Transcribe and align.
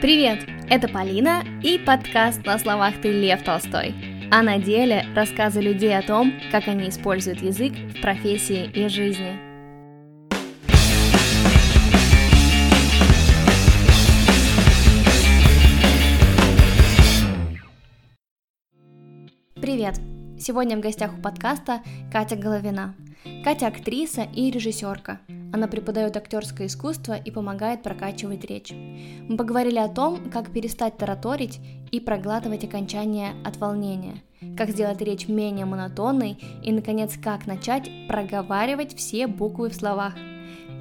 Привет, 0.00 0.48
это 0.70 0.88
Полина 0.88 1.42
и 1.62 1.76
подкаст 1.76 2.46
«На 2.46 2.58
словах 2.58 2.94
ты 3.02 3.12
Лев 3.12 3.42
Толстой», 3.42 3.94
а 4.32 4.42
на 4.42 4.56
деле 4.56 5.04
рассказы 5.14 5.60
людей 5.60 5.94
о 5.94 6.00
том, 6.00 6.32
как 6.50 6.68
они 6.68 6.88
используют 6.88 7.42
язык 7.42 7.74
в 7.74 8.00
профессии 8.00 8.64
и 8.64 8.88
жизни. 8.88 9.38
Привет! 19.60 20.00
Сегодня 20.38 20.78
в 20.78 20.80
гостях 20.80 21.12
у 21.12 21.20
подкаста 21.20 21.82
Катя 22.10 22.36
Головина. 22.36 22.94
Катя 23.42 23.68
актриса 23.68 24.28
и 24.34 24.50
режиссерка. 24.50 25.18
Она 25.50 25.66
преподает 25.66 26.14
актерское 26.14 26.66
искусство 26.66 27.14
и 27.14 27.30
помогает 27.30 27.82
прокачивать 27.82 28.44
речь. 28.44 28.70
Мы 28.70 29.36
поговорили 29.38 29.78
о 29.78 29.88
том, 29.88 30.30
как 30.30 30.52
перестать 30.52 30.98
тараторить 30.98 31.58
и 31.90 32.00
проглатывать 32.00 32.64
окончания 32.64 33.32
от 33.42 33.56
волнения, 33.56 34.22
как 34.58 34.68
сделать 34.68 35.00
речь 35.00 35.26
менее 35.26 35.64
монотонной 35.64 36.38
и, 36.62 36.70
наконец, 36.70 37.16
как 37.16 37.46
начать 37.46 37.90
проговаривать 38.08 38.94
все 38.94 39.26
буквы 39.26 39.70
в 39.70 39.74
словах. 39.74 40.14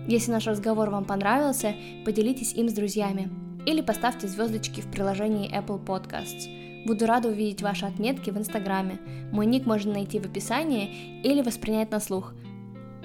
Если 0.07 0.32
наш 0.32 0.46
разговор 0.46 0.90
вам 0.90 1.05
понравился, 1.05 1.76
поделитесь 2.04 2.54
им 2.54 2.68
с 2.68 2.73
друзьями 2.73 3.30
или 3.66 3.80
поставьте 3.80 4.27
звездочки 4.27 4.82
в 4.82 4.91
приложении 4.91 5.49
Apple 5.49 5.84
Podcasts– 5.85 6.49
Буду 6.85 7.05
рада 7.05 7.27
увидеть 7.27 7.62
ваши 7.62 7.85
отметки 7.85 8.30
в 8.30 8.38
Инстаграме. 8.38 8.99
Мой 9.32 9.46
ник 9.46 9.66
можно 9.66 9.94
найти 9.94 10.20
в 10.20 10.26
описании 10.26 11.21
или 11.23 11.41
воспринять 11.41 11.91
на 11.91 11.99
слух. 11.99 12.34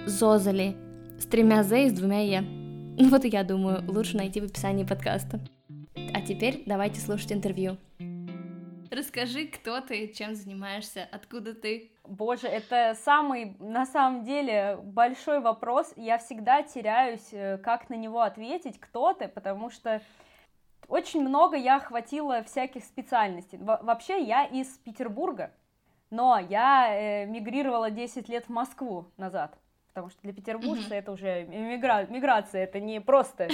Зозали. 0.06 0.76
С 1.18 1.24
тремя 1.24 1.62
«з» 1.62 1.86
и 1.86 1.88
с 1.88 1.92
двумя 1.94 2.20
«е». 2.20 2.42
Ну 2.42 3.08
вот 3.08 3.24
я 3.24 3.42
думаю, 3.42 3.82
лучше 3.90 4.18
найти 4.18 4.40
в 4.40 4.44
описании 4.44 4.84
подкаста. 4.84 5.40
А 6.12 6.20
теперь 6.20 6.62
давайте 6.66 7.00
слушать 7.00 7.32
интервью. 7.32 7.78
Расскажи, 8.90 9.46
кто 9.46 9.80
ты, 9.80 10.08
чем 10.08 10.34
занимаешься, 10.34 11.08
откуда 11.10 11.54
ты? 11.54 11.90
Боже, 12.04 12.48
это 12.48 12.94
самый, 13.02 13.56
на 13.58 13.86
самом 13.86 14.24
деле, 14.24 14.78
большой 14.82 15.40
вопрос. 15.40 15.94
Я 15.96 16.18
всегда 16.18 16.62
теряюсь, 16.62 17.32
э, 17.32 17.56
как 17.56 17.88
на 17.88 17.94
него 17.94 18.20
ответить, 18.20 18.78
кто 18.78 19.14
ты, 19.14 19.26
потому 19.26 19.70
что 19.70 20.02
очень 20.86 21.26
много 21.26 21.56
я 21.56 21.76
охватила 21.76 22.42
всяких 22.44 22.84
специальностей. 22.84 23.56
Во 23.58 23.78
вообще 23.82 24.22
я 24.22 24.44
из 24.44 24.66
Петербурга, 24.84 25.50
но 26.10 26.38
я 26.38 26.88
э, 26.90 27.26
мигрировала 27.26 27.90
10 27.90 28.28
лет 28.28 28.44
в 28.46 28.50
Москву 28.50 29.06
назад. 29.16 29.58
Потому 29.94 30.10
что 30.10 30.22
для 30.22 30.32
петербуржца 30.32 30.92
mm-hmm. 30.92 30.98
это 30.98 31.12
уже 31.12 31.44
мигра... 31.44 32.04
миграция, 32.06 32.64
это 32.64 32.80
не 32.80 33.00
просто 33.00 33.48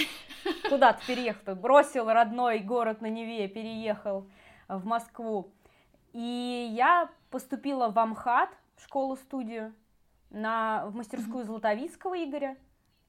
куда-то 0.71 1.05
переехал, 1.07 1.55
бросил 1.55 2.09
родной 2.09 2.61
город 2.61 3.03
на 3.03 3.11
Неве, 3.11 3.47
переехал 3.47 4.27
в 4.67 4.87
Москву. 4.87 5.53
И 6.15 6.71
я 6.73 7.11
поступила 7.31 7.91
в 7.91 7.99
Амхат, 7.99 8.49
в 8.77 8.85
школу-студию, 8.85 9.75
на, 10.31 10.87
в 10.87 10.95
мастерскую 10.95 11.45
mm-hmm. 11.45 11.47
Златовицкого 11.47 12.25
Игоря. 12.25 12.57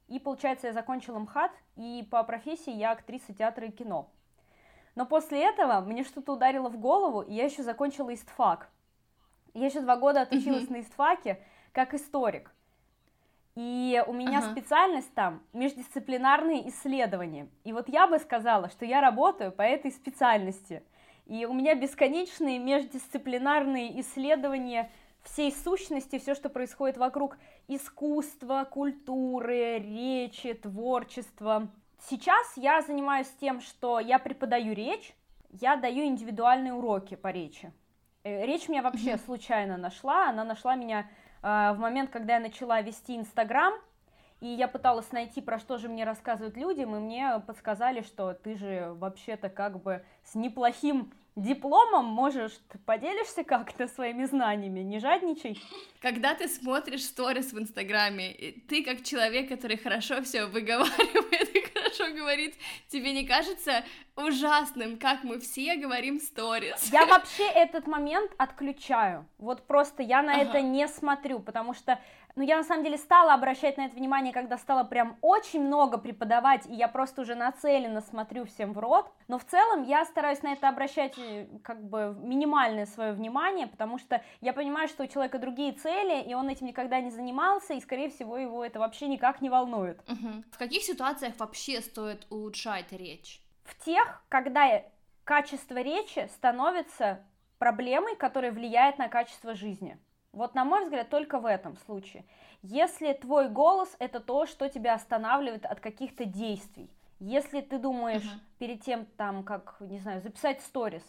И, 0.08 0.18
получается, 0.18 0.66
я 0.66 0.74
закончила 0.74 1.18
МХАТ, 1.18 1.52
и 1.76 2.06
по 2.10 2.22
профессии 2.24 2.74
я 2.74 2.90
актриса 2.90 3.32
театра 3.32 3.66
и 3.66 3.70
кино. 3.70 4.10
Но 4.94 5.06
после 5.06 5.42
этого 5.42 5.80
мне 5.80 6.04
что-то 6.04 6.34
ударило 6.34 6.68
в 6.68 6.78
голову, 6.78 7.22
и 7.22 7.32
я 7.32 7.46
еще 7.46 7.62
закончила 7.62 8.12
истфак. 8.12 8.68
Я 9.54 9.66
еще 9.66 9.80
два 9.80 9.96
года 9.96 10.20
отучилась 10.20 10.68
на 10.68 10.80
истфаке 10.80 11.42
как 11.72 11.94
историк. 11.94 12.51
И 13.54 14.02
у 14.06 14.12
меня 14.12 14.38
ага. 14.38 14.50
специальность 14.50 15.12
там 15.14 15.42
междисциплинарные 15.52 16.68
исследования. 16.70 17.48
И 17.64 17.72
вот 17.72 17.88
я 17.88 18.06
бы 18.06 18.18
сказала, 18.18 18.70
что 18.70 18.86
я 18.86 19.00
работаю 19.00 19.52
по 19.52 19.62
этой 19.62 19.90
специальности. 19.90 20.82
И 21.26 21.44
у 21.44 21.52
меня 21.52 21.74
бесконечные 21.74 22.58
междисциплинарные 22.58 24.00
исследования 24.00 24.90
всей 25.22 25.52
сущности, 25.52 26.18
все, 26.18 26.34
что 26.34 26.48
происходит 26.48 26.96
вокруг 26.96 27.36
искусства, 27.68 28.66
культуры, 28.70 29.78
речи, 29.78 30.54
творчества. 30.54 31.68
Сейчас 32.08 32.56
я 32.56 32.82
занимаюсь 32.82 33.30
тем, 33.40 33.60
что 33.60 34.00
я 34.00 34.18
преподаю 34.18 34.74
речь, 34.74 35.14
я 35.50 35.76
даю 35.76 36.04
индивидуальные 36.04 36.72
уроки 36.72 37.14
по 37.14 37.28
речи. 37.28 37.72
Э, 38.24 38.46
речь 38.46 38.68
меня 38.68 38.82
вообще 38.82 39.16
случайно 39.18 39.76
нашла, 39.76 40.28
она 40.28 40.44
нашла 40.44 40.74
меня 40.74 41.08
в 41.42 41.74
момент, 41.78 42.10
когда 42.10 42.34
я 42.34 42.40
начала 42.40 42.80
вести 42.80 43.16
Инстаграм, 43.16 43.74
и 44.40 44.46
я 44.46 44.66
пыталась 44.66 45.12
найти, 45.12 45.40
про 45.40 45.58
что 45.58 45.78
же 45.78 45.88
мне 45.88 46.04
рассказывают 46.04 46.56
люди, 46.56 46.80
и 46.80 46.86
мне 46.86 47.40
подсказали, 47.46 48.02
что 48.02 48.34
ты 48.34 48.56
же 48.56 48.92
вообще-то 48.98 49.48
как 49.48 49.80
бы 49.80 50.04
с 50.24 50.34
неплохим 50.34 51.12
дипломом 51.36 52.04
можешь, 52.06 52.58
поделишься 52.84 53.44
как-то 53.44 53.88
своими 53.88 54.24
знаниями, 54.24 54.80
не 54.80 54.98
жадничай. 54.98 55.60
Когда 56.00 56.34
ты 56.34 56.48
смотришь 56.48 57.04
сторис 57.04 57.52
в 57.52 57.58
Инстаграме, 57.58 58.34
ты 58.68 58.84
как 58.84 59.02
человек, 59.02 59.48
который 59.48 59.78
хорошо 59.78 60.22
все 60.22 60.46
выговаривает 60.46 61.71
хорошо 61.92 62.14
говорит, 62.14 62.54
тебе 62.88 63.12
не 63.12 63.26
кажется 63.26 63.84
ужасным, 64.16 64.98
как 64.98 65.24
мы 65.24 65.38
все 65.40 65.76
говорим 65.76 66.20
сторис? 66.20 66.90
Я 66.92 67.06
вообще 67.06 67.44
этот 67.44 67.86
момент 67.86 68.30
отключаю. 68.38 69.26
Вот 69.38 69.66
просто 69.66 70.02
я 70.02 70.22
на 70.22 70.34
ага. 70.34 70.42
это 70.42 70.60
не 70.60 70.86
смотрю, 70.88 71.40
потому 71.40 71.74
что 71.74 71.98
ну, 72.36 72.42
я 72.42 72.56
на 72.56 72.64
самом 72.64 72.84
деле 72.84 72.96
стала 72.96 73.34
обращать 73.34 73.76
на 73.76 73.86
это 73.86 73.96
внимание, 73.96 74.32
когда 74.32 74.56
стала 74.58 74.84
прям 74.84 75.16
очень 75.20 75.62
много 75.62 75.98
преподавать, 75.98 76.66
и 76.66 76.74
я 76.74 76.88
просто 76.88 77.22
уже 77.22 77.34
нацеленно 77.34 78.00
смотрю 78.00 78.44
всем 78.46 78.72
в 78.72 78.78
рот. 78.78 79.10
Но 79.28 79.38
в 79.38 79.44
целом 79.44 79.82
я 79.82 80.04
стараюсь 80.04 80.42
на 80.42 80.52
это 80.52 80.68
обращать 80.68 81.18
э, 81.18 81.46
как 81.62 81.82
бы 81.82 82.16
минимальное 82.18 82.86
свое 82.86 83.12
внимание, 83.12 83.66
потому 83.66 83.98
что 83.98 84.22
я 84.40 84.52
понимаю, 84.52 84.88
что 84.88 85.04
у 85.04 85.06
человека 85.06 85.38
другие 85.38 85.72
цели, 85.72 86.22
и 86.22 86.34
он 86.34 86.48
этим 86.48 86.66
никогда 86.66 87.00
не 87.00 87.10
занимался, 87.10 87.74
и, 87.74 87.80
скорее 87.80 88.08
всего, 88.08 88.36
его 88.36 88.64
это 88.64 88.78
вообще 88.78 89.08
никак 89.08 89.40
не 89.40 89.50
волнует. 89.50 90.00
Угу. 90.08 90.44
В 90.52 90.58
каких 90.58 90.82
ситуациях 90.82 91.34
вообще 91.38 91.80
стоит 91.80 92.26
улучшать 92.30 92.92
речь? 92.92 93.42
В 93.64 93.84
тех, 93.84 94.22
когда 94.28 94.82
качество 95.24 95.76
речи 95.80 96.28
становится 96.34 97.24
проблемой, 97.58 98.16
которая 98.16 98.50
влияет 98.50 98.98
на 98.98 99.08
качество 99.08 99.54
жизни. 99.54 99.96
Вот 100.32 100.54
на 100.54 100.64
мой 100.64 100.84
взгляд, 100.84 101.10
только 101.10 101.38
в 101.38 101.46
этом 101.46 101.76
случае. 101.78 102.24
Если 102.62 103.12
твой 103.12 103.48
голос 103.48 103.94
это 103.98 104.20
то, 104.20 104.46
что 104.46 104.68
тебя 104.68 104.94
останавливает 104.94 105.66
от 105.66 105.80
каких-то 105.80 106.24
действий, 106.24 106.90
если 107.18 107.60
ты 107.60 107.78
думаешь 107.78 108.22
uh-huh. 108.22 108.58
перед 108.58 108.82
тем, 108.82 109.06
там, 109.16 109.44
как, 109.44 109.76
не 109.80 109.98
знаю, 109.98 110.22
записать 110.22 110.60
сторис, 110.62 111.04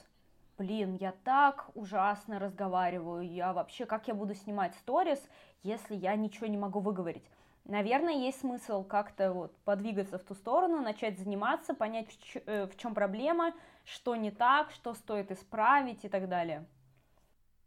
блин, 0.57 0.97
я 0.99 1.13
так 1.23 1.69
ужасно 1.73 2.37
разговариваю, 2.37 3.27
я 3.27 3.53
вообще, 3.53 3.85
как 3.85 4.07
я 4.07 4.13
буду 4.13 4.35
снимать 4.35 4.75
сторис, 4.75 5.19
если 5.63 5.95
я 5.95 6.15
ничего 6.15 6.47
не 6.47 6.57
могу 6.57 6.81
выговорить? 6.81 7.23
Наверное, 7.65 8.13
есть 8.13 8.41
смысл 8.41 8.83
как-то 8.83 9.31
вот 9.31 9.55
подвигаться 9.59 10.19
в 10.19 10.23
ту 10.23 10.33
сторону, 10.33 10.81
начать 10.81 11.17
заниматься, 11.17 11.73
понять, 11.73 12.07
в 12.09 12.77
чем 12.77 12.91
э, 12.91 12.95
проблема, 12.95 13.53
что 13.85 14.17
не 14.17 14.31
так, 14.31 14.71
что 14.71 14.93
стоит 14.93 15.31
исправить 15.31 16.03
и 16.03 16.09
так 16.09 16.27
далее. 16.27 16.65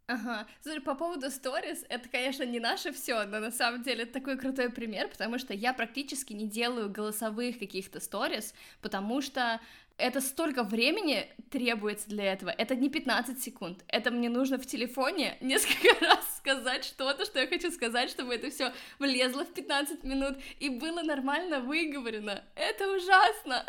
Ага. 0.07 0.47
Слушай, 0.63 0.79
по 0.79 0.95
поводу 0.95 1.29
сторис, 1.29 1.83
это, 1.89 2.07
конечно, 2.07 2.43
не 2.43 2.61
наше 2.61 2.93
все, 2.93 3.25
но 3.25 3.39
на 3.39 3.51
самом 3.51 3.83
деле 3.83 4.03
это 4.03 4.13
такой 4.13 4.37
крутой 4.37 4.69
пример, 4.69 5.09
потому 5.09 5.37
что 5.37 5.53
я 5.53 5.73
практически 5.73 6.31
не 6.31 6.47
делаю 6.47 6.89
голосовых 6.89 7.59
каких-то 7.59 7.99
сторис, 7.99 8.53
потому 8.81 9.21
что 9.21 9.59
это 9.97 10.21
столько 10.21 10.63
времени 10.63 11.27
требуется 11.49 12.07
для 12.07 12.31
этого. 12.31 12.51
Это 12.51 12.75
не 12.75 12.89
15 12.89 13.41
секунд. 13.43 13.83
Это 13.87 14.11
мне 14.11 14.29
нужно 14.29 14.57
в 14.57 14.65
телефоне 14.65 15.37
несколько 15.41 16.05
раз 16.05 16.37
сказать 16.37 16.85
что-то, 16.85 17.25
что 17.25 17.39
я 17.39 17.47
хочу 17.47 17.69
сказать, 17.71 18.09
чтобы 18.09 18.35
это 18.35 18.49
все 18.49 18.71
влезло 18.99 19.43
в 19.43 19.53
15 19.53 20.03
минут 20.05 20.37
и 20.59 20.69
было 20.69 21.01
нормально 21.01 21.59
выговорено. 21.59 22.43
Это 22.55 22.89
ужасно. 22.89 23.65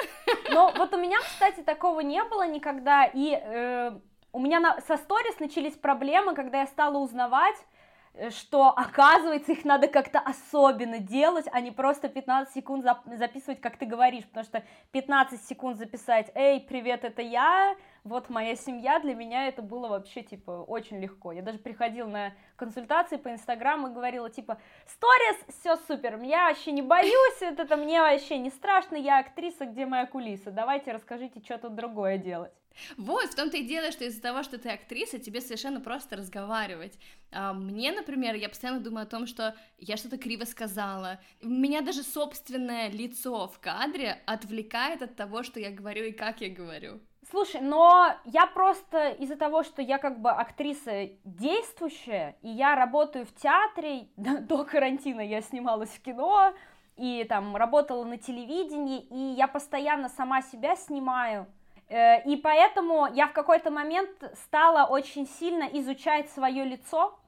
Но 0.51 0.73
вот 0.77 0.95
у 0.95 0.99
меня, 0.99 1.19
кстати, 1.21 1.63
такого 1.63 2.01
не 2.01 2.23
было 2.23 2.47
никогда. 2.47 3.07
И 3.07 3.33
э, 3.33 3.99
у 4.33 4.41
меня 4.41 4.61
на, 4.61 4.81
со 4.83 4.97
сторис 4.97 5.39
начались 5.41 5.75
проблемы, 5.75 6.35
когда 6.35 6.61
я 6.61 6.67
стала 6.67 6.99
узнавать, 6.99 7.57
э, 8.15 8.31
что, 8.31 8.69
оказывается, 8.69 9.53
их 9.53 9.65
надо 9.65 9.89
как-то 9.89 10.19
особенно 10.19 10.99
делать, 10.99 11.47
а 11.53 11.61
не 11.61 11.71
просто 11.71 12.09
15 12.09 12.53
секунд 12.55 12.85
зап- 12.85 13.17
записывать, 13.17 13.61
как 13.61 13.77
ты 13.77 13.87
говоришь, 13.87 14.27
потому 14.27 14.45
что 14.45 14.63
15 14.93 15.43
секунд 15.43 15.79
записать 15.79 16.31
«Эй, 16.35 16.61
привет, 16.61 17.05
это 17.05 17.23
я», 17.23 17.77
вот 18.05 18.31
моя 18.31 18.57
семья, 18.57 19.01
для 19.01 19.15
меня 19.15 19.49
это 19.49 19.61
было 19.61 19.89
вообще, 19.89 20.23
типа, 20.23 20.65
очень 20.67 20.99
легко. 20.99 21.33
Я 21.33 21.43
даже 21.43 21.59
приходила 21.59 22.09
на 22.09 22.33
консультации 22.57 23.17
по 23.17 23.31
Инстаграму 23.31 23.89
и 23.89 23.93
говорила, 23.93 24.31
типа, 24.31 24.59
сторис, 24.87 25.37
все 25.49 25.77
супер, 25.77 26.19
я 26.23 26.49
вообще 26.49 26.73
не 26.73 26.83
боюсь, 26.83 27.37
это, 27.41 27.63
это 27.63 27.77
мне 27.77 28.01
вообще 28.01 28.39
не 28.39 28.51
страшно, 28.51 28.97
я 28.97 29.19
актриса, 29.19 29.67
где 29.67 29.85
моя 29.85 30.07
кулиса, 30.07 30.51
давайте 30.51 30.93
расскажите, 30.93 31.41
что 31.41 31.59
тут 31.59 31.75
другое 31.75 32.19
делать. 32.19 32.53
Вот, 32.97 33.27
в 33.27 33.35
том-то 33.35 33.57
и 33.57 33.67
дело, 33.67 33.91
что 33.91 34.05
из-за 34.05 34.23
того, 34.23 34.43
что 34.43 34.59
ты 34.59 34.71
актриса, 34.71 35.19
тебе 35.19 35.41
совершенно 35.41 35.81
просто 35.81 36.17
разговаривать. 36.17 36.99
А 37.33 37.53
мне, 37.53 37.93
например, 37.93 38.35
я 38.35 38.49
постоянно 38.49 38.81
думаю 38.81 39.05
о 39.05 39.11
том, 39.11 39.27
что 39.27 39.55
я 39.79 39.97
что-то 39.97 40.17
криво 40.19 40.45
сказала. 40.45 41.19
Меня 41.43 41.83
даже 41.83 42.03
собственное 42.03 42.91
лицо 42.91 43.49
в 43.49 43.59
кадре 43.59 44.23
отвлекает 44.27 45.03
от 45.03 45.17
того, 45.17 45.43
что 45.43 45.61
я 45.61 45.71
говорю 45.71 46.05
и 46.05 46.13
как 46.13 46.41
я 46.41 46.49
говорю. 46.49 47.01
Слушай, 47.31 47.61
но 47.61 48.15
я 48.25 48.47
просто 48.47 49.11
из-за 49.11 49.37
того, 49.37 49.63
что 49.63 49.83
я 49.83 49.99
как 49.99 50.21
бы 50.21 50.31
актриса 50.31 51.11
действующая, 51.25 52.37
и 52.41 52.49
я 52.49 52.75
работаю 52.75 53.27
в 53.27 53.35
театре, 53.35 54.09
до 54.17 54.65
карантина 54.65 55.21
я 55.21 55.43
снималась 55.43 55.91
в 55.91 56.01
кино, 56.01 56.55
и 56.97 57.25
там 57.29 57.55
работала 57.55 58.05
на 58.05 58.17
телевидении, 58.17 59.01
и 59.01 59.35
я 59.37 59.47
постоянно 59.47 60.09
сама 60.09 60.41
себя 60.41 60.75
снимаю, 60.75 61.47
и 61.91 62.41
поэтому 62.43 63.07
я 63.07 63.27
в 63.27 63.33
какой-то 63.33 63.71
момент 63.71 64.11
стала 64.35 64.87
очень 64.87 65.27
сильно 65.27 65.65
изучать 65.65 66.31
свое 66.31 66.65
лицо 66.65 67.19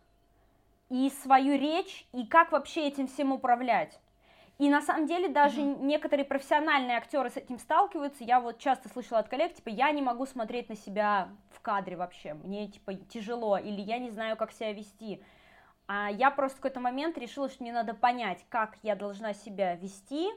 и 0.90 1.10
свою 1.22 1.58
речь, 1.58 2.06
и 2.12 2.26
как 2.26 2.52
вообще 2.52 2.88
этим 2.88 3.06
всем 3.06 3.32
управлять. 3.32 3.98
И 4.58 4.68
на 4.68 4.82
самом 4.82 5.06
деле 5.06 5.28
даже 5.28 5.62
mm-hmm. 5.62 5.84
некоторые 5.84 6.26
профессиональные 6.26 6.98
актеры 6.98 7.30
с 7.30 7.36
этим 7.38 7.58
сталкиваются. 7.58 8.24
Я 8.24 8.40
вот 8.40 8.58
часто 8.58 8.90
слышала 8.90 9.20
от 9.20 9.28
коллег, 9.30 9.54
типа, 9.54 9.70
я 9.70 9.90
не 9.90 10.02
могу 10.02 10.26
смотреть 10.26 10.68
на 10.68 10.76
себя 10.76 11.30
в 11.50 11.60
кадре 11.60 11.96
вообще, 11.96 12.34
мне 12.34 12.68
типа 12.68 12.92
тяжело, 12.94 13.56
или 13.56 13.80
я 13.80 13.98
не 13.98 14.10
знаю, 14.10 14.36
как 14.36 14.52
себя 14.52 14.74
вести. 14.74 15.22
А 15.86 16.10
я 16.10 16.30
просто 16.30 16.58
в 16.58 16.60
какой-то 16.60 16.78
момент 16.78 17.16
решила, 17.16 17.48
что 17.48 17.62
мне 17.62 17.72
надо 17.72 17.94
понять, 17.94 18.44
как 18.50 18.76
я 18.82 18.96
должна 18.96 19.32
себя 19.32 19.76
вести, 19.76 20.28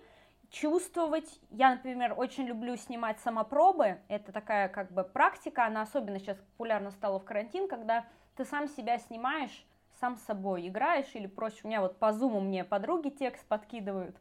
чувствовать. 0.54 1.28
Я, 1.50 1.72
например, 1.72 2.14
очень 2.16 2.46
люблю 2.46 2.78
снимать 2.78 3.20
самопробы. 3.20 3.98
Это 4.08 4.32
такая 4.32 4.70
как 4.70 4.92
бы 4.92 5.04
практика, 5.04 5.66
она 5.66 5.82
особенно 5.82 6.20
сейчас 6.20 6.38
популярна 6.38 6.92
стала 6.92 7.20
в 7.20 7.26
карантин, 7.26 7.68
когда 7.68 8.06
ты 8.38 8.46
сам 8.46 8.70
себя 8.70 9.00
снимаешь, 9.00 9.66
сам 10.00 10.16
с 10.16 10.22
собой 10.22 10.68
играешь 10.68 11.10
или 11.16 11.26
проще. 11.28 11.62
У 11.64 11.68
меня 11.68 11.82
вот 11.82 11.98
по 11.98 12.14
зуму 12.14 12.40
мне 12.40 12.64
подруги 12.64 13.10
текст 13.10 13.46
подкидывают. 13.48 14.16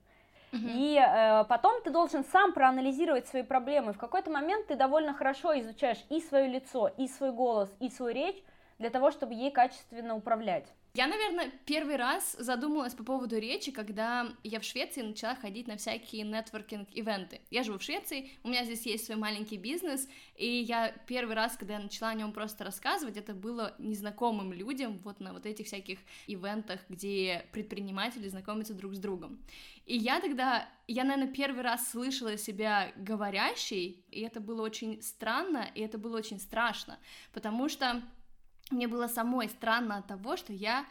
И 0.52 0.98
э, 1.02 1.44
потом 1.44 1.82
ты 1.82 1.90
должен 1.90 2.24
сам 2.24 2.52
проанализировать 2.52 3.26
свои 3.26 3.42
проблемы. 3.42 3.94
В 3.94 3.98
какой-то 3.98 4.30
момент 4.30 4.66
ты 4.66 4.76
довольно 4.76 5.14
хорошо 5.14 5.58
изучаешь 5.60 6.04
и 6.10 6.20
свое 6.20 6.46
лицо, 6.46 6.88
и 6.88 7.08
свой 7.08 7.32
голос, 7.32 7.74
и 7.80 7.88
свою 7.88 8.14
речь 8.14 8.42
для 8.78 8.90
того, 8.90 9.10
чтобы 9.10 9.32
ей 9.32 9.50
качественно 9.50 10.14
управлять. 10.14 10.66
Я, 10.94 11.06
наверное, 11.06 11.50
первый 11.64 11.96
раз 11.96 12.36
задумалась 12.38 12.92
по 12.92 13.02
поводу 13.02 13.38
речи, 13.38 13.72
когда 13.72 14.28
я 14.44 14.60
в 14.60 14.64
Швеции 14.64 15.00
начала 15.00 15.34
ходить 15.34 15.66
на 15.66 15.78
всякие 15.78 16.22
нетворкинг-ивенты. 16.22 17.40
Я 17.50 17.62
живу 17.62 17.78
в 17.78 17.82
Швеции, 17.82 18.30
у 18.42 18.48
меня 18.48 18.62
здесь 18.64 18.84
есть 18.84 19.06
свой 19.06 19.16
маленький 19.16 19.56
бизнес, 19.56 20.06
и 20.36 20.46
я 20.46 20.92
первый 21.06 21.34
раз, 21.34 21.56
когда 21.56 21.74
я 21.74 21.80
начала 21.80 22.10
о 22.10 22.14
нем 22.14 22.34
просто 22.34 22.64
рассказывать, 22.64 23.16
это 23.16 23.32
было 23.32 23.74
незнакомым 23.78 24.52
людям 24.52 25.00
вот 25.02 25.18
на 25.18 25.32
вот 25.32 25.46
этих 25.46 25.64
всяких 25.64 25.98
ивентах, 26.26 26.80
где 26.90 27.46
предприниматели 27.52 28.28
знакомятся 28.28 28.74
друг 28.74 28.94
с 28.94 28.98
другом. 28.98 29.42
И 29.86 29.96
я 29.96 30.20
тогда, 30.20 30.68
я, 30.88 31.04
наверное, 31.04 31.32
первый 31.32 31.62
раз 31.62 31.90
слышала 31.90 32.36
себя 32.36 32.92
говорящей, 32.96 34.04
и 34.10 34.20
это 34.20 34.40
было 34.40 34.60
очень 34.60 35.00
странно, 35.00 35.70
и 35.74 35.80
это 35.80 35.96
было 35.96 36.18
очень 36.18 36.38
страшно, 36.38 36.98
потому 37.32 37.70
что 37.70 38.02
мне 38.72 38.88
было 38.88 39.06
самой 39.06 39.48
странно 39.48 39.98
от 39.98 40.06
того, 40.06 40.36
что 40.36 40.52
я 40.52 40.86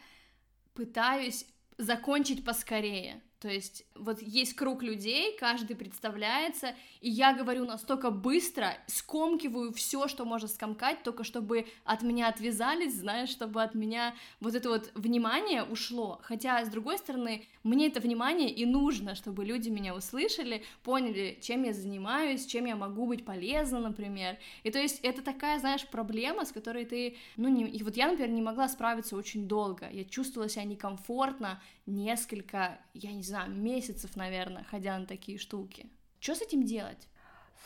пытаюсь 0.74 1.46
закончить 1.78 2.44
поскорее. 2.44 3.20
То 3.42 3.48
есть 3.48 3.84
вот 3.96 4.22
есть 4.22 4.54
круг 4.54 4.84
людей, 4.84 5.36
каждый 5.36 5.74
представляется, 5.74 6.76
и 7.00 7.10
я 7.10 7.34
говорю 7.34 7.64
настолько 7.64 8.12
быстро, 8.12 8.78
скомкиваю 8.86 9.72
все, 9.72 10.06
что 10.06 10.24
можно 10.24 10.46
скомкать, 10.46 11.02
только 11.02 11.24
чтобы 11.24 11.66
от 11.82 12.02
меня 12.02 12.28
отвязались, 12.28 12.94
знаешь, 12.94 13.30
чтобы 13.30 13.60
от 13.60 13.74
меня 13.74 14.14
вот 14.38 14.54
это 14.54 14.68
вот 14.68 14.92
внимание 14.94 15.64
ушло. 15.64 16.20
Хотя, 16.22 16.64
с 16.64 16.68
другой 16.68 16.98
стороны, 16.98 17.44
мне 17.64 17.88
это 17.88 17.98
внимание 17.98 18.48
и 18.48 18.64
нужно, 18.64 19.16
чтобы 19.16 19.44
люди 19.44 19.70
меня 19.70 19.96
услышали, 19.96 20.62
поняли, 20.84 21.36
чем 21.42 21.64
я 21.64 21.72
занимаюсь, 21.72 22.46
чем 22.46 22.66
я 22.66 22.76
могу 22.76 23.06
быть 23.06 23.24
полезна, 23.24 23.80
например. 23.80 24.38
И 24.62 24.70
то 24.70 24.78
есть 24.78 25.00
это 25.02 25.20
такая, 25.20 25.58
знаешь, 25.58 25.84
проблема, 25.88 26.44
с 26.44 26.52
которой 26.52 26.84
ты, 26.84 27.16
ну, 27.36 27.48
не... 27.48 27.64
и 27.64 27.82
вот 27.82 27.96
я, 27.96 28.06
например, 28.06 28.30
не 28.30 28.42
могла 28.42 28.68
справиться 28.68 29.16
очень 29.16 29.48
долго. 29.48 29.88
Я 29.90 30.04
чувствовала 30.04 30.48
себя 30.48 30.62
некомфортно 30.62 31.60
несколько, 31.86 32.78
я 32.94 33.12
не 33.12 33.22
знаю, 33.22 33.50
месяцев, 33.50 34.16
наверное, 34.16 34.64
ходя 34.64 34.98
на 34.98 35.06
такие 35.06 35.38
штуки. 35.38 35.88
Что 36.20 36.34
с 36.34 36.42
этим 36.42 36.62
делать? 36.64 37.08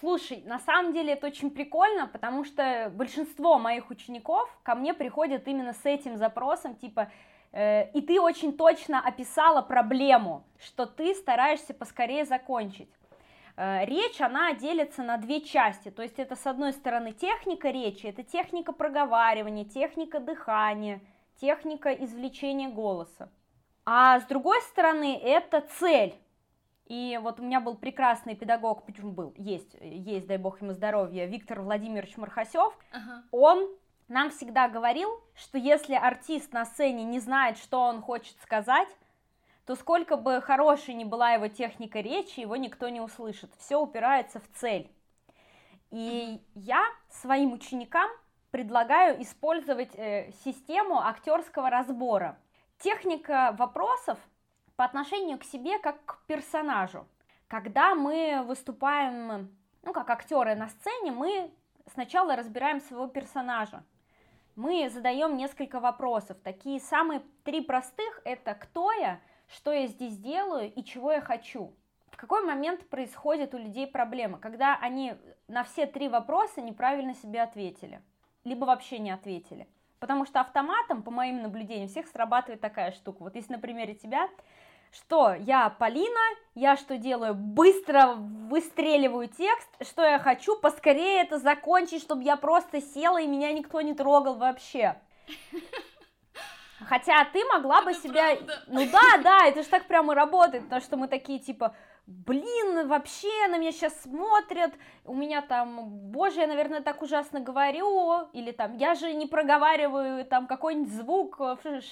Слушай, 0.00 0.42
на 0.44 0.58
самом 0.58 0.92
деле 0.92 1.14
это 1.14 1.26
очень 1.26 1.50
прикольно, 1.50 2.06
потому 2.06 2.44
что 2.44 2.92
большинство 2.94 3.58
моих 3.58 3.90
учеников 3.90 4.48
ко 4.62 4.74
мне 4.74 4.92
приходят 4.92 5.48
именно 5.48 5.72
с 5.72 5.86
этим 5.86 6.18
запросом, 6.18 6.76
типа, 6.76 7.10
э, 7.52 7.90
и 7.92 8.02
ты 8.02 8.20
очень 8.20 8.56
точно 8.56 9.00
описала 9.00 9.62
проблему, 9.62 10.44
что 10.58 10.84
ты 10.84 11.14
стараешься 11.14 11.72
поскорее 11.72 12.26
закончить. 12.26 12.90
Э, 13.56 13.86
речь, 13.86 14.20
она 14.20 14.52
делится 14.52 15.02
на 15.02 15.16
две 15.16 15.40
части, 15.40 15.90
то 15.90 16.02
есть 16.02 16.18
это 16.18 16.36
с 16.36 16.46
одной 16.46 16.74
стороны 16.74 17.12
техника 17.12 17.70
речи, 17.70 18.06
это 18.06 18.22
техника 18.22 18.72
проговаривания, 18.72 19.64
техника 19.64 20.20
дыхания, 20.20 21.00
техника 21.40 21.90
извлечения 21.90 22.68
голоса. 22.68 23.30
А 23.86 24.18
с 24.20 24.24
другой 24.24 24.60
стороны, 24.62 25.16
это 25.16 25.60
цель. 25.78 26.20
И 26.86 27.18
вот 27.22 27.40
у 27.40 27.42
меня 27.42 27.60
был 27.60 27.76
прекрасный 27.76 28.34
педагог, 28.34 28.84
почему 28.84 29.12
был, 29.12 29.32
есть, 29.36 29.76
есть, 29.80 30.26
дай 30.26 30.38
бог 30.38 30.60
ему 30.60 30.72
здоровья, 30.72 31.26
Виктор 31.26 31.60
Владимирович 31.60 32.16
Мархасев. 32.16 32.76
Ага. 32.92 33.24
Он 33.30 33.68
нам 34.08 34.30
всегда 34.30 34.68
говорил, 34.68 35.08
что 35.34 35.58
если 35.58 35.94
артист 35.94 36.52
на 36.52 36.64
сцене 36.64 37.04
не 37.04 37.18
знает, 37.18 37.58
что 37.58 37.80
он 37.80 38.02
хочет 38.02 38.36
сказать, 38.42 38.88
то 39.66 39.74
сколько 39.74 40.16
бы 40.16 40.40
хорошей 40.40 40.94
ни 40.94 41.02
была 41.02 41.32
его 41.32 41.48
техника 41.48 42.00
речи, 42.00 42.38
его 42.38 42.54
никто 42.54 42.88
не 42.88 43.00
услышит. 43.00 43.50
Все 43.58 43.80
упирается 43.80 44.38
в 44.38 44.48
цель. 44.54 44.88
И 45.90 46.40
я 46.54 46.84
своим 47.10 47.52
ученикам 47.52 48.08
предлагаю 48.52 49.20
использовать 49.22 49.94
э, 49.96 50.30
систему 50.44 51.00
актерского 51.00 51.68
разбора 51.68 52.38
техника 52.78 53.54
вопросов 53.58 54.18
по 54.76 54.84
отношению 54.84 55.38
к 55.38 55.44
себе 55.44 55.78
как 55.78 56.04
к 56.04 56.18
персонажу. 56.26 57.06
Когда 57.48 57.94
мы 57.94 58.42
выступаем, 58.46 59.54
ну, 59.82 59.92
как 59.92 60.10
актеры 60.10 60.54
на 60.54 60.68
сцене, 60.68 61.12
мы 61.12 61.50
сначала 61.92 62.36
разбираем 62.36 62.80
своего 62.80 63.06
персонажа. 63.06 63.84
Мы 64.56 64.88
задаем 64.90 65.36
несколько 65.36 65.80
вопросов. 65.80 66.38
Такие 66.42 66.80
самые 66.80 67.22
три 67.44 67.60
простых– 67.60 68.20
это 68.24 68.54
кто 68.54 68.90
я, 68.92 69.20
что 69.48 69.72
я 69.72 69.86
здесь 69.86 70.16
делаю 70.16 70.72
и 70.72 70.82
чего 70.82 71.12
я 71.12 71.20
хочу. 71.20 71.74
В 72.10 72.16
какой 72.16 72.42
момент 72.42 72.88
происходит 72.88 73.54
у 73.54 73.58
людей 73.58 73.86
проблема? 73.86 74.38
Когда 74.38 74.76
они 74.76 75.14
на 75.48 75.62
все 75.64 75.86
три 75.86 76.08
вопроса 76.08 76.62
неправильно 76.62 77.14
себе 77.14 77.42
ответили, 77.42 78.02
либо 78.44 78.64
вообще 78.64 78.98
не 78.98 79.10
ответили. 79.10 79.68
Потому 79.98 80.26
что 80.26 80.40
автоматом, 80.40 81.02
по 81.02 81.10
моим 81.10 81.42
наблюдениям, 81.42 81.88
всех 81.88 82.06
срабатывает 82.06 82.60
такая 82.60 82.92
штука. 82.92 83.22
Вот 83.22 83.34
если 83.34 83.52
на 83.52 83.58
примере 83.58 83.94
тебя, 83.94 84.28
что 84.92 85.34
я 85.34 85.70
Полина, 85.70 86.20
я 86.54 86.76
что 86.76 86.96
делаю? 86.96 87.34
Быстро 87.34 88.14
выстреливаю 88.14 89.28
текст, 89.28 89.68
что 89.82 90.02
я 90.02 90.18
хочу, 90.18 90.58
поскорее 90.58 91.22
это 91.22 91.38
закончить, 91.38 92.02
чтобы 92.02 92.22
я 92.22 92.36
просто 92.36 92.80
села 92.80 93.20
и 93.20 93.26
меня 93.26 93.52
никто 93.52 93.80
не 93.80 93.94
трогал 93.94 94.36
вообще. 94.36 94.96
Хотя 96.84 97.24
ты 97.24 97.42
могла 97.46 97.82
бы 97.82 97.94
себя... 97.94 98.36
Правда. 98.36 98.62
Ну 98.66 98.86
да, 98.90 99.22
да, 99.22 99.46
это 99.46 99.62
же 99.62 99.68
так 99.68 99.86
прямо 99.86 100.12
и 100.12 100.16
работает, 100.16 100.64
потому 100.64 100.82
что 100.82 100.96
мы 100.96 101.08
такие 101.08 101.38
типа, 101.38 101.74
блин, 102.06 102.86
вообще 102.88 103.48
на 103.48 103.58
меня 103.58 103.72
сейчас 103.72 104.00
смотрят, 104.02 104.72
у 105.04 105.14
меня 105.14 105.42
там, 105.42 105.88
боже, 105.88 106.40
я, 106.40 106.46
наверное, 106.46 106.80
так 106.80 107.02
ужасно 107.02 107.40
говорю, 107.40 108.28
или 108.32 108.52
там, 108.52 108.76
я 108.76 108.94
же 108.94 109.12
не 109.12 109.26
проговариваю 109.26 110.24
там 110.24 110.46
какой-нибудь 110.46 110.92
звук 110.92 111.40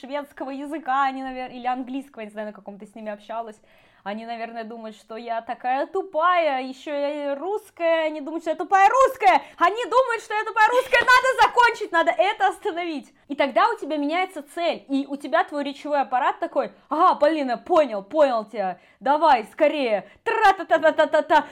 шведского 0.00 0.50
языка, 0.50 1.04
они, 1.04 1.22
наверное, 1.22 1.56
или 1.56 1.66
английского, 1.66 2.20
я 2.20 2.26
не 2.26 2.32
знаю, 2.32 2.48
на 2.48 2.52
каком 2.52 2.78
ты 2.78 2.86
с 2.86 2.94
ними 2.94 3.10
общалась, 3.10 3.60
они, 4.04 4.26
наверное, 4.26 4.64
думают, 4.64 4.96
что 4.96 5.16
я 5.16 5.40
такая 5.40 5.86
тупая, 5.86 6.62
еще 6.62 6.90
я 6.90 7.34
русская, 7.34 8.04
они 8.04 8.20
думают, 8.20 8.44
что 8.44 8.50
я 8.50 8.56
тупая 8.56 8.86
русская, 8.88 9.42
они 9.56 9.82
думают, 9.86 10.22
что 10.22 10.34
я 10.34 10.44
тупая 10.44 10.68
русская, 10.68 11.00
надо 11.00 11.42
закончить, 11.42 11.90
надо 11.90 12.10
это 12.10 12.48
остановить. 12.48 13.14
И 13.28 13.34
тогда 13.34 13.66
у 13.70 13.78
тебя 13.78 13.96
меняется 13.96 14.44
цель, 14.54 14.84
и 14.88 15.06
у 15.08 15.16
тебя 15.16 15.42
твой 15.44 15.64
речевой 15.64 16.02
аппарат 16.02 16.38
такой, 16.38 16.72
ага, 16.90 17.14
Полина, 17.14 17.56
понял, 17.56 18.02
понял 18.02 18.44
тебя, 18.44 18.78
давай, 19.00 19.48
скорее, 19.50 20.06
тра-та-та-та-та-та-та, 20.22 21.46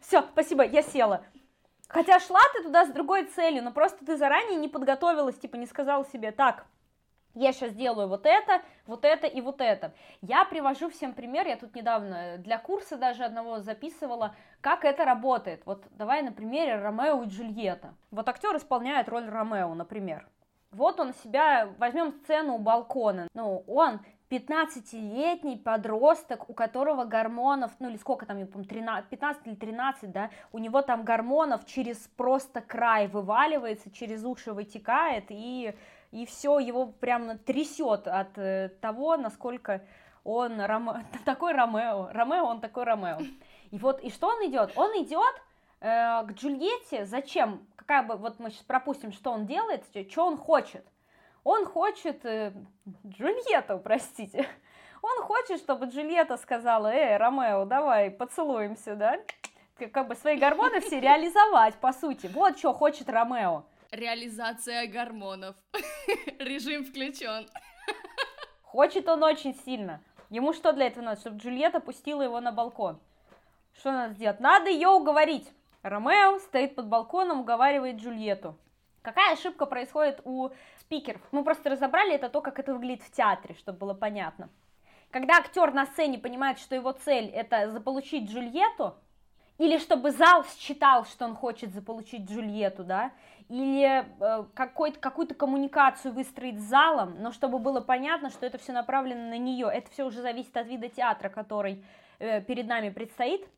все, 0.00 0.22
спасибо, 0.32 0.64
я 0.64 0.82
села. 0.82 1.24
Хотя 1.86 2.18
шла 2.18 2.40
ты 2.52 2.64
туда 2.64 2.84
с 2.84 2.90
другой 2.90 3.26
целью, 3.26 3.62
но 3.62 3.70
просто 3.70 4.04
ты 4.04 4.16
заранее 4.16 4.56
не 4.56 4.66
подготовилась, 4.66 5.38
типа 5.38 5.54
не 5.54 5.66
сказала 5.66 6.04
себе, 6.06 6.32
так, 6.32 6.66
я 7.36 7.52
сейчас 7.52 7.72
делаю 7.72 8.08
вот 8.08 8.26
это, 8.26 8.62
вот 8.86 9.04
это 9.04 9.26
и 9.26 9.40
вот 9.40 9.60
это. 9.60 9.92
Я 10.22 10.44
привожу 10.44 10.88
всем 10.88 11.12
пример, 11.12 11.46
я 11.46 11.56
тут 11.56 11.74
недавно 11.74 12.38
для 12.38 12.58
курса 12.58 12.96
даже 12.96 13.24
одного 13.24 13.60
записывала, 13.60 14.34
как 14.60 14.84
это 14.84 15.04
работает. 15.04 15.62
Вот 15.66 15.84
давай 15.90 16.22
на 16.22 16.32
примере 16.32 16.76
Ромео 16.76 17.22
и 17.22 17.28
Джульетта. 17.28 17.94
Вот 18.10 18.28
актер 18.28 18.56
исполняет 18.56 19.08
роль 19.08 19.28
Ромео, 19.28 19.74
например. 19.74 20.26
Вот 20.72 20.98
он 20.98 21.14
себя, 21.14 21.68
возьмем 21.78 22.12
сцену 22.12 22.56
у 22.56 22.58
балкона, 22.58 23.28
ну, 23.34 23.64
он 23.66 24.00
15-летний 24.30 25.56
подросток, 25.56 26.50
у 26.50 26.54
которого 26.54 27.04
гормонов, 27.04 27.70
ну 27.78 27.88
или 27.88 27.96
сколько 27.96 28.26
там, 28.26 28.44
13, 28.46 29.08
15 29.08 29.46
или 29.46 29.54
13, 29.54 30.10
да, 30.10 30.30
у 30.52 30.58
него 30.58 30.82
там 30.82 31.04
гормонов 31.04 31.64
через 31.64 31.96
просто 32.16 32.60
край 32.60 33.06
вываливается, 33.06 33.90
через 33.90 34.24
уши 34.24 34.52
вытекает, 34.52 35.26
и, 35.28 35.74
и 36.12 36.26
все, 36.26 36.58
его 36.58 36.86
прям 36.86 37.38
трясет 37.38 38.06
от 38.06 38.38
э, 38.38 38.70
того, 38.80 39.16
насколько 39.16 39.84
он 40.24 40.60
Роме... 40.60 41.06
такой 41.24 41.52
Ромео, 41.52 42.08
Ромео, 42.12 42.44
он 42.44 42.60
такой 42.60 42.84
Ромео. 42.84 43.18
И 43.70 43.78
вот, 43.78 44.00
и 44.00 44.10
что 44.10 44.28
он 44.28 44.46
идет? 44.46 44.72
Он 44.76 44.90
идет 45.02 45.34
э, 45.80 46.24
к 46.24 46.32
Джульетте, 46.32 47.06
зачем? 47.06 47.66
Какая 47.76 48.02
бы, 48.02 48.16
вот 48.16 48.38
мы 48.38 48.50
сейчас 48.50 48.62
пропустим, 48.62 49.12
что 49.12 49.30
он 49.30 49.46
делает, 49.46 49.84
что 50.10 50.26
он 50.26 50.36
хочет. 50.36 50.84
Он 51.44 51.64
хочет 51.64 52.24
э, 52.24 52.52
Джульетту, 53.06 53.78
простите. 53.78 54.48
Он 55.02 55.22
хочет, 55.22 55.60
чтобы 55.60 55.86
Джульетта 55.86 56.36
сказала, 56.36 56.88
эй, 56.88 57.16
Ромео, 57.16 57.64
давай 57.64 58.10
поцелуемся, 58.10 58.96
да? 58.96 59.20
Как 59.92 60.08
бы 60.08 60.16
свои 60.16 60.36
гормоны 60.36 60.80
все 60.80 60.98
реализовать, 60.98 61.74
по 61.76 61.92
сути. 61.92 62.28
Вот 62.32 62.58
что 62.58 62.72
хочет 62.72 63.08
Ромео. 63.08 63.64
Реализация 63.90 64.86
гормонов. 64.86 65.56
Режим 66.38 66.84
включен. 66.84 67.48
Хочет 68.62 69.08
он 69.08 69.22
очень 69.22 69.54
сильно. 69.64 70.02
Ему 70.28 70.52
что 70.52 70.72
для 70.72 70.88
этого 70.88 71.04
надо? 71.04 71.20
Чтобы 71.20 71.38
Джульетта 71.38 71.80
пустила 71.80 72.22
его 72.22 72.40
на 72.40 72.52
балкон. 72.52 72.98
Что 73.78 73.92
надо 73.92 74.14
сделать? 74.14 74.40
Надо 74.40 74.70
ее 74.70 74.88
уговорить. 74.88 75.48
Ромео 75.82 76.38
стоит 76.40 76.74
под 76.74 76.88
балконом, 76.88 77.40
уговаривает 77.40 77.96
Джульетту. 77.96 78.56
Какая 79.02 79.34
ошибка 79.34 79.66
происходит 79.66 80.20
у 80.24 80.50
спикеров? 80.80 81.20
Мы 81.30 81.44
просто 81.44 81.70
разобрали 81.70 82.14
это 82.14 82.28
то, 82.28 82.40
как 82.40 82.58
это 82.58 82.74
выглядит 82.74 83.04
в 83.04 83.12
театре, 83.12 83.54
чтобы 83.54 83.78
было 83.78 83.94
понятно. 83.94 84.48
Когда 85.12 85.34
актер 85.36 85.72
на 85.72 85.86
сцене 85.86 86.18
понимает, 86.18 86.58
что 86.58 86.74
его 86.74 86.90
цель 86.90 87.26
это 87.26 87.70
заполучить 87.70 88.28
Джульетту, 88.28 88.96
или 89.58 89.78
чтобы 89.78 90.10
зал 90.10 90.44
считал, 90.58 91.04
что 91.06 91.24
он 91.24 91.34
хочет 91.34 91.72
заполучить 91.72 92.28
Джульетту, 92.28 92.84
да, 92.84 93.12
или 93.48 94.04
э, 94.20 94.44
какую-то 94.54 95.34
коммуникацию 95.34 96.12
выстроить 96.12 96.60
с 96.60 96.64
залом, 96.64 97.16
но 97.20 97.32
чтобы 97.32 97.58
было 97.58 97.80
понятно, 97.80 98.30
что 98.30 98.46
это 98.46 98.58
все 98.58 98.72
направлено 98.72 99.28
на 99.28 99.38
нее, 99.38 99.70
это 99.72 99.90
все 99.90 100.04
уже 100.04 100.20
зависит 100.20 100.56
от 100.56 100.66
вида 100.66 100.88
театра, 100.88 101.28
который 101.28 101.84
э, 102.18 102.40
перед 102.40 102.66
нами 102.66 102.90
предстоит, 102.90 103.48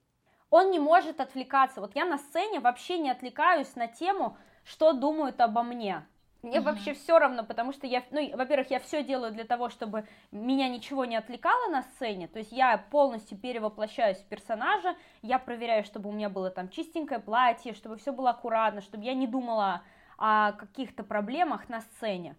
он 0.50 0.71
не 0.71 0.78
может 0.78 1.21
отвлекаться. 1.21 1.80
Вот 1.80 1.95
я 1.95 2.04
на 2.04 2.18
сцене 2.18 2.61
вообще 2.61 2.99
не 2.99 3.11
отвлекаюсь 3.11 3.75
на 3.76 3.87
тему, 3.87 4.37
что 4.64 4.92
думают 4.92 5.40
обо 5.40 5.62
мне. 5.62 6.07
Мне 6.42 6.59
mm-hmm. 6.59 6.62
вообще 6.62 6.95
все 6.95 7.18
равно, 7.18 7.45
потому 7.45 7.73
что 7.73 7.87
я, 7.88 8.04
ну, 8.12 8.37
во-первых, 8.37 8.71
я 8.71 8.78
все 8.78 9.02
делаю 9.02 9.33
для 9.33 9.45
того, 9.45 9.71
чтобы 9.71 10.07
меня 10.30 10.68
ничего 10.68 11.04
не 11.04 11.16
отвлекало 11.16 11.68
на 11.71 11.83
сцене, 11.83 12.28
то 12.28 12.38
есть 12.38 12.52
я 12.52 12.78
полностью 12.78 13.37
перевоплощаюсь 13.37 14.18
в 14.18 14.25
персонажа, 14.26 14.95
я 15.23 15.40
проверяю, 15.40 15.83
чтобы 15.83 16.09
у 16.09 16.12
меня 16.12 16.28
было 16.28 16.50
там 16.50 16.68
чистенькое 16.68 17.18
платье, 17.18 17.75
чтобы 17.75 17.97
все 17.97 18.12
было 18.12 18.30
аккуратно, 18.30 18.83
чтобы 18.83 19.04
я 19.04 19.14
не 19.14 19.26
думала 19.26 19.83
о 20.16 20.52
каких-то 20.52 21.02
проблемах 21.02 21.68
на 21.68 21.80
сцене. 21.80 22.37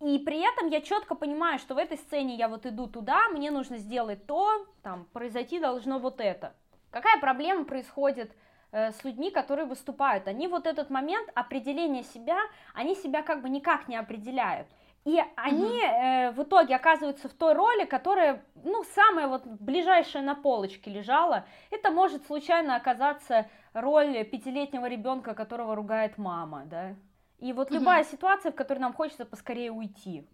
И 0.00 0.18
при 0.18 0.40
этом 0.40 0.68
я 0.68 0.80
четко 0.80 1.14
понимаю, 1.14 1.58
что 1.58 1.74
в 1.74 1.78
этой 1.78 1.98
сцене 1.98 2.36
я 2.36 2.48
вот 2.48 2.64
иду 2.64 2.86
туда, 2.86 3.28
мне 3.28 3.50
нужно 3.50 3.76
сделать 3.76 4.26
то, 4.26 4.66
там, 4.82 5.06
произойти 5.12 5.60
должно 5.60 5.98
вот 5.98 6.20
это. 6.20 6.54
Какая 6.90 7.20
проблема 7.20 7.64
происходит 7.64 8.34
с 8.74 9.04
людьми, 9.04 9.30
которые 9.30 9.66
выступают. 9.66 10.26
Они 10.26 10.48
вот 10.48 10.66
этот 10.66 10.90
момент 10.90 11.30
определения 11.34 12.02
себя, 12.02 12.38
они 12.74 12.94
себя 12.96 13.22
как 13.22 13.40
бы 13.40 13.48
никак 13.48 13.88
не 13.88 13.96
определяют. 13.96 14.66
И 15.04 15.22
они 15.36 15.64
угу. 15.64 15.74
э, 15.76 16.30
в 16.32 16.42
итоге 16.42 16.74
оказываются 16.76 17.28
в 17.28 17.34
той 17.34 17.52
роли, 17.52 17.84
которая, 17.84 18.42
ну, 18.54 18.84
самая 18.94 19.28
вот 19.28 19.46
ближайшая 19.46 20.22
на 20.22 20.34
полочке 20.34 20.90
лежала. 20.90 21.44
Это 21.70 21.90
может 21.90 22.26
случайно 22.26 22.74
оказаться 22.74 23.46
роль 23.74 24.24
пятилетнего 24.24 24.86
ребенка, 24.86 25.34
которого 25.34 25.76
ругает 25.76 26.16
мама, 26.16 26.62
да. 26.64 26.94
И 27.38 27.52
вот 27.52 27.70
угу. 27.70 27.80
любая 27.80 28.04
ситуация, 28.04 28.50
в 28.50 28.54
которой 28.54 28.78
нам 28.78 28.94
хочется 28.94 29.26
поскорее 29.26 29.70
уйти. 29.70 30.26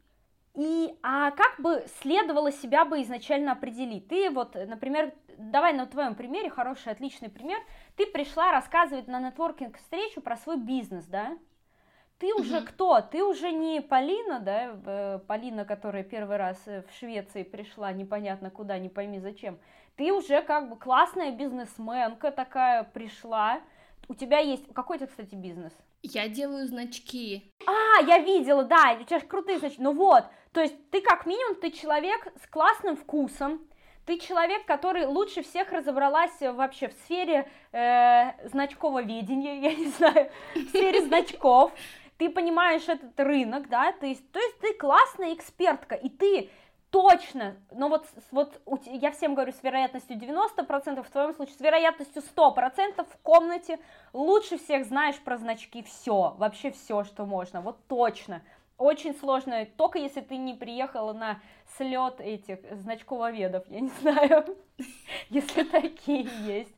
И 0.54 0.95
а 1.02 1.30
как 1.30 1.61
бы 1.61 1.85
следовало 2.00 2.50
себя 2.50 2.85
бы 2.85 3.02
изначально 3.02 3.52
определить? 3.52 4.09
Ты 4.09 4.30
вот, 4.30 4.54
например, 4.54 5.14
давай 5.38 5.73
на 5.73 5.87
твоем 5.87 6.14
примере, 6.14 6.50
хороший, 6.50 6.92
отличный 6.92 7.28
пример, 7.28 7.59
ты 7.97 8.07
пришла 8.07 8.52
рассказывать 8.52 9.07
на 9.07 9.21
нетворкинг 9.21 9.76
встречу 9.78 10.21
про 10.21 10.37
свой 10.37 10.57
бизнес, 10.57 11.07
да? 11.07 11.38
Ты 12.19 12.35
уже 12.35 12.59
mm-hmm. 12.59 12.66
кто? 12.66 13.00
Ты 13.00 13.25
уже 13.25 13.50
не 13.50 13.80
Полина, 13.80 14.40
да, 14.40 14.76
э, 14.85 15.21
Полина, 15.26 15.64
которая 15.64 16.04
первый 16.04 16.37
раз 16.37 16.61
э, 16.66 16.83
в 16.83 16.95
Швеции 16.99 17.45
пришла, 17.45 17.92
непонятно 17.92 18.50
куда, 18.50 18.78
не 18.78 18.90
пойми 18.90 19.21
зачем. 19.21 19.59
Ты 19.97 20.12
уже 20.12 20.42
как 20.42 20.69
бы 20.69 20.76
классная 20.76 21.33
бизнесменка 21.33 22.30
такая 22.30 22.85
пришла. 22.85 23.61
У 24.09 24.14
тебя 24.14 24.38
есть... 24.38 24.71
Какой 24.75 24.97
это, 24.97 25.07
кстати, 25.07 25.35
бизнес? 25.35 25.73
Я 26.02 26.28
делаю 26.28 26.66
значки. 26.66 27.54
А, 27.66 28.02
я 28.02 28.19
видела, 28.19 28.64
да, 28.64 28.99
у 29.00 29.04
тебя 29.04 29.19
же 29.19 29.26
крутые 29.26 29.59
значки. 29.59 29.80
Ну 29.80 29.95
вот, 29.95 30.25
то 30.52 30.61
есть 30.61 30.90
ты 30.90 31.00
как 31.00 31.26
минимум, 31.26 31.57
ты 31.57 31.71
человек 31.71 32.33
с 32.42 32.47
классным 32.49 32.97
вкусом, 32.97 33.61
ты 34.07 34.19
человек, 34.19 34.66
который 34.66 35.07
лучше 35.07 35.42
всех 35.42 35.71
разобралась 35.73 36.40
вообще 36.40 36.88
в 36.88 36.92
сфере 37.04 37.49
э, 37.73 38.49
значкововедения, 38.49 39.61
я 39.61 39.75
не 39.75 39.87
знаю, 39.88 40.30
в 40.54 40.69
сфере 40.69 41.02
значков. 41.02 41.73
Ты 42.19 42.28
понимаешь 42.28 42.88
этот 42.88 43.19
рынок, 43.19 43.69
да, 43.69 43.92
то 43.92 44.07
есть, 44.07 44.30
то 44.33 44.38
есть 44.38 44.59
ты 44.59 44.75
классная 44.75 45.33
экспертка, 45.33 45.95
и 45.95 46.09
ты 46.09 46.50
точно, 46.90 47.57
но 47.71 47.88
вот, 47.88 48.07
вот 48.33 48.87
я 48.87 49.12
всем 49.12 49.35
говорю 49.35 49.52
с 49.52 49.62
вероятностью 49.62 50.16
90%, 50.16 51.02
в 51.02 51.11
твоем 51.11 51.35
случае 51.35 51.54
с 51.54 51.61
вероятностью 51.61 52.23
100% 52.23 53.07
в 53.07 53.16
комнате 53.23 53.78
лучше 54.12 54.59
всех 54.59 54.87
знаешь 54.87 55.19
про 55.21 55.38
значки 55.38 55.83
все, 55.83 56.35
вообще 56.37 56.73
все, 56.73 57.04
что 57.04 57.25
можно, 57.25 57.61
вот 57.61 57.78
точно. 57.87 58.42
Очень 58.81 59.15
сложно, 59.15 59.67
только 59.77 59.99
если 59.99 60.23
ты 60.23 60.39
не 60.39 60.55
приехала 60.55 61.13
на 61.13 61.39
слет 61.77 62.19
этих 62.19 62.61
значкововедов, 62.73 63.69
я 63.69 63.81
не 63.81 63.91
знаю, 64.01 64.57
если 65.29 65.65
такие 65.65 66.27
есть. 66.47 66.75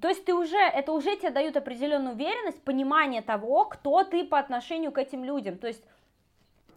То 0.00 0.08
есть 0.08 0.24
ты 0.24 0.34
уже, 0.34 0.58
это 0.58 0.90
уже 0.90 1.14
тебе 1.16 1.30
дают 1.30 1.56
определенную 1.56 2.16
уверенность, 2.16 2.60
понимание 2.64 3.22
того, 3.22 3.66
кто 3.66 4.02
ты 4.02 4.24
по 4.24 4.40
отношению 4.40 4.90
к 4.90 4.98
этим 4.98 5.22
людям. 5.22 5.56
То 5.56 5.68
есть 5.68 5.84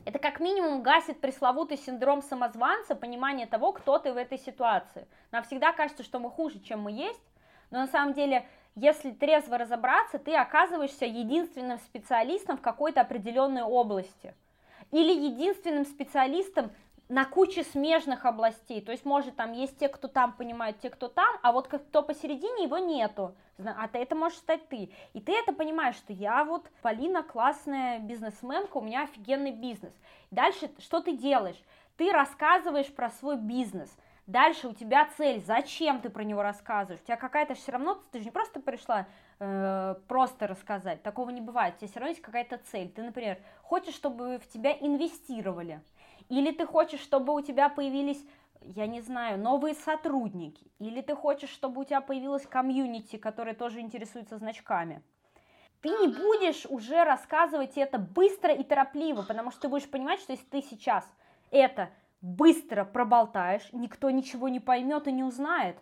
это 0.06 0.20
как 0.20 0.40
минимум 0.40 0.84
гасит 0.84 1.20
пресловутый 1.22 1.78
синдром 1.78 2.22
самозванца, 2.22 2.94
понимание 2.94 3.48
того, 3.48 3.72
кто 3.72 3.98
ты 3.98 4.14
в 4.14 4.18
этой 4.18 4.38
ситуации. 4.38 5.08
Нам 5.32 5.44
всегда 5.44 5.74
кажется, 5.74 6.04
что 6.04 6.20
мы 6.20 6.30
хуже, 6.30 6.60
чем 6.60 6.82
мы 6.82 6.92
есть, 6.92 7.24
но 7.72 7.80
на 7.80 7.88
самом 7.88 8.14
деле, 8.14 8.46
если 8.76 9.10
трезво 9.10 9.58
разобраться, 9.58 10.20
ты 10.20 10.36
оказываешься 10.36 11.06
единственным 11.06 11.80
специалистом 11.80 12.60
в 12.60 12.62
какой-то 12.62 13.02
определенной 13.02 13.64
области– 13.64 14.36
или 14.92 15.12
единственным 15.12 15.86
специалистом 15.86 16.72
на 17.10 17.26
куче 17.26 17.64
смежных 17.64 18.26
областей. 18.26 18.82
То 18.82 18.92
есть, 18.92 19.06
может, 19.06 19.36
там 19.36 19.54
есть 19.54 19.78
те, 19.78 19.88
кто 19.88 20.08
там 20.08 20.34
понимает, 20.34 20.80
те, 20.80 20.90
кто 20.90 21.08
там, 21.08 21.38
а 21.42 21.52
вот 21.52 21.68
кто 21.68 22.04
посередине, 22.04 22.64
его 22.64 22.78
нету. 22.78 23.34
А 23.58 23.88
ты 23.88 24.00
это 24.00 24.16
можешь 24.16 24.38
стать 24.40 24.68
ты. 24.68 24.90
И 25.14 25.22
ты 25.22 25.34
это 25.34 25.54
понимаешь, 25.54 25.96
что 25.96 26.12
я 26.14 26.44
вот, 26.44 26.70
Полина, 26.82 27.24
классная 27.24 28.00
бизнесменка, 28.00 28.78
у 28.78 28.82
меня 28.82 29.04
офигенный 29.04 29.52
бизнес. 29.52 29.94
Дальше 30.32 30.70
что 30.80 31.02
ты 31.02 31.14
делаешь? 31.14 31.62
Ты 31.96 32.12
рассказываешь 32.12 32.94
про 32.94 33.10
свой 33.10 33.38
бизнес– 33.38 33.96
Дальше 34.28 34.68
у 34.68 34.74
тебя 34.74 35.08
цель, 35.16 35.40
зачем 35.40 36.02
ты 36.02 36.10
про 36.10 36.24
него 36.24 36.42
рассказываешь? 36.42 37.00
У 37.02 37.06
тебя 37.06 37.16
какая-то 37.16 37.54
все 37.54 37.72
равно, 37.72 37.98
ты 38.12 38.20
же 38.20 38.26
не 38.26 38.32
просто 38.32 38.60
пришла 38.60 39.08
э, 39.40 39.96
просто 40.08 40.48
рассказать, 40.48 41.04
такого 41.04 41.30
не 41.30 41.42
бывает. 41.42 41.76
У 41.76 41.78
тебя 41.80 41.88
все 41.88 42.00
равно 42.00 42.10
есть 42.10 42.22
какая-то 42.22 42.60
цель. 42.72 42.90
Ты, 42.90 43.04
например, 43.04 43.38
хочешь, 43.62 43.96
чтобы 43.96 44.40
в 44.40 44.48
тебя 44.48 44.72
инвестировали, 44.74 45.82
или 46.30 46.52
ты 46.52 46.66
хочешь, 46.66 47.02
чтобы 47.02 47.34
у 47.34 47.42
тебя 47.42 47.70
появились 47.70 48.24
я 48.62 48.88
не 48.88 49.02
знаю, 49.02 49.40
новые 49.40 49.76
сотрудники, 49.76 50.72
или 50.80 51.02
ты 51.02 51.16
хочешь, 51.16 51.50
чтобы 51.50 51.82
у 51.82 51.84
тебя 51.84 52.02
появилась 52.02 52.46
комьюнити, 52.46 53.18
которая 53.18 53.56
тоже 53.56 53.80
интересуется 53.80 54.38
значками. 54.38 55.02
Ты 55.82 55.90
не 55.90 56.08
будешь 56.08 56.66
уже 56.66 57.04
рассказывать 57.04 57.78
это 57.78 58.00
быстро 58.00 58.54
и 58.54 58.64
торопливо, 58.64 59.22
потому 59.22 59.52
что 59.52 59.62
ты 59.62 59.70
будешь 59.70 59.90
понимать, 59.90 60.20
что 60.20 60.34
если 60.34 60.46
ты 60.46 60.62
сейчас 60.62 61.06
это 61.52 61.92
быстро 62.22 62.84
проболтаешь, 62.84 63.70
никто 63.72 64.10
ничего 64.10 64.50
не 64.50 64.60
поймет 64.60 65.08
и 65.08 65.12
не 65.12 65.24
узнает. 65.24 65.78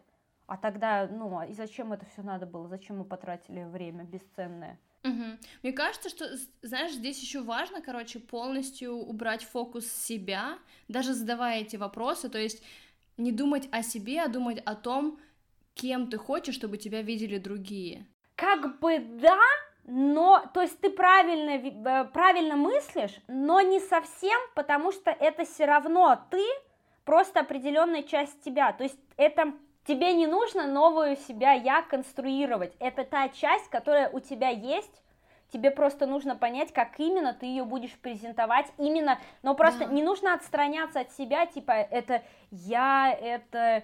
А 0.48 0.58
тогда, 0.58 1.08
ну, 1.08 1.42
и 1.44 1.54
зачем 1.54 1.94
это 1.94 2.06
все 2.06 2.22
надо 2.22 2.46
было? 2.46 2.68
Зачем 2.68 3.00
мы 3.00 3.06
потратили 3.06 3.64
время 3.64 4.04
бесценное? 4.04 4.80
Угу. 5.04 5.24
Мне 5.64 5.74
кажется, 5.74 6.10
что, 6.10 6.25
знаешь, 6.62 6.94
здесь 6.94 7.22
еще 7.22 7.42
важно, 7.42 7.82
короче, 7.82 8.20
полностью 8.20 8.94
убрать 8.94 9.44
фокус 9.44 9.86
с 9.86 10.06
себя, 10.06 10.58
даже 10.88 11.14
задавая 11.14 11.62
эти 11.62 11.75
вопросы, 11.75 12.30
то 12.30 12.40
есть 12.40 12.64
не 13.18 13.32
думать 13.32 13.68
о 13.72 13.84
себе, 13.84 14.22
а 14.22 14.28
думать 14.28 14.62
о 14.66 14.75
том, 14.75 15.20
кем 15.74 16.08
ты 16.10 16.18
хочешь, 16.18 16.56
чтобы 16.56 16.78
тебя 16.78 17.02
видели 17.02 17.38
другие. 17.38 18.06
Как 18.36 18.80
бы 18.80 19.00
да, 19.00 19.40
но, 19.86 20.44
то 20.54 20.62
есть 20.62 20.80
ты 20.80 20.90
правильно, 20.90 21.52
э, 21.52 22.06
правильно 22.06 22.56
мыслишь, 22.56 23.16
но 23.28 23.62
не 23.62 23.80
совсем, 23.80 24.40
потому 24.56 24.92
что 24.92 25.12
это 25.12 25.46
все 25.46 25.66
равно 25.66 26.20
ты, 26.32 26.44
просто 27.06 27.42
определенная 27.42 28.04
часть 28.04 28.42
тебя. 28.42 28.74
То 28.74 28.84
есть 28.84 29.00
это 29.16 29.54
тебе 29.86 30.13
не 30.13 30.27
нужно 30.27 30.68
новую 30.68 31.15
себя 31.15 31.54
я 31.54 31.82
конструировать. 31.82 32.75
Это 32.80 33.04
та 33.04 33.30
часть, 33.30 33.70
которая 33.70 34.10
у 34.10 34.20
тебя 34.20 34.50
есть, 34.50 35.01
тебе 35.54 35.72
просто 35.72 36.06
нужно 36.06 36.36
понять, 36.36 36.74
как 36.74 37.00
именно 37.00 37.34
ты 37.34 37.46
ее 37.46 37.63
будешь 37.63 37.94
презентовать, 37.94 38.65
именно, 38.77 39.20
но 39.44 39.56
просто 39.56 39.86
да. 39.86 39.94
не 39.94 40.04
нужно 40.04 40.34
отстраняться 40.34 41.01
от 41.01 41.12
себя, 41.12 41.46
типа, 41.46 41.72
это 41.72 42.24
я, 42.51 43.12
это 43.13 43.84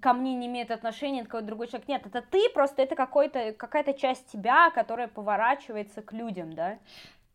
ко 0.00 0.14
мне 0.14 0.34
не 0.34 0.46
имеет 0.46 0.70
отношения, 0.70 1.20
это 1.20 1.28
какой-то 1.28 1.46
другой 1.46 1.68
человек, 1.68 1.88
нет, 1.88 2.06
это 2.06 2.22
ты, 2.22 2.48
просто 2.50 2.82
это 2.82 2.96
какой-то, 2.96 3.52
какая-то 3.52 3.94
часть 3.94 4.32
тебя, 4.32 4.70
которая 4.70 5.08
поворачивается 5.08 6.02
к 6.02 6.12
людям, 6.12 6.54
да, 6.54 6.78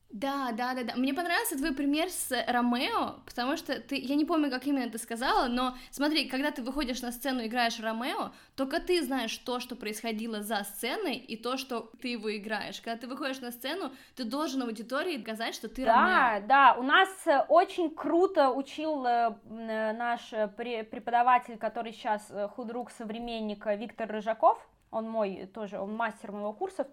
да, 0.09 0.51
да, 0.53 0.73
да, 0.73 0.83
да. 0.83 0.93
Мне 0.95 1.13
понравился 1.13 1.57
твой 1.57 1.73
пример 1.73 2.09
с 2.09 2.31
Ромео, 2.47 3.15
потому 3.25 3.57
что 3.57 3.79
ты, 3.79 3.97
я 3.97 4.15
не 4.15 4.23
помню, 4.23 4.49
как 4.49 4.65
именно 4.65 4.89
ты 4.89 4.97
сказала, 4.97 5.47
но 5.47 5.75
смотри, 5.91 6.29
когда 6.29 6.51
ты 6.51 6.63
выходишь 6.63 7.01
на 7.01 7.11
сцену 7.11 7.41
и 7.41 7.47
играешь 7.47 7.79
Ромео, 7.79 8.31
только 8.55 8.79
ты 8.79 9.03
знаешь 9.03 9.37
то, 9.37 9.59
что 9.59 9.75
происходило 9.75 10.41
за 10.41 10.63
сценой, 10.63 11.15
и 11.15 11.35
то, 11.35 11.57
что 11.57 11.91
ты 12.01 12.09
его 12.09 12.35
играешь. 12.35 12.79
Когда 12.79 12.97
ты 12.97 13.07
выходишь 13.07 13.41
на 13.41 13.51
сцену, 13.51 13.91
ты 14.15 14.23
должен 14.23 14.63
аудитории 14.63 15.21
сказать, 15.21 15.53
что 15.53 15.67
ты 15.67 15.83
да, 15.83 15.93
Ромео. 15.93 16.47
Да, 16.47 16.47
да, 16.47 16.79
у 16.79 16.83
нас 16.83 17.09
э, 17.25 17.39
очень 17.49 17.89
круто 17.93 18.49
учил 18.49 19.05
э, 19.05 19.35
э, 19.49 19.93
наш 19.93 20.29
преподаватель, 20.55 21.57
который 21.57 21.91
сейчас 21.91 22.31
худрук 22.55 22.91
современника 22.91 23.75
Виктор 23.75 24.09
Рыжаков, 24.09 24.57
он 24.89 25.09
мой 25.09 25.49
тоже, 25.53 25.79
он 25.79 25.93
мастер 25.93 26.31
моего 26.31 26.53
курса, 26.53 26.87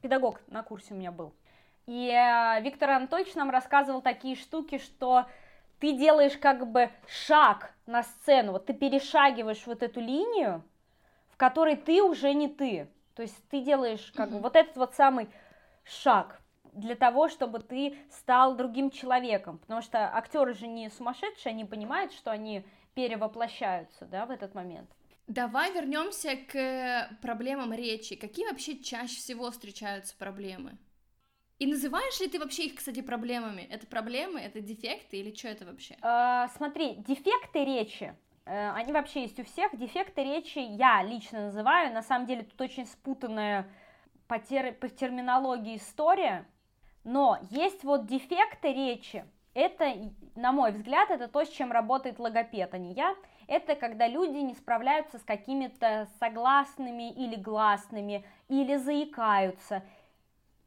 педагог 0.00 0.40
на 0.46 0.62
курсе 0.62 0.94
у 0.94 0.96
меня 0.96 1.10
был. 1.10 1.34
И 1.86 2.10
э, 2.10 2.60
Виктор 2.62 2.90
Анатольевич 2.90 3.34
нам 3.34 3.50
рассказывал 3.50 4.02
такие 4.02 4.34
штуки, 4.36 4.78
что 4.78 5.26
ты 5.78 5.92
делаешь 5.92 6.36
как 6.36 6.70
бы 6.70 6.90
шаг 7.06 7.72
на 7.86 8.02
сцену, 8.02 8.52
вот 8.52 8.66
ты 8.66 8.74
перешагиваешь 8.74 9.66
вот 9.66 9.82
эту 9.82 10.00
линию, 10.00 10.64
в 11.28 11.36
которой 11.36 11.76
ты 11.76 12.02
уже 12.02 12.32
не 12.34 12.48
ты. 12.48 12.88
То 13.14 13.22
есть 13.22 13.36
ты 13.48 13.60
делаешь 13.60 14.12
как 14.14 14.30
бы 14.30 14.40
вот 14.40 14.56
этот 14.56 14.76
вот 14.76 14.94
самый 14.94 15.28
шаг 15.84 16.40
для 16.72 16.94
того, 16.96 17.28
чтобы 17.28 17.60
ты 17.60 17.96
стал 18.10 18.56
другим 18.56 18.90
человеком. 18.90 19.58
Потому 19.58 19.80
что 19.80 20.14
актеры 20.14 20.54
же 20.54 20.66
не 20.66 20.90
сумасшедшие, 20.90 21.50
они 21.50 21.64
понимают, 21.64 22.12
что 22.12 22.30
они 22.30 22.66
перевоплощаются, 22.94 24.06
да, 24.06 24.26
в 24.26 24.30
этот 24.30 24.54
момент. 24.54 24.90
Давай 25.26 25.72
вернемся 25.72 26.36
к 26.36 27.08
проблемам 27.22 27.72
речи. 27.72 28.16
Какие 28.16 28.46
вообще 28.46 28.78
чаще 28.78 29.16
всего 29.16 29.50
встречаются 29.50 30.14
проблемы? 30.16 30.78
И 31.58 31.66
называешь 31.66 32.20
ли 32.20 32.28
ты 32.28 32.38
вообще 32.38 32.66
их, 32.66 32.74
кстати, 32.74 33.00
проблемами? 33.00 33.62
Это 33.62 33.86
проблемы, 33.86 34.40
это 34.40 34.60
дефекты 34.60 35.16
или 35.16 35.34
что 35.34 35.48
это 35.48 35.64
вообще? 35.64 35.96
Э, 36.02 36.48
смотри, 36.56 36.96
дефекты 36.96 37.64
речи, 37.64 38.14
э, 38.44 38.70
они 38.72 38.92
вообще 38.92 39.22
есть 39.22 39.40
у 39.40 39.44
всех. 39.44 39.76
Дефекты 39.76 40.22
речи 40.22 40.58
я 40.58 41.02
лично 41.02 41.46
называю. 41.46 41.94
На 41.94 42.02
самом 42.02 42.26
деле 42.26 42.42
тут 42.42 42.60
очень 42.60 42.86
спутанная 42.86 43.66
по, 44.28 44.38
тер, 44.38 44.74
по 44.74 44.88
терминологии 44.88 45.76
история. 45.76 46.46
Но 47.04 47.38
есть 47.50 47.84
вот 47.84 48.06
дефекты 48.06 48.72
речи. 48.74 49.24
Это, 49.54 49.94
на 50.34 50.52
мой 50.52 50.72
взгляд, 50.72 51.10
это 51.10 51.28
то, 51.28 51.42
с 51.42 51.48
чем 51.48 51.72
работает 51.72 52.18
логопед, 52.18 52.74
а 52.74 52.78
не 52.78 52.92
я. 52.92 53.16
Это 53.46 53.74
когда 53.74 54.06
люди 54.06 54.36
не 54.36 54.54
справляются 54.54 55.18
с 55.18 55.22
какими-то 55.22 56.08
согласными 56.18 57.10
или 57.12 57.36
гласными, 57.36 58.26
или 58.48 58.76
заикаются, 58.76 59.82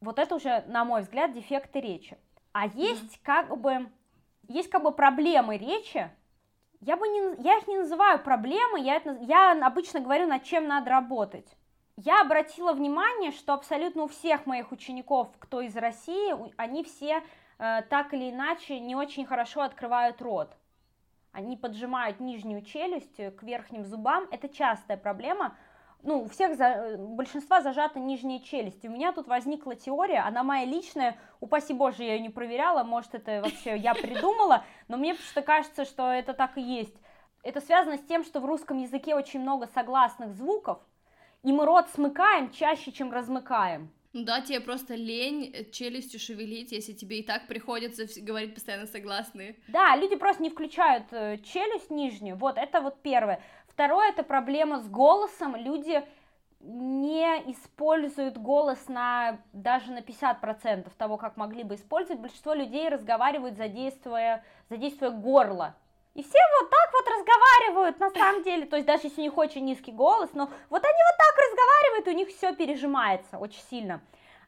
вот 0.02 0.20
это 0.20 0.36
уже, 0.36 0.64
на 0.68 0.86
мой 0.86 1.02
взгляд, 1.02 1.34
дефекты 1.34 1.80
речи. 1.80 2.18
А 2.52 2.68
есть 2.68 3.22
как 3.22 3.58
бы, 3.58 3.90
есть 4.48 4.70
как 4.70 4.84
бы 4.84 4.92
проблемы 4.92 5.58
речи, 5.58 6.10
я, 6.82 6.96
бы 6.96 7.08
не, 7.08 7.44
я 7.44 7.58
их 7.58 7.68
не 7.68 7.78
называю 7.78 8.20
проблемы, 8.20 8.80
я, 8.80 8.96
это, 8.96 9.18
я 9.22 9.52
обычно 9.66 10.00
говорю, 10.00 10.28
над 10.28 10.44
чем 10.44 10.68
надо 10.68 10.90
работать. 10.90 11.48
Я 11.98 12.22
обратила 12.22 12.72
внимание, 12.72 13.32
что 13.32 13.54
абсолютно 13.54 14.04
у 14.04 14.08
всех 14.08 14.46
моих 14.46 14.72
учеников, 14.72 15.30
кто 15.40 15.60
из 15.60 15.76
России, 15.76 16.34
они 16.56 16.86
все 16.86 17.22
э, 17.58 17.82
так 17.90 18.14
или 18.14 18.32
иначе 18.32 18.80
не 18.80 18.96
очень 18.96 19.26
хорошо 19.26 19.62
открывают 19.62 20.22
рот. 20.22 20.56
Они 21.34 21.58
поджимают 21.58 22.22
нижнюю 22.22 22.62
челюсть 22.64 23.18
к 23.18 23.44
верхним 23.44 23.86
зубам. 23.86 24.28
Это 24.32 24.48
частая 24.48 24.98
проблема, 24.98 25.58
ну, 26.04 26.24
у 26.24 26.30
всех, 26.30 26.56
за, 26.56 26.96
у 26.98 27.16
большинства 27.16 27.62
зажата 27.62 28.00
нижняя 28.00 28.40
челюсть. 28.40 28.86
У 28.86 28.90
меня 28.90 29.12
тут 29.12 29.28
возникла 29.28 29.76
теория, 29.76 30.20
она 30.20 30.44
моя 30.44 30.66
личная, 30.66 31.18
упаси 31.40 31.74
боже, 31.74 32.04
я 32.04 32.16
ее 32.16 32.22
не 32.22 32.30
проверяла, 32.30 32.84
может, 32.84 33.16
это 33.16 33.42
вообще 33.44 33.78
я 33.78 33.94
придумала, 33.94 34.64
но 34.88 34.98
мне 34.98 35.14
просто 35.14 35.42
кажется, 35.42 35.86
что 35.86 36.12
это 36.12 36.34
так 36.34 36.58
и 36.58 36.62
есть. 36.62 36.96
Это 37.44 37.62
связано 37.62 37.98
с 37.98 38.02
тем, 38.02 38.24
что 38.24 38.40
в 38.40 38.46
русском 38.46 38.78
языке 38.78 39.16
очень 39.16 39.42
много 39.42 39.68
согласных 39.68 40.34
звуков, 40.34 40.80
и 41.44 41.52
мы 41.52 41.66
рот 41.66 41.90
смыкаем 41.90 42.52
чаще, 42.52 42.92
чем 42.92 43.12
размыкаем. 43.12 43.92
Ну 44.12 44.24
да, 44.24 44.42
тебе 44.42 44.60
просто 44.60 44.96
лень 44.96 45.52
э, 45.54 45.66
челюстью 45.70 46.20
шевелить, 46.20 46.72
если 46.72 46.94
тебе 46.94 47.20
и 47.20 47.24
так 47.24 47.46
приходится 47.48 48.06
говорить 48.22 48.56
постоянно 48.56 48.88
согласные. 48.88 49.56
Да, 49.68 49.96
люди 49.96 50.16
просто 50.16 50.42
не 50.42 50.50
включают 50.50 51.06
э, 51.12 51.38
челюсть 51.44 51.92
нижнюю. 51.92 52.36
Вот, 52.36 52.58
это 52.58 52.82
вот 52.82 53.04
первое. 53.04 53.40
Второе, 53.80 54.10
это 54.10 54.24
проблема 54.24 54.82
с 54.82 54.90
голосом. 54.90 55.56
Люди 55.56 56.06
не 56.60 57.24
используют 57.50 58.38
голос 58.38 58.90
на 58.90 59.40
даже 59.54 59.94
на 59.94 60.00
50% 60.00 60.92
того, 60.98 61.16
как 61.16 61.38
могли 61.38 61.64
бы 61.64 61.76
использовать. 61.76 62.20
Большинство 62.20 62.54
людей 62.54 62.90
разговаривают, 62.90 63.56
задействуя, 63.56 64.44
задействуя 64.70 65.12
горло. 65.12 65.76
И 66.14 66.22
все 66.22 66.40
вот 66.60 66.70
так 66.70 66.92
вот 66.92 67.08
разговаривают 67.08 68.00
на 68.02 68.10
самом 68.10 68.44
деле, 68.44 68.66
то 68.66 68.76
есть 68.76 68.86
даже 68.86 69.04
если 69.04 69.22
у 69.22 69.24
них 69.24 69.38
очень 69.38 69.64
низкий 69.64 69.94
голос, 69.94 70.32
но 70.34 70.50
вот 70.70 70.84
они 70.84 71.00
вот 71.12 71.18
так 71.18 71.36
разговаривают, 71.38 72.08
и 72.08 72.12
у 72.12 72.16
них 72.16 72.28
все 72.36 72.54
пережимается 72.54 73.38
очень 73.38 73.62
сильно. 73.70 74.02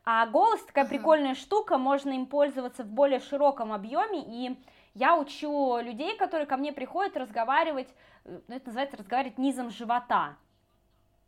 А 0.03 0.25
голос 0.25 0.61
такая 0.63 0.85
прикольная 0.85 1.35
штука, 1.35 1.77
можно 1.77 2.09
им 2.09 2.25
пользоваться 2.25 2.83
в 2.83 2.87
более 2.87 3.21
широком 3.21 3.71
объеме, 3.71 4.25
и 4.27 4.57
я 4.93 5.15
учу 5.17 5.77
людей, 5.79 6.17
которые 6.17 6.45
ко 6.45 6.57
мне 6.57 6.73
приходят 6.73 7.15
разговаривать, 7.17 7.87
э, 8.25 8.39
ну, 8.47 8.55
это 8.55 8.67
называется 8.67 8.97
разговаривать 8.97 9.37
низом 9.37 9.69
живота. 9.69 10.35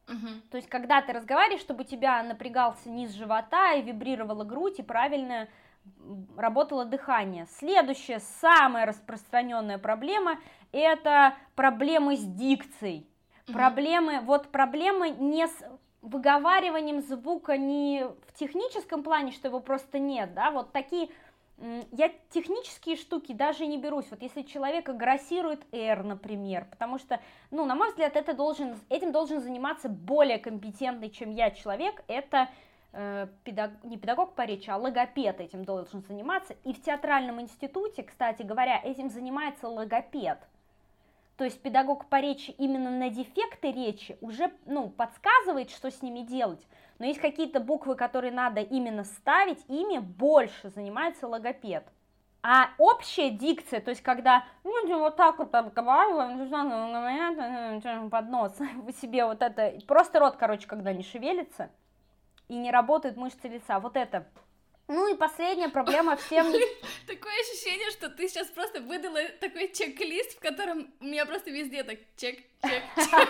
Угу. 0.08 0.28
То 0.52 0.58
есть, 0.58 0.70
когда 0.70 1.02
ты 1.02 1.14
разговариваешь, 1.14 1.62
чтобы 1.62 1.84
у 1.84 1.88
тебя 1.88 2.22
напрягался 2.24 2.90
низ 2.90 3.12
живота 3.12 3.74
и 3.74 3.82
вибрировала 3.82 4.44
грудь, 4.44 4.80
и 4.80 4.84
правильно 4.84 5.48
работало 6.38 6.86
дыхание. 6.86 7.46
Следующая, 7.58 8.20
самая 8.42 8.86
распространенная 8.86 9.78
проблема, 9.78 10.40
это 10.72 11.36
проблемы 11.56 12.16
с 12.16 12.24
дикцией. 12.24 13.08
Угу. 13.48 13.54
Проблемы, 13.54 14.20
вот 14.22 14.50
проблемы 14.50 15.10
не 15.10 15.48
с 15.48 15.64
выговариванием 16.02 17.02
звука 17.02 17.58
не 17.58 18.06
в 18.28 18.34
техническом 18.34 19.04
плане, 19.04 19.32
что 19.32 19.48
его 19.48 19.62
просто 19.62 20.00
нет, 20.00 20.34
да, 20.34 20.52
вот 20.52 20.74
такие 20.74 21.10
я 21.92 22.12
технические 22.30 22.96
штуки 22.96 23.32
даже 23.32 23.66
не 23.66 23.78
берусь. 23.78 24.06
Вот 24.10 24.22
если 24.22 24.42
человек 24.42 24.90
агрессирует 24.90 25.62
R, 25.72 26.04
например, 26.04 26.66
потому 26.70 26.98
что, 26.98 27.20
ну, 27.52 27.66
на 27.66 27.76
мой 27.76 27.90
взгляд, 27.90 28.16
это 28.16 28.34
должен, 28.34 28.78
этим 28.90 29.12
должен 29.12 29.40
заниматься 29.40 29.88
более 29.88 30.40
компетентный, 30.40 31.10
чем 31.10 31.32
я 31.32 31.52
человек, 31.52 32.04
это 32.08 32.50
э, 32.92 33.28
педаг, 33.44 33.72
не 33.84 33.98
педагог 33.98 34.34
по 34.34 34.46
речи, 34.46 34.70
а 34.70 34.78
логопед 34.78 35.40
этим 35.40 35.64
должен 35.64 36.02
заниматься. 36.02 36.56
И 36.64 36.74
в 36.74 36.82
театральном 36.82 37.40
институте, 37.40 38.04
кстати 38.04 38.42
говоря, 38.42 38.82
этим 38.84 39.10
занимается 39.10 39.68
логопед. 39.68 40.40
То 41.38 41.46
есть 41.46 41.62
педагог 41.62 42.10
по 42.10 42.20
речи 42.20 42.52
именно 42.52 42.92
на 42.92 43.10
дефекты 43.10 43.72
речи 43.72 44.18
уже 44.22 44.52
ну, 44.66 44.90
подсказывает, 44.90 45.72
что 45.72 45.90
с 45.90 46.02
ними 46.02 46.20
делать, 46.20 46.66
но 47.00 47.06
есть 47.06 47.20
какие-то 47.20 47.60
буквы, 47.60 47.96
которые 47.96 48.32
надо 48.32 48.62
именно 48.62 49.04
ставить, 49.04 49.60
ими 49.68 49.98
больше 49.98 50.70
занимается 50.70 51.28
логопед. 51.28 51.86
А 52.46 52.72
общая 52.78 53.30
дикция, 53.30 53.80
то 53.80 53.90
есть 53.90 54.04
когда 54.04 54.44
люди 54.66 54.92
вот 54.92 55.16
так 55.16 55.40
вот 55.40 55.54
разговаривают, 55.54 56.52
под 58.12 58.30
нос, 58.30 58.58
себе 59.02 59.26
вот 59.26 59.42
это, 59.42 59.74
просто 59.88 60.20
рот, 60.20 60.36
короче, 60.36 60.68
когда 60.68 60.94
не 60.94 61.04
шевелится 61.04 61.72
и 62.50 62.58
не 62.58 62.70
работают 62.70 63.16
мышцы 63.18 63.48
лица, 63.48 63.80
вот 63.80 63.96
это 63.96 64.28
ну 64.88 65.14
и 65.14 65.18
последняя 65.18 65.70
проблема 65.70 66.16
всем... 66.28 66.52
Такое 67.08 67.34
ощущение, 67.42 67.90
что 67.92 68.10
ты 68.10 68.28
сейчас 68.28 68.48
просто 68.48 68.82
выдала 68.82 69.22
такой 69.40 69.72
чек-лист, 69.72 70.38
в 70.38 70.40
котором 70.40 70.94
у 71.00 71.06
меня 71.06 71.26
просто 71.26 71.52
везде 71.52 71.84
так 71.84 72.00
чек, 72.18 72.38
чек, 72.62 72.84
чек. 72.96 73.30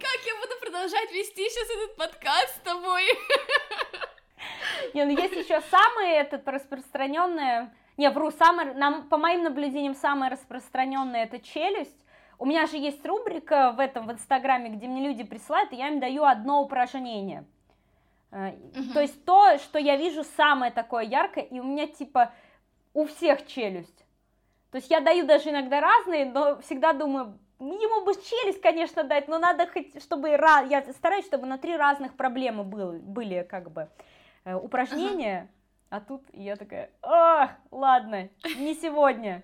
Как 0.00 0.18
я 0.26 0.34
буду 0.40 0.58
продолжать 0.60 1.12
вести 1.12 1.48
сейчас 1.48 1.68
этот 1.70 1.96
подкаст 1.96 2.56
с 2.56 2.60
тобой? 2.60 3.04
Не, 4.94 5.04
ну 5.04 5.10
есть 5.10 5.36
еще 5.36 5.60
самое 5.70 6.16
этот 6.16 6.48
распространенное, 6.48 7.72
не, 7.98 8.08
вру, 8.08 8.30
самое, 8.30 8.72
нам, 8.72 9.08
по 9.08 9.18
моим 9.18 9.42
наблюдениям, 9.42 9.94
самое 9.94 10.32
распространенное 10.32 11.24
это 11.24 11.38
челюсть. 11.38 12.04
У 12.38 12.46
меня 12.46 12.66
же 12.66 12.78
есть 12.78 13.04
рубрика 13.04 13.72
в 13.72 13.78
этом, 13.78 14.06
в 14.06 14.12
Инстаграме, 14.12 14.70
где 14.70 14.86
мне 14.88 15.06
люди 15.06 15.22
присылают, 15.22 15.70
и 15.72 15.76
я 15.76 15.88
им 15.88 16.00
даю 16.00 16.24
одно 16.24 16.62
упражнение. 16.62 17.44
Uh-huh. 18.30 18.92
То 18.92 19.00
есть 19.00 19.24
то, 19.24 19.58
что 19.58 19.78
я 19.78 19.96
вижу 19.96 20.24
самое 20.36 20.70
такое 20.70 21.04
яркое, 21.04 21.44
и 21.44 21.58
у 21.58 21.64
меня 21.64 21.86
типа 21.86 22.32
у 22.94 23.06
всех 23.06 23.46
челюсть. 23.46 24.04
То 24.70 24.76
есть 24.78 24.90
я 24.90 25.00
даю 25.00 25.26
даже 25.26 25.50
иногда 25.50 25.80
разные, 25.80 26.26
но 26.26 26.60
всегда 26.60 26.92
думаю, 26.92 27.38
ему 27.58 28.04
бы 28.04 28.14
челюсть, 28.14 28.60
конечно, 28.60 29.02
дать, 29.02 29.26
но 29.26 29.38
надо 29.38 29.66
хоть, 29.66 30.00
чтобы 30.02 30.28
я 30.28 30.84
стараюсь, 30.92 31.26
чтобы 31.26 31.46
на 31.46 31.58
три 31.58 31.76
разных 31.76 32.16
проблемы 32.16 32.62
был, 32.62 32.92
были 32.92 33.46
как 33.48 33.70
бы 33.72 33.88
э, 34.44 34.54
упражнения, 34.54 35.48
uh-huh. 35.50 35.96
а 35.96 36.00
тут 36.00 36.22
я 36.32 36.54
такая, 36.54 36.90
ах, 37.02 37.50
ладно, 37.72 38.28
не 38.58 38.74
сегодня. 38.74 39.42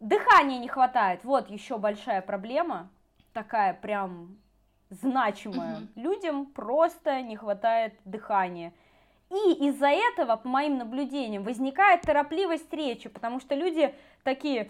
Дыхания 0.00 0.58
не 0.58 0.68
хватает, 0.68 1.24
вот 1.24 1.48
еще 1.48 1.78
большая 1.78 2.22
проблема, 2.22 2.88
такая 3.32 3.74
прям 3.74 4.36
значимая. 4.90 5.76
Uh-huh. 5.76 5.88
Людям 5.96 6.46
просто 6.46 7.22
не 7.22 7.36
хватает 7.36 7.94
дыхания. 8.04 8.72
И 9.30 9.68
из-за 9.68 9.88
этого, 9.88 10.36
по 10.36 10.48
моим 10.48 10.78
наблюдениям, 10.78 11.42
возникает 11.42 12.02
торопливость 12.02 12.72
речи, 12.72 13.08
потому 13.08 13.40
что 13.40 13.54
люди 13.54 13.94
такие, 14.22 14.62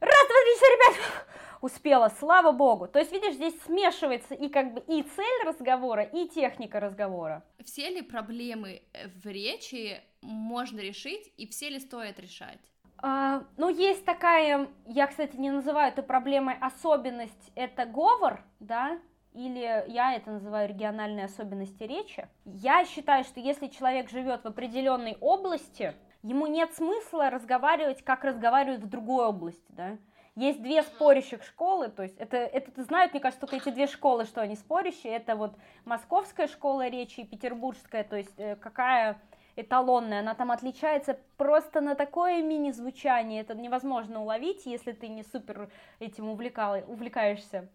раз, 0.00 0.28
два, 0.28 0.38
три, 0.44 0.54
четыре, 0.54 0.76
пять, 0.76 1.26
успела, 1.62 2.12
слава 2.18 2.52
богу. 2.52 2.86
То 2.86 2.98
есть, 2.98 3.12
видишь, 3.12 3.34
здесь 3.34 3.58
смешивается 3.62 4.34
и 4.34 4.48
как 4.48 4.74
бы 4.74 4.80
и 4.86 5.02
цель 5.02 5.46
разговора, 5.46 6.02
и 6.02 6.28
техника 6.28 6.80
разговора. 6.80 7.42
Все 7.64 7.88
ли 7.88 8.02
проблемы 8.02 8.82
в 9.22 9.26
речи 9.26 10.02
можно 10.20 10.80
решить, 10.80 11.32
и 11.38 11.46
все 11.46 11.70
ли 11.70 11.80
стоит 11.80 12.20
решать? 12.20 12.60
А, 12.98 13.44
ну, 13.56 13.68
есть 13.68 14.04
такая, 14.04 14.68
я, 14.86 15.06
кстати, 15.06 15.36
не 15.36 15.50
называю 15.50 15.92
это 15.92 16.02
проблемой 16.02 16.56
особенность, 16.60 17.52
это 17.54 17.86
говор, 17.86 18.42
да, 18.60 18.98
или 19.34 19.84
я 19.88 20.14
это 20.14 20.30
называю 20.30 20.68
региональные 20.68 21.26
особенности 21.26 21.82
речи. 21.82 22.26
Я 22.44 22.84
считаю, 22.84 23.24
что 23.24 23.40
если 23.40 23.66
человек 23.66 24.08
живет 24.08 24.44
в 24.44 24.46
определенной 24.46 25.18
области, 25.20 25.94
ему 26.22 26.46
нет 26.46 26.72
смысла 26.72 27.30
разговаривать, 27.30 28.02
как 28.02 28.24
разговаривают 28.24 28.84
в 28.84 28.88
другой 28.88 29.26
области, 29.26 29.66
да. 29.68 29.98
Есть 30.36 30.62
две 30.62 30.82
спорящих 30.82 31.44
школы, 31.44 31.88
то 31.88 32.02
есть 32.02 32.16
это, 32.18 32.36
это 32.38 32.82
знают, 32.82 33.12
мне 33.12 33.20
кажется, 33.20 33.46
только 33.46 33.56
эти 33.56 33.72
две 33.72 33.86
школы, 33.86 34.24
что 34.24 34.40
они 34.40 34.56
спорящие, 34.56 35.14
это 35.14 35.36
вот 35.36 35.54
московская 35.84 36.48
школа 36.48 36.88
речи 36.88 37.20
и 37.20 37.26
петербургская, 37.26 38.02
то 38.02 38.16
есть 38.16 38.34
э, 38.38 38.56
какая 38.56 39.20
эталонная, 39.54 40.20
она 40.20 40.34
там 40.34 40.50
отличается 40.50 41.18
просто 41.36 41.80
на 41.80 41.94
такое 41.94 42.42
мини-звучание, 42.42 43.42
это 43.42 43.54
невозможно 43.54 44.22
уловить, 44.22 44.66
если 44.66 44.90
ты 44.90 45.06
не 45.06 45.22
супер 45.22 45.70
этим 46.00 46.28
увлекал, 46.28 46.78
увлекаешься. 46.88 47.68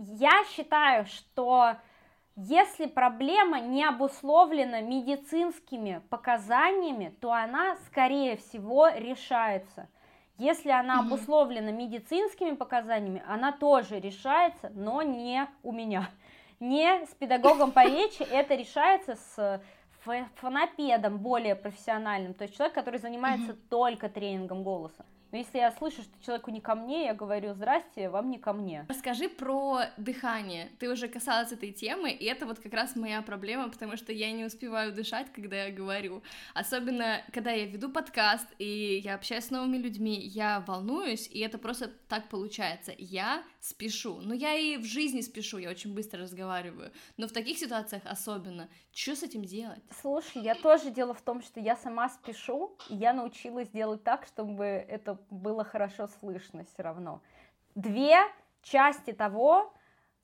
Я 0.00 0.44
считаю, 0.54 1.06
что 1.06 1.76
если 2.36 2.86
проблема 2.86 3.58
не 3.58 3.84
обусловлена 3.84 4.80
медицинскими 4.80 6.00
показаниями, 6.08 7.12
то 7.20 7.32
она, 7.32 7.76
скорее 7.86 8.36
всего, 8.36 8.86
решается. 8.86 9.88
Если 10.36 10.70
она 10.70 11.00
угу. 11.00 11.08
обусловлена 11.08 11.72
медицинскими 11.72 12.54
показаниями, 12.54 13.24
она 13.26 13.50
тоже 13.50 13.98
решается, 13.98 14.70
но 14.72 15.02
не 15.02 15.48
у 15.64 15.72
меня. 15.72 16.08
Не 16.60 17.04
с 17.04 17.14
педагогом 17.14 17.72
по 17.72 17.84
речи, 17.84 18.22
это 18.22 18.54
решается 18.54 19.16
с 19.16 19.60
фонопедом 20.36 21.18
более 21.18 21.56
профессиональным, 21.56 22.34
то 22.34 22.44
есть 22.44 22.56
человек, 22.56 22.74
который 22.74 23.00
занимается 23.00 23.52
угу. 23.52 23.60
только 23.68 24.08
тренингом 24.08 24.62
голоса. 24.62 25.04
Но 25.30 25.38
если 25.38 25.58
я 25.58 25.70
слышу, 25.72 26.02
что 26.02 26.24
человеку 26.24 26.50
не 26.50 26.60
ко 26.60 26.74
мне, 26.74 27.04
я 27.04 27.14
говорю, 27.14 27.54
здрасте, 27.54 28.08
вам 28.08 28.30
не 28.30 28.38
ко 28.38 28.52
мне. 28.52 28.86
Расскажи 28.88 29.28
про 29.28 29.82
дыхание. 29.96 30.70
Ты 30.78 30.90
уже 30.90 31.08
касалась 31.08 31.52
этой 31.52 31.72
темы, 31.72 32.10
и 32.10 32.24
это 32.24 32.46
вот 32.46 32.58
как 32.58 32.72
раз 32.72 32.96
моя 32.96 33.20
проблема, 33.22 33.68
потому 33.68 33.96
что 33.96 34.12
я 34.12 34.32
не 34.32 34.44
успеваю 34.44 34.92
дышать, 34.92 35.32
когда 35.32 35.64
я 35.64 35.72
говорю. 35.72 36.22
Особенно, 36.54 37.22
когда 37.32 37.50
я 37.50 37.66
веду 37.66 37.90
подкаст, 37.90 38.46
и 38.58 39.00
я 39.04 39.14
общаюсь 39.14 39.44
с 39.44 39.50
новыми 39.50 39.76
людьми, 39.76 40.18
я 40.18 40.60
волнуюсь, 40.66 41.28
и 41.28 41.40
это 41.40 41.58
просто 41.58 41.88
так 42.08 42.28
получается. 42.28 42.92
Я 42.96 43.42
спешу. 43.60 44.20
Но 44.20 44.34
я 44.34 44.54
и 44.54 44.76
в 44.76 44.84
жизни 44.84 45.20
спешу, 45.20 45.58
я 45.58 45.70
очень 45.70 45.94
быстро 45.94 46.22
разговариваю. 46.22 46.92
Но 47.16 47.28
в 47.28 47.32
таких 47.32 47.58
ситуациях 47.58 48.02
особенно. 48.04 48.68
Что 48.92 49.16
с 49.16 49.22
этим 49.22 49.44
делать? 49.44 49.82
Слушай, 50.00 50.42
я 50.42 50.54
тоже 50.54 50.90
дело 50.90 51.14
в 51.14 51.22
том, 51.22 51.42
что 51.42 51.60
я 51.60 51.76
сама 51.76 52.08
спешу, 52.08 52.76
и 52.88 52.96
я 52.96 53.12
научилась 53.12 53.68
делать 53.68 54.02
так, 54.04 54.26
чтобы 54.26 54.64
это 54.64 55.18
было 55.30 55.64
хорошо 55.64 56.08
слышно 56.20 56.64
все 56.64 56.82
равно. 56.82 57.22
Две 57.74 58.18
части 58.62 59.12
того, 59.12 59.72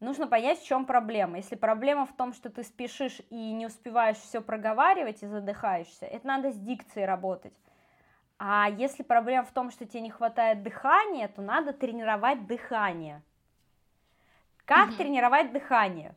нужно 0.00 0.26
понять, 0.26 0.60
в 0.60 0.66
чем 0.66 0.86
проблема. 0.86 1.38
Если 1.38 1.56
проблема 1.56 2.06
в 2.06 2.14
том, 2.16 2.32
что 2.32 2.50
ты 2.50 2.62
спешишь 2.62 3.20
и 3.30 3.52
не 3.52 3.66
успеваешь 3.66 4.18
все 4.18 4.40
проговаривать 4.40 5.22
и 5.22 5.26
задыхаешься, 5.26 6.06
это 6.06 6.26
надо 6.26 6.52
с 6.52 6.56
дикцией 6.56 7.06
работать. 7.06 7.54
А 8.38 8.68
если 8.68 9.02
проблема 9.02 9.44
в 9.44 9.52
том, 9.52 9.70
что 9.70 9.86
тебе 9.86 10.00
не 10.00 10.10
хватает 10.10 10.62
дыхания, 10.62 11.28
то 11.28 11.42
надо 11.42 11.72
тренировать 11.72 12.46
дыхание. 12.46 13.22
Как 14.64 14.90
угу. 14.90 14.96
тренировать 14.96 15.52
дыхание? 15.52 16.14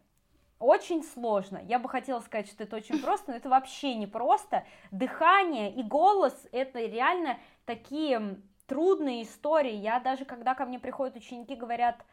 Очень 0.59 1.03
сложно. 1.03 1.59
Я 1.63 1.77
бы 1.77 1.87
хотела 1.87 2.19
сказать, 2.19 2.47
что 2.47 2.63
это 2.63 2.77
очень 2.77 2.99
просто, 2.99 3.31
но 3.31 3.37
это 3.37 3.49
вообще 3.49 3.93
не 3.93 4.07
просто. 4.07 4.65
Дыхание 4.89 5.71
и 5.71 5.83
голос 5.83 6.33
это 6.51 6.79
реально 6.79 7.37
такие 7.65 8.41
трудные 8.65 9.23
истории. 9.23 9.73
Я 9.73 9.99
даже, 9.99 10.25
когда 10.25 10.55
ко 10.55 10.65
мне 10.65 10.79
приходят 10.79 11.15
ученики, 11.15 11.55
говорят, 11.55 12.03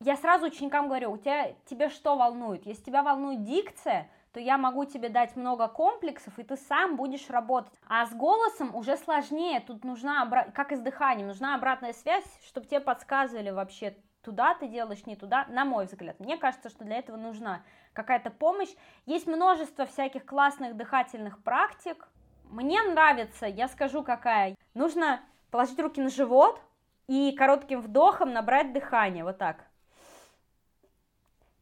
я 0.00 0.16
сразу 0.16 0.46
ученикам 0.46 0.88
говорю, 0.88 1.12
у 1.12 1.18
тебя, 1.18 1.52
тебе 1.66 1.90
что 1.90 2.16
волнует? 2.16 2.64
Если 2.64 2.84
тебя 2.84 3.02
волнует 3.02 3.44
дикция, 3.44 4.08
то 4.32 4.40
я 4.40 4.58
могу 4.58 4.84
тебе 4.84 5.08
дать 5.08 5.36
много 5.36 5.68
комплексов, 5.68 6.38
и 6.38 6.44
ты 6.44 6.56
сам 6.56 6.96
будешь 6.96 7.28
работать. 7.30 7.72
А 7.88 8.06
с 8.06 8.14
голосом 8.14 8.74
уже 8.74 8.96
сложнее, 8.96 9.60
тут 9.60 9.84
нужна, 9.84 10.26
как 10.54 10.72
и 10.72 10.76
с 10.76 10.80
дыханием, 10.80 11.28
нужна 11.28 11.54
обратная 11.54 11.92
связь, 11.92 12.24
чтобы 12.46 12.66
тебе 12.66 12.80
подсказывали 12.80 13.50
вообще, 13.50 13.96
туда 14.22 14.54
ты 14.54 14.68
делаешь, 14.68 15.06
не 15.06 15.16
туда, 15.16 15.46
на 15.48 15.64
мой 15.64 15.86
взгляд. 15.86 16.20
Мне 16.20 16.36
кажется, 16.36 16.68
что 16.68 16.84
для 16.84 16.98
этого 16.98 17.16
нужна 17.16 17.62
какая-то 17.92 18.30
помощь. 18.30 18.70
Есть 19.06 19.26
множество 19.26 19.86
всяких 19.86 20.24
классных 20.24 20.76
дыхательных 20.76 21.42
практик. 21.42 22.08
Мне 22.44 22.82
нравится, 22.82 23.46
я 23.46 23.68
скажу 23.68 24.02
какая. 24.02 24.54
Нужно 24.74 25.20
положить 25.50 25.80
руки 25.80 26.00
на 26.00 26.10
живот 26.10 26.60
и 27.08 27.32
коротким 27.32 27.80
вдохом 27.80 28.32
набрать 28.32 28.72
дыхание, 28.72 29.24
вот 29.24 29.38
так. 29.38 29.64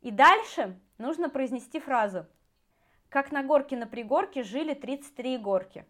И 0.03 0.11
дальше 0.11 0.79
нужно 0.99 1.29
произнести 1.29 1.81
фразу. 1.81 2.27
Как 3.09 3.33
на 3.33 3.43
горке 3.43 3.77
на 3.77 3.87
пригорке 3.87 4.43
жили 4.43 4.75
33 4.75 5.39
горки. 5.39 5.87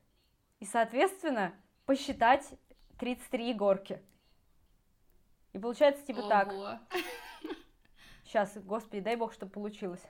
И, 0.61 0.65
соответственно, 0.65 1.55
посчитать 1.87 2.55
33 2.99 3.55
горки. 3.55 4.03
И 5.53 5.59
получается 5.59 6.05
типа 6.05 6.21
Ого. 6.21 6.29
так. 6.29 6.55
Сейчас, 8.25 8.57
господи, 8.59 9.01
дай 9.01 9.17
бог, 9.17 9.33
чтобы 9.33 9.53
получилось. 9.53 10.03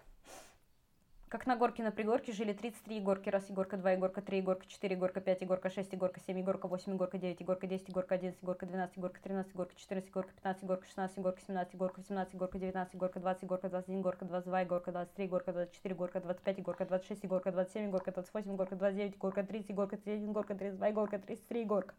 Как 1.29 1.47
на 1.47 1.57
горке 1.57 1.83
на 1.83 1.91
пригорке 1.91 2.33
жили 2.33 2.55
33 2.55 2.97
Егорки. 2.97 3.29
Раз 3.29 3.51
Егорка, 3.51 3.77
два 3.77 3.91
Егорка, 3.91 4.23
три 4.23 4.39
Егорка, 4.39 4.65
четыре 4.67 4.97
Егорка, 4.97 5.21
пять 5.21 5.43
Егорка, 5.43 5.69
шесть 5.69 5.93
Егорка, 5.93 6.21
семь 6.27 6.39
Егорка, 6.39 6.69
восемь 6.69 6.95
Егорка, 6.95 7.19
девять 7.19 7.41
Егорка, 7.41 7.67
десять 7.67 7.89
Егорка, 7.89 8.15
одиннадцать 8.15 8.41
Егорка, 8.41 8.65
двенадцать 8.65 8.97
Егорка, 8.97 9.21
тринадцать 9.21 9.53
Егорка, 9.53 9.75
четырнадцать 9.77 10.09
Егорка, 10.09 10.33
пятнадцать 10.33 10.63
Егорка, 10.63 10.87
шестнадцать 10.87 11.19
Егорка, 11.19 11.41
семнадцать 11.47 11.75
Егорка, 11.75 12.01
восемнадцать 12.01 12.33
Егорка, 12.33 12.59
девятнадцать 12.59 12.95
Егорка, 12.95 13.21
двадцать 13.21 13.43
Егорка, 13.43 13.69
двадцать 13.69 13.89
один 13.91 13.99
Егорка, 14.01 14.25
двадцать 14.25 14.49
два 14.49 14.61
Егорка, 14.63 14.91
двадцать 14.93 15.15
три 15.15 15.25
Егорка, 15.27 15.53
двадцать 15.53 15.75
четыре 15.75 15.95
Егорка, 15.95 16.21
двадцать 16.21 16.43
пять 16.43 16.59
Егорка, 16.59 16.87
двадцать 16.87 17.09
шесть 17.09 17.25
Егорка, 17.25 17.53
двадцать 17.53 17.73
семь 17.75 17.87
Егорка, 17.89 18.13
двадцать 18.13 18.33
восемь 18.33 18.53
Егорка, 18.53 18.77
двадцать 18.77 18.97
девять 18.97 19.15
Егорка, 19.15 19.43
тридцать 19.43 19.69
Егорка, 19.69 19.97
тридцать 19.97 20.15
один 20.15 20.31
Егорка, 20.31 20.55
тридцать 20.55 20.79
два 20.79 20.87
Егорка, 20.89 21.19
тридцать. 21.19 21.95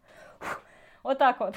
Вот 1.03 1.19
так 1.19 1.39
вот. 1.39 1.55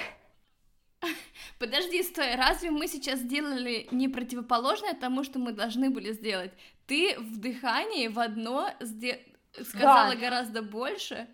Подожди, 1.63 2.03
стой, 2.03 2.35
разве 2.35 2.73
мы 2.73 2.89
сейчас 2.89 3.21
сделали 3.21 3.87
не 3.93 4.09
противоположное 4.09 4.95
тому, 4.95 5.23
что 5.23 5.39
мы 5.39 5.53
должны 5.53 5.91
были 5.91 6.11
сделать? 6.11 6.51
Ты 6.89 7.17
в 7.17 7.39
дыхании 7.39 8.09
в 8.09 8.19
одно 8.19 8.69
сде... 8.81 9.21
сказала 9.53 10.11
да. 10.11 10.17
гораздо 10.17 10.63
больше, 10.63 11.29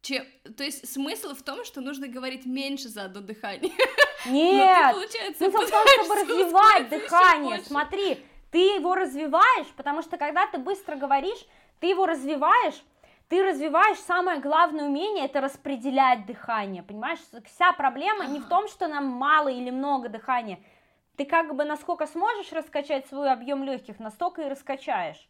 чем... 0.00 0.24
То 0.56 0.64
есть 0.64 0.90
смысл 0.90 1.34
в 1.34 1.42
том, 1.42 1.66
что 1.66 1.82
нужно 1.82 2.08
говорить 2.08 2.46
меньше 2.46 2.88
за 2.88 3.04
одно 3.04 3.20
дыхание. 3.20 3.74
Нет, 4.26 4.96
смысл 5.36 5.58
в 5.58 5.70
том, 5.70 5.86
чтобы 5.86 6.14
развивать 6.14 6.88
дыхание. 6.88 7.60
Смотри, 7.60 8.24
ты 8.52 8.60
его 8.60 8.94
развиваешь, 8.94 9.68
потому 9.76 10.00
что 10.00 10.16
когда 10.16 10.46
ты 10.46 10.56
быстро 10.56 10.96
говоришь, 10.96 11.44
ты 11.80 11.88
его 11.88 12.06
развиваешь, 12.06 12.82
ты 13.28 13.42
развиваешь 13.42 13.98
самое 13.98 14.40
главное 14.40 14.86
умение, 14.86 15.24
это 15.24 15.40
распределять 15.40 16.26
дыхание, 16.26 16.82
понимаешь? 16.82 17.20
Вся 17.46 17.72
проблема 17.72 18.26
не 18.26 18.40
в 18.40 18.48
том, 18.48 18.68
что 18.68 18.86
нам 18.88 19.06
мало 19.06 19.48
или 19.48 19.70
много 19.70 20.08
дыхания, 20.08 20.60
Ты 21.16 21.24
как 21.24 21.54
бы 21.54 21.64
насколько 21.64 22.06
сможешь 22.06 22.52
раскачать 22.52 23.06
свой 23.06 23.32
объем 23.32 23.62
легких, 23.62 23.98
настолько 24.00 24.42
и 24.42 24.48
раскачаешь. 24.48 25.28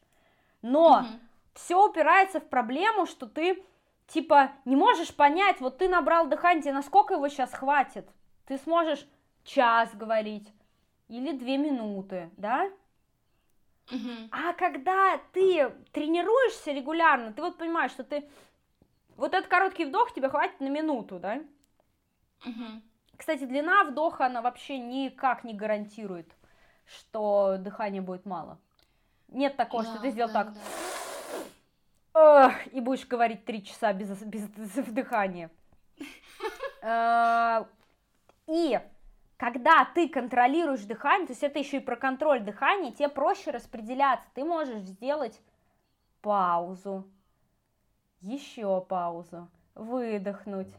Но 0.62 1.00
угу. 1.00 1.06
все 1.54 1.86
упирается 1.86 2.40
в 2.40 2.48
проблему, 2.48 3.06
что 3.06 3.26
ты 3.26 3.62
типа 4.06 4.52
не 4.64 4.76
можешь 4.76 5.14
понять, 5.14 5.60
вот 5.60 5.78
ты 5.78 5.88
набрал 5.88 6.26
дыхание, 6.26 6.62
тебе 6.62 6.72
насколько 6.72 7.14
его 7.14 7.28
сейчас 7.28 7.52
хватит. 7.52 8.08
Ты 8.46 8.58
сможешь 8.58 9.06
час 9.44 9.94
говорить 9.94 10.50
или 11.08 11.32
две 11.32 11.58
минуты, 11.58 12.30
да? 12.36 12.70
Угу. 13.90 14.28
А 14.30 14.52
когда 14.54 15.18
ты 15.32 15.70
тренируешься 15.92 16.72
регулярно, 16.72 17.32
ты 17.32 17.42
вот 17.42 17.58
понимаешь, 17.58 17.90
что 17.90 18.04
ты 18.04 18.28
вот 19.16 19.34
этот 19.34 19.48
короткий 19.48 19.84
вдох 19.84 20.12
тебе 20.12 20.28
хватит 20.28 20.60
на 20.60 20.68
минуту, 20.68 21.18
да? 21.18 21.40
Угу. 22.44 22.82
Кстати, 23.16 23.44
длина 23.44 23.84
вдоха, 23.84 24.26
она 24.26 24.42
вообще 24.42 24.78
никак 24.78 25.44
не 25.44 25.54
гарантирует, 25.54 26.30
что 26.86 27.56
дыхания 27.58 28.02
будет 28.02 28.26
мало. 28.26 28.58
Нет 29.28 29.56
такого, 29.56 29.84
да, 29.84 29.90
что 29.90 30.00
ты 30.00 30.10
сделал 30.10 30.32
да, 30.32 30.44
так, 30.44 30.54
да. 32.14 32.54
и 32.72 32.80
будешь 32.80 33.06
говорить 33.06 33.44
три 33.44 33.64
часа 33.64 33.92
без, 33.92 34.22
без, 34.22 34.48
без 34.48 34.76
вдыхания. 34.76 35.50
Э, 36.82 37.64
и 38.46 38.80
когда 39.44 39.84
ты 39.84 40.08
контролируешь 40.08 40.84
дыхание, 40.84 41.26
то 41.26 41.32
есть 41.32 41.42
это 41.42 41.58
еще 41.58 41.76
и 41.76 41.80
про 41.80 41.96
контроль 41.96 42.40
дыхания, 42.40 42.92
тебе 42.92 43.10
проще 43.10 43.50
распределяться. 43.50 44.26
Ты 44.32 44.42
можешь 44.42 44.80
сделать 44.84 45.38
паузу, 46.22 47.06
еще 48.22 48.80
паузу, 48.80 49.50
выдохнуть, 49.74 50.72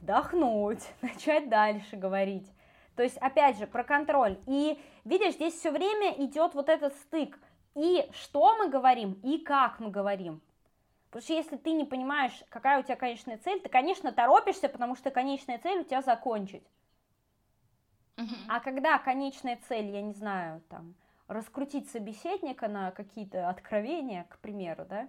вдохнуть, 0.00 0.82
начать 1.02 1.50
дальше 1.50 1.96
говорить. 1.96 2.50
То 2.96 3.02
есть, 3.02 3.18
опять 3.18 3.58
же, 3.58 3.66
про 3.66 3.84
контроль. 3.84 4.38
И 4.46 4.82
видишь, 5.04 5.34
здесь 5.34 5.52
все 5.52 5.70
время 5.70 6.14
идет 6.24 6.54
вот 6.54 6.70
этот 6.70 6.94
стык. 6.94 7.38
И 7.74 8.08
что 8.14 8.56
мы 8.56 8.70
говорим, 8.70 9.20
и 9.22 9.36
как 9.36 9.78
мы 9.78 9.90
говорим. 9.90 10.40
Потому 11.10 11.22
что 11.22 11.34
если 11.34 11.58
ты 11.58 11.72
не 11.72 11.84
понимаешь, 11.84 12.44
какая 12.48 12.80
у 12.80 12.82
тебя 12.82 12.96
конечная 12.96 13.36
цель, 13.36 13.60
ты, 13.60 13.68
конечно, 13.68 14.10
торопишься, 14.10 14.70
потому 14.70 14.96
что 14.96 15.10
конечная 15.10 15.58
цель 15.58 15.80
у 15.80 15.84
тебя 15.84 16.00
закончить. 16.00 16.64
А 18.48 18.60
когда 18.60 18.98
конечная 18.98 19.58
цель, 19.68 19.90
я 19.90 20.02
не 20.02 20.12
знаю, 20.12 20.62
там, 20.68 20.94
раскрутить 21.26 21.90
собеседника 21.90 22.68
на 22.68 22.90
какие-то 22.90 23.48
откровения, 23.48 24.24
к 24.30 24.38
примеру, 24.38 24.84
да, 24.88 25.08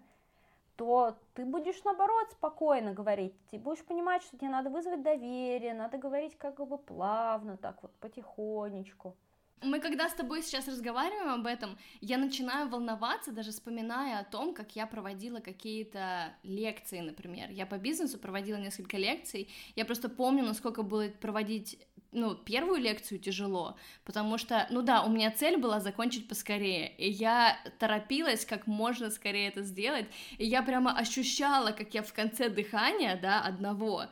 то 0.75 1.17
ты 1.33 1.45
будешь, 1.45 1.83
наоборот, 1.83 2.31
спокойно 2.31 2.93
говорить. 2.93 3.33
Ты 3.49 3.57
будешь 3.57 3.83
понимать, 3.83 4.23
что 4.23 4.37
тебе 4.37 4.49
надо 4.49 4.69
вызвать 4.69 5.03
доверие, 5.03 5.73
надо 5.73 5.97
говорить 5.97 6.37
как 6.37 6.55
бы 6.55 6.77
плавно, 6.77 7.57
так 7.57 7.81
вот, 7.81 7.93
потихонечку. 7.99 9.15
Мы 9.61 9.79
когда 9.79 10.09
с 10.09 10.13
тобой 10.13 10.43
сейчас 10.43 10.67
разговариваем 10.67 11.29
об 11.29 11.47
этом, 11.47 11.77
я 12.01 12.17
начинаю 12.17 12.69
волноваться, 12.69 13.31
даже 13.31 13.51
вспоминая 13.51 14.19
о 14.19 14.25
том, 14.25 14.53
как 14.53 14.75
я 14.75 14.85
проводила 14.85 15.39
какие-то 15.39 16.35
лекции, 16.43 16.99
например. 16.99 17.49
Я 17.49 17.65
по 17.65 17.77
бизнесу 17.77 18.19
проводила 18.19 18.57
несколько 18.57 18.97
лекций. 18.97 19.49
Я 19.75 19.85
просто 19.85 20.09
помню, 20.09 20.43
насколько 20.43 20.83
было 20.83 21.07
проводить 21.07 21.79
ну, 22.15 22.33
первую 22.33 22.79
лекцию 22.79 23.19
тяжело, 23.19 23.77
потому 24.05 24.37
что, 24.37 24.65
ну 24.71 24.81
да, 24.81 25.03
у 25.03 25.09
меня 25.09 25.31
цель 25.31 25.57
была 25.57 25.79
закончить 25.79 26.27
поскорее, 26.27 26.95
и 26.97 27.09
я 27.09 27.59
торопилась 27.77 28.45
как 28.45 28.65
можно 28.67 29.11
скорее 29.11 29.49
это 29.49 29.61
сделать, 29.61 30.07
и 30.37 30.45
я 30.45 30.63
прямо 30.63 30.97
ощущала, 30.97 31.71
как 31.71 31.93
я 31.93 32.01
в 32.01 32.13
конце 32.13 32.49
дыхания, 32.49 33.19
да, 33.21 33.41
одного, 33.41 34.05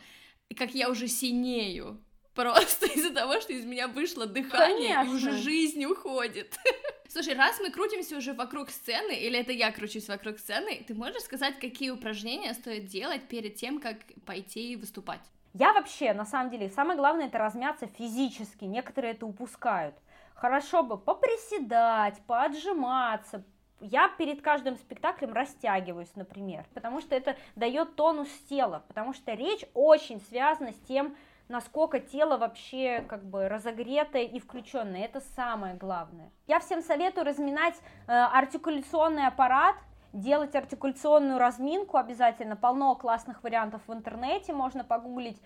и 0.50 0.56
как 0.56 0.76
я 0.76 0.89
уже 0.89 1.08
синею, 1.08 2.04
просто 2.36 2.88
из-за 2.88 3.12
того, 3.12 3.39
что 3.39 3.54
из 3.54 3.66
меня 3.66 3.88
вышло 3.88 4.26
дыхание, 4.26 4.96
Конечно. 4.96 5.12
и 5.12 5.16
уже 5.16 5.38
жизнь 5.38 5.86
уходит. 5.86 6.58
Слушай, 7.08 7.36
раз 7.36 7.60
мы 7.60 7.70
крутимся 7.70 8.18
уже 8.18 8.34
вокруг 8.34 8.70
сцены, 8.70 9.13
или 9.13 9.39
это 9.39 9.52
я 9.52 9.72
кручусь 9.72 10.08
вокруг 10.08 10.39
сцены, 10.39 10.84
ты 10.86 10.94
можешь 10.94 11.24
сказать, 11.24 11.60
какие 11.60 11.92
упражнения 11.92 12.54
стоит 12.54 12.86
делать 12.86 13.28
перед 13.28 13.56
тем, 13.56 13.80
как 13.80 13.98
пойти 14.26 14.76
выступать? 14.76 15.22
Я 15.54 15.74
вообще, 15.74 16.13
на 16.13 16.26
самом 16.26 16.50
деле, 16.50 16.70
самое 16.70 16.98
главное 16.98 17.28
это 17.28 17.38
размяться 17.38 17.88
физически, 17.88 18.66
некоторые 18.66 19.13
это 19.13 19.26
упускают. 19.26 19.96
Хорошо 20.34 20.84
бы 20.84 20.98
поприседать, 20.98 22.20
поотжиматься, 22.26 23.44
я 23.84 24.08
перед 24.08 24.42
каждым 24.42 24.78
спектаклем 24.78 25.34
растягиваюсь, 25.34 26.16
например, 26.16 26.66
потому 26.74 27.02
что 27.02 27.16
это 27.16 27.36
дает 27.56 27.96
тонус 27.96 28.30
тела, 28.50 28.84
потому 28.88 29.13
что 29.13 29.34
речь 29.34 29.66
очень 29.74 30.22
связана 30.22 30.72
с 30.72 30.80
тем, 30.88 31.16
насколько 31.50 32.00
тело 32.00 32.38
вообще 32.38 33.04
как 33.10 33.26
бы 33.26 33.50
разогретое 33.50 34.24
и 34.24 34.39
включенное. 34.39 35.04
Это 35.04 35.20
самое 35.36 35.76
главное. 35.76 36.32
Я 36.48 36.60
всем 36.62 36.82
советую 36.82 37.26
разминать 37.26 37.76
э, 38.08 38.13
артикуляционный 38.13 39.28
аппарат, 39.28 39.76
делать 40.13 40.56
артикуляционную 40.56 41.39
разминку 41.39 41.97
обязательно, 41.97 42.56
полно 42.56 42.95
классных 42.95 43.43
вариантов 43.43 43.82
в 43.88 43.93
интернете, 43.93 44.54
можно 44.54 44.84
погуглить, 44.84 45.41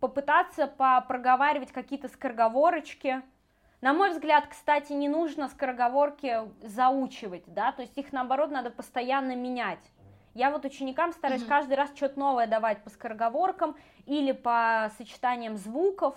попытаться 0.00 0.66
проговаривать 0.66 1.72
какие-то 1.72 2.08
скороговорочки. 2.08 3.22
На 3.80 3.92
мой 3.92 4.10
взгляд, 4.10 4.46
кстати, 4.48 4.92
не 4.92 5.08
нужно 5.08 5.48
скороговорки 5.48 6.38
заучивать, 6.62 7.42
да, 7.46 7.72
то 7.72 7.82
есть 7.82 7.98
их, 7.98 8.12
наоборот, 8.12 8.52
надо 8.52 8.70
постоянно 8.70 9.34
менять. 9.34 9.90
Я 10.34 10.50
вот 10.50 10.64
ученикам 10.64 11.12
стараюсь 11.12 11.42
mm-hmm. 11.42 11.48
каждый 11.48 11.74
раз 11.74 11.90
что-то 11.94 12.18
новое 12.18 12.46
давать 12.46 12.82
по 12.84 12.90
скороговоркам 12.90 13.76
или 14.06 14.32
по 14.32 14.90
сочетаниям 14.96 15.56
звуков, 15.56 16.14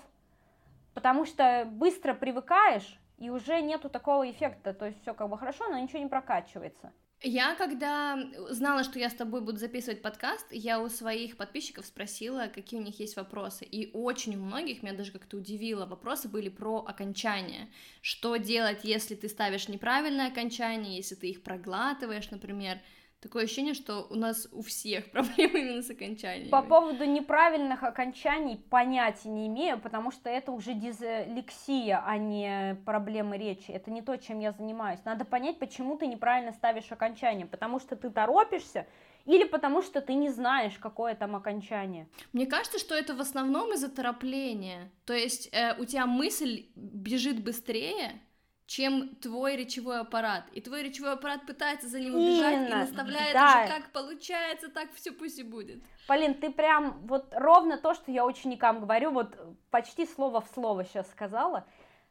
потому 0.93 1.25
что 1.25 1.67
быстро 1.69 2.13
привыкаешь, 2.13 2.99
и 3.17 3.29
уже 3.29 3.61
нету 3.61 3.89
такого 3.89 4.29
эффекта, 4.29 4.73
то 4.73 4.85
есть 4.85 5.01
все 5.01 5.13
как 5.13 5.29
бы 5.29 5.37
хорошо, 5.37 5.67
но 5.67 5.77
ничего 5.77 5.99
не 5.99 6.07
прокачивается. 6.07 6.93
Я, 7.27 7.55
когда 7.55 8.19
знала, 8.51 8.83
что 8.83 8.99
я 8.99 9.09
с 9.09 9.15
тобой 9.15 9.41
буду 9.41 9.57
записывать 9.57 10.03
подкаст, 10.03 10.45
я 10.51 10.79
у 10.79 10.89
своих 10.89 11.38
подписчиков 11.38 11.88
спросила, 11.88 12.51
какие 12.53 12.79
у 12.79 12.83
них 12.83 12.99
есть 12.99 13.15
вопросы. 13.15 13.65
И 13.65 13.89
очень 13.93 14.35
у 14.35 14.43
многих, 14.43 14.83
меня 14.83 14.93
даже 14.93 15.11
как-то 15.11 15.38
удивило, 15.38 15.88
вопросы 15.88 16.27
были 16.27 16.49
про 16.49 16.85
окончание. 16.85 17.67
Что 18.01 18.35
делать, 18.35 18.81
если 18.83 19.15
ты 19.15 19.27
ставишь 19.27 19.67
неправильное 19.69 20.27
окончание, 20.27 20.97
если 20.97 21.15
ты 21.15 21.31
их 21.31 21.41
проглатываешь, 21.41 22.29
например. 22.29 22.79
Такое 23.25 23.45
ощущение, 23.45 23.73
что 23.73 24.05
у 24.11 24.13
нас 24.13 24.47
у 24.51 24.61
всех 24.61 25.05
проблемы 25.11 25.59
именно 25.59 25.81
с 25.81 25.89
окончаниями. 25.89 26.49
По 26.49 26.61
поводу 26.61 27.05
неправильных 27.05 27.81
окончаний 27.81 28.57
понятия 28.69 29.29
не 29.29 29.47
имею, 29.47 29.79
потому 29.79 30.11
что 30.11 30.29
это 30.29 30.51
уже 30.51 30.75
дизлексия, 30.75 32.03
а 32.05 32.19
не 32.19 32.77
проблемы 32.85 33.39
речи. 33.39 33.71
Это 33.71 33.89
не 33.89 34.03
то, 34.03 34.15
чем 34.17 34.38
я 34.41 34.51
занимаюсь. 34.51 34.99
Надо 35.05 35.25
понять, 35.25 35.57
почему 35.57 35.97
ты 35.97 36.05
неправильно 36.05 36.51
ставишь 36.51 36.91
окончание. 36.91 37.47
Потому 37.47 37.79
что 37.79 37.95
ты 37.95 38.11
торопишься 38.11 38.85
или 39.25 39.43
потому 39.43 39.81
что 39.81 40.01
ты 40.01 40.13
не 40.13 40.29
знаешь, 40.29 40.77
какое 40.79 41.15
там 41.15 41.35
окончание. 41.35 42.07
Мне 42.31 42.45
кажется, 42.45 42.77
что 42.77 42.93
это 42.93 43.15
в 43.15 43.21
основном 43.21 43.73
из-за 43.73 43.89
торопления. 43.89 44.91
То 45.05 45.15
есть 45.15 45.49
э, 45.51 45.75
у 45.79 45.85
тебя 45.85 46.05
мысль 46.05 46.67
бежит 46.75 47.43
быстрее, 47.43 48.21
чем 48.67 49.15
твой 49.17 49.56
речевой 49.56 49.99
аппарат. 49.99 50.45
И 50.54 50.62
твой 50.62 50.84
речевой 50.84 51.13
аппарат 51.13 51.45
пытается 51.45 51.88
за 51.88 51.99
ним 51.99 52.15
убежать 52.15 52.54
Именно, 52.54 52.67
и 52.67 52.73
наставляет 52.73 53.34
да. 53.34 53.63
уже 53.63 53.73
как 53.73 53.91
получается, 53.91 54.69
так 54.69 54.91
все 54.93 55.12
пусть 55.12 55.39
и 55.39 55.43
будет. 55.43 55.84
Полин, 56.08 56.34
ты 56.34 56.51
прям 56.51 56.99
вот 57.06 57.32
ровно 57.36 57.78
то, 57.78 57.93
что 57.93 58.12
я 58.12 58.25
ученикам 58.25 58.80
говорю, 58.80 59.12
вот 59.12 59.38
почти 59.69 60.06
слово 60.06 60.41
в 60.41 60.47
слово 60.54 60.84
сейчас 60.84 61.10
сказала. 61.12 61.65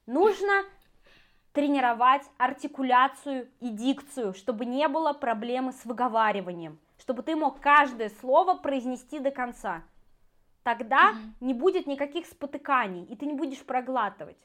Нужно 0.07 0.65
тренировать 1.53 2.23
артикуляцию 2.37 3.49
и 3.61 3.71
дикцию, 3.71 4.35
чтобы 4.35 4.65
не 4.65 4.87
было 4.89 5.13
проблемы 5.13 5.73
с 5.73 5.85
выговариванием, 5.85 6.79
чтобы 6.99 7.23
ты 7.23 7.35
мог 7.37 7.61
каждое 7.61 8.11
слово 8.21 8.55
произнести 8.55 9.19
до 9.19 9.31
конца. 9.31 9.83
Тогда 10.63 11.11
угу. 11.11 11.47
не 11.47 11.55
будет 11.55 11.87
никаких 11.87 12.27
спотыканий, 12.27 13.05
и 13.05 13.17
ты 13.17 13.27
не 13.27 13.35
будешь 13.35 13.63
проглатывать. 13.65 14.39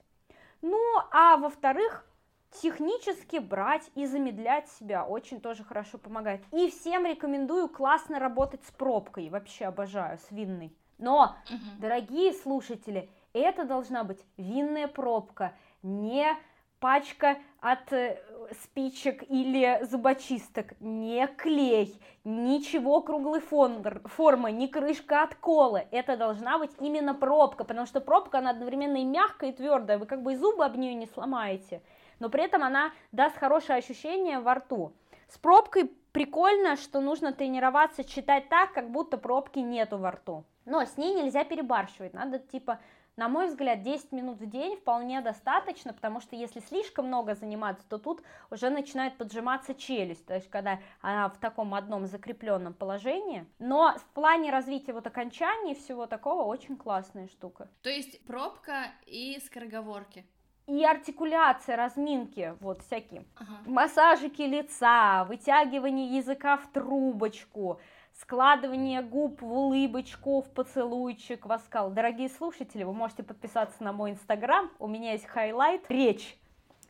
Ну, 0.62 0.80
а 1.12 1.38
во-вторых, 1.38 2.06
технически 2.52 3.38
брать 3.38 3.90
и 3.96 4.06
замедлять 4.06 4.70
себя 4.70 5.06
очень 5.06 5.40
тоже 5.40 5.64
хорошо 5.64 5.98
помогает. 5.98 6.42
И 6.52 6.70
всем 6.70 7.06
рекомендую 7.06 7.70
классно 7.70 8.20
работать 8.20 8.64
с 8.66 8.72
пробкой, 8.72 9.30
вообще 9.30 9.66
обожаю, 9.66 10.18
с 10.18 10.32
винной. 10.32 10.76
Но, 10.98 11.36
угу. 11.50 11.82
дорогие 11.82 12.34
слушатели, 12.34 13.10
это 13.34 13.64
должна 13.64 14.04
быть 14.04 14.20
винная 14.38 14.88
пробка, 14.88 15.54
не 15.82 16.36
пачка 16.80 17.38
от 17.62 17.92
э, 17.92 18.18
спичек 18.64 19.24
или 19.30 19.80
зубочисток, 19.84 20.80
не 20.80 21.28
клей, 21.28 22.00
ничего 22.24 23.02
круглой 23.02 23.42
формы, 23.42 24.52
не 24.52 24.68
крышка 24.68 25.24
от 25.24 25.36
колы. 25.36 25.88
Это 25.92 26.18
должна 26.18 26.58
быть 26.58 26.72
именно 26.80 27.14
пробка, 27.14 27.64
потому 27.64 27.86
что 27.86 28.02
пробка, 28.02 28.40
она 28.40 28.52
одновременно 28.52 28.98
и 28.98 29.06
мягкая, 29.06 29.52
и 29.52 29.54
твердая, 29.54 29.98
вы 29.98 30.06
как 30.06 30.24
бы 30.24 30.34
и 30.34 30.38
зубы 30.38 30.66
об 30.66 30.76
нее 30.78 30.94
не 30.94 31.08
сломаете, 31.08 31.82
но 32.20 32.30
при 32.30 32.44
этом 32.44 32.64
она 32.64 32.92
даст 33.12 33.38
хорошее 33.38 33.80
ощущение 33.80 34.40
во 34.40 34.56
рту. 34.56 34.94
С 35.28 35.38
пробкой 35.38 35.92
прикольно, 36.12 36.76
что 36.76 37.02
нужно 37.02 37.34
тренироваться 37.34 38.04
читать 38.04 38.50
так, 38.50 38.74
как 38.74 38.90
будто 38.90 39.18
пробки 39.18 39.60
нету 39.60 39.98
во 39.98 40.12
рту. 40.12 40.46
Но 40.66 40.86
с 40.86 40.98
ней 40.98 41.14
нельзя 41.14 41.44
перебарщивать, 41.44 42.14
надо 42.14 42.40
типа 42.40 42.80
на 43.20 43.28
мой 43.28 43.48
взгляд, 43.48 43.84
10 43.84 44.14
минут 44.14 44.40
в 44.40 44.50
день 44.50 44.78
вполне 44.78 45.20
достаточно, 45.20 45.94
потому 45.94 46.22
что 46.22 46.38
если 46.38 46.62
слишком 46.62 47.08
много 47.08 47.36
заниматься, 47.36 47.86
то 47.90 47.98
тут 47.98 48.24
уже 48.50 48.70
начинает 48.70 49.18
поджиматься 49.18 49.76
челюсть, 49.76 50.26
то 50.26 50.36
есть 50.36 50.50
когда 50.50 50.80
она 51.02 51.28
в 51.28 51.38
таком 51.38 51.76
одном 51.76 52.08
закрепленном 52.08 52.74
положении. 52.74 53.46
Но 53.60 53.94
в 53.98 54.06
плане 54.14 54.52
развития 54.52 54.94
вот 54.94 55.06
окончаний 55.06 55.76
всего 55.76 56.08
такого 56.08 56.44
очень 56.44 56.78
классная 56.78 57.28
штука. 57.28 57.70
То 57.82 57.90
есть 57.90 58.26
пробка 58.26 58.86
и 59.06 59.38
скороговорки 59.46 60.26
и 60.70 60.86
артикуляция, 60.86 61.76
разминки, 61.76 62.54
вот 62.60 62.84
всякие, 62.84 63.26
ага. 63.36 63.58
массажики 63.66 64.44
лица, 64.44 65.26
вытягивание 65.26 66.16
языка 66.18 66.58
в 66.58 66.68
трубочку, 66.72 67.82
складывание 68.22 69.02
губ 69.02 69.42
в 69.42 69.52
улыбочку, 69.52 70.42
в 70.42 70.50
поцелуйчик, 70.52 71.46
в 71.46 71.52
оскал. 71.52 71.92
Дорогие 71.92 72.30
слушатели, 72.30 72.84
вы 72.84 72.94
можете 72.94 73.24
подписаться 73.24 73.84
на 73.84 73.94
мой 73.94 74.12
инстаграм, 74.12 74.70
у 74.80 74.88
меня 74.88 75.14
есть 75.14 75.26
highlight, 75.26 75.84
речь. 75.90 76.38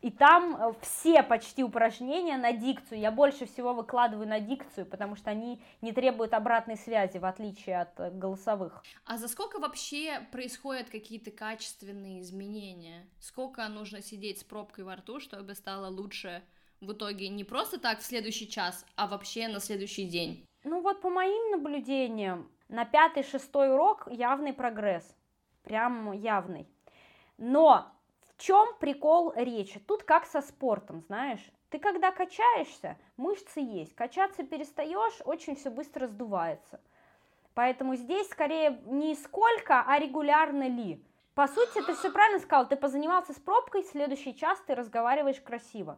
И 0.01 0.11
там 0.11 0.55
э, 0.55 0.73
все 0.81 1.23
почти 1.23 1.61
упражнения 1.61 2.37
на 2.37 2.53
дикцию. 2.53 2.99
Я 2.99 3.11
больше 3.11 3.45
всего 3.45 3.73
выкладываю 3.73 4.27
на 4.27 4.39
дикцию, 4.39 4.85
потому 4.85 5.17
что 5.17 5.29
они 5.29 5.61
не 5.81 5.91
требуют 5.91 6.33
обратной 6.33 6.77
связи, 6.77 7.17
в 7.17 7.25
отличие 7.25 7.81
от 7.81 7.99
э, 7.99 8.09
голосовых. 8.11 8.81
А 9.05 9.17
за 9.17 9.27
сколько 9.27 9.59
вообще 9.59 10.21
происходят 10.31 10.89
какие-то 10.89 11.31
качественные 11.31 12.21
изменения? 12.21 13.07
Сколько 13.19 13.67
нужно 13.67 14.01
сидеть 14.01 14.39
с 14.39 14.43
пробкой 14.45 14.85
во 14.85 14.95
рту, 14.95 15.19
чтобы 15.19 15.53
стало 15.53 15.89
лучше 15.89 16.43
в 16.79 16.93
итоге 16.93 17.27
не 17.27 17.43
просто 17.43 17.77
так 17.77 17.99
в 17.99 18.05
следующий 18.05 18.47
час, 18.47 18.85
а 18.95 19.05
вообще 19.05 19.49
на 19.49 19.59
следующий 19.59 20.05
день? 20.05 20.45
Ну 20.63 20.81
вот 20.81 21.01
по 21.01 21.09
моим 21.09 21.51
наблюдениям, 21.51 22.51
на 22.67 22.83
пятый-шестой 22.83 23.73
урок 23.73 24.07
явный 24.11 24.51
прогресс, 24.51 25.15
прям 25.63 26.11
явный. 26.11 26.67
Но 27.37 27.91
в 28.27 28.41
чем 28.41 28.75
прикол 28.79 29.31
речи? 29.35 29.79
Тут 29.79 30.03
как 30.03 30.25
со 30.25 30.41
спортом, 30.41 31.01
знаешь, 31.01 31.49
ты 31.69 31.79
когда 31.79 32.11
качаешься, 32.11 32.97
мышцы 33.15 33.61
есть, 33.61 33.95
качаться 33.95 34.43
перестаешь, 34.43 35.21
очень 35.23 35.55
все 35.55 35.69
быстро 35.69 36.07
сдувается. 36.07 36.81
Поэтому 37.53 37.95
здесь 37.95 38.29
скорее 38.29 38.81
не 38.85 39.15
сколько, 39.15 39.83
а 39.85 39.97
регулярно 39.97 40.67
ли. 40.67 41.03
По 41.35 41.47
сути, 41.47 41.81
ты 41.85 41.93
все 41.93 42.11
правильно 42.11 42.39
сказал, 42.39 42.67
ты 42.67 42.75
позанимался 42.75 43.33
с 43.33 43.39
пробкой, 43.39 43.83
следующий 43.83 44.35
час 44.35 44.61
ты 44.67 44.75
разговариваешь 44.75 45.39
красиво. 45.39 45.97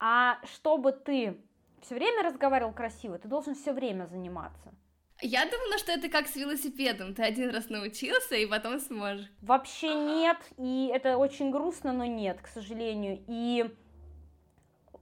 А 0.00 0.38
чтобы 0.44 0.90
ты 0.90 1.40
все 1.82 1.94
время 1.94 2.22
разговаривал 2.22 2.72
красиво, 2.72 3.18
ты 3.18 3.28
должен 3.28 3.54
все 3.54 3.72
время 3.72 4.06
заниматься. 4.06 4.72
Я 5.20 5.44
думала, 5.44 5.78
что 5.78 5.92
это 5.92 6.08
как 6.08 6.26
с 6.26 6.34
велосипедом. 6.34 7.14
Ты 7.14 7.22
один 7.22 7.50
раз 7.50 7.68
научился 7.68 8.34
и 8.34 8.44
потом 8.44 8.80
сможешь. 8.80 9.30
Вообще 9.40 9.94
нет, 9.94 10.38
и 10.58 10.90
это 10.92 11.16
очень 11.16 11.52
грустно, 11.52 11.92
но 11.92 12.04
нет, 12.04 12.40
к 12.40 12.48
сожалению. 12.48 13.22
И 13.28 13.72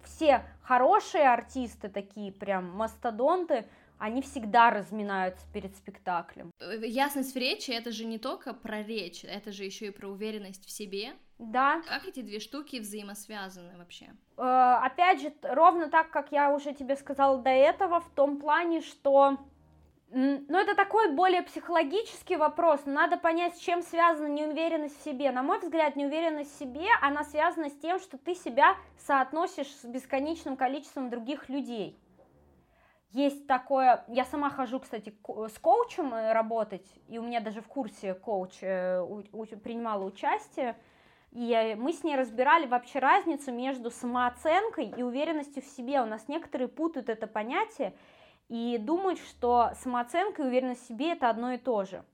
все 0.05 0.45
хорошие 0.63 1.27
артисты, 1.27 1.89
такие 1.89 2.33
прям 2.33 2.71
мастодонты, 2.71 3.67
они 4.01 4.23
всегда 4.23 4.71
разминаются 4.71 5.47
перед 5.53 5.77
спектаклем. 5.77 6.51
Ясность 6.59 7.35
в 7.35 7.37
речи 7.37 7.71
это 7.71 7.93
же 7.93 8.07
не 8.07 8.19
только 8.19 8.55
про 8.55 8.83
речь, 8.83 9.25
это 9.25 9.53
же 9.53 9.65
еще 9.65 9.87
и 9.87 9.91
про 9.91 10.09
уверенность 10.09 10.65
в 10.65 10.71
себе. 10.71 11.13
Да. 11.39 11.83
Как 11.87 12.07
эти 12.07 12.21
две 12.21 12.41
штуки 12.41 12.81
взаимосвязаны 12.81 13.77
вообще? 13.77 14.07
Э, 14.37 14.79
опять 14.83 15.21
же, 15.21 15.33
ровно 15.43 15.89
так, 15.89 16.11
как 16.11 16.33
я 16.33 16.53
уже 16.53 16.73
тебе 16.73 16.97
сказала 16.97 17.39
до 17.39 17.51
этого, 17.51 18.01
в 18.01 18.09
том 18.11 18.39
плане, 18.39 18.81
что 18.81 19.39
ну, 20.13 20.59
это 20.59 20.75
такой 20.75 21.13
более 21.13 21.43
психологический 21.43 22.37
вопрос. 22.37 22.81
Надо 22.85 23.17
понять, 23.17 23.57
с 23.57 23.61
чем 23.61 23.83
связана 23.83 24.27
неуверенность 24.27 24.99
в 24.99 25.05
себе. 25.05 25.31
На 25.31 25.43
мой 25.43 25.61
взгляд, 25.61 25.95
неуверенность 25.95 26.53
в 26.55 26.59
себе, 26.59 26.87
она 27.01 27.23
связана 27.23 27.69
с 27.69 27.77
тем, 27.77 28.01
что 28.01 28.19
ты 28.19 28.35
себя 28.35 28.77
соотносишь 28.99 29.69
с 29.69 29.85
бесконечным 29.85 30.57
количеством 30.57 31.11
других 31.11 31.49
людей. 31.49 31.97
Есть 33.13 33.49
такое, 33.49 34.05
я 34.07 34.25
сама 34.25 34.51
хожу, 34.51 34.79
кстати, 34.79 35.13
с 35.27 35.59
коучем 35.59 36.15
э, 36.15 36.33
работать, 36.33 36.87
и 37.09 37.19
у 37.19 37.23
меня 37.23 37.41
даже 37.41 37.61
в 37.61 37.67
курсе 37.67 38.15
коуч 38.15 38.59
э, 38.63 39.05
принимала 39.65 40.05
участие, 40.05 40.77
и 41.33 41.77
мы 41.77 41.93
с 41.93 42.05
ней 42.05 42.15
разбирали 42.15 42.67
вообще 42.67 43.01
разницу 43.01 43.53
между 43.53 43.91
самооценкой 43.91 44.93
и 44.97 45.03
уверенностью 45.03 45.63
в 45.63 45.67
себе. 45.67 46.01
У 46.03 46.07
нас 46.07 46.29
некоторые 46.29 46.69
путают 46.69 47.09
это 47.09 47.27
понятие 47.27 47.95
и 48.49 48.79
думают, 48.79 49.19
что 49.19 49.71
самооценка 49.83 50.43
и 50.43 50.47
уверенность 50.47 50.85
в 50.85 50.89
себе 50.89 51.13
это 51.13 51.31
одно 51.31 51.53
и 51.53 51.59
то 51.59 51.85
же. 51.85 52.05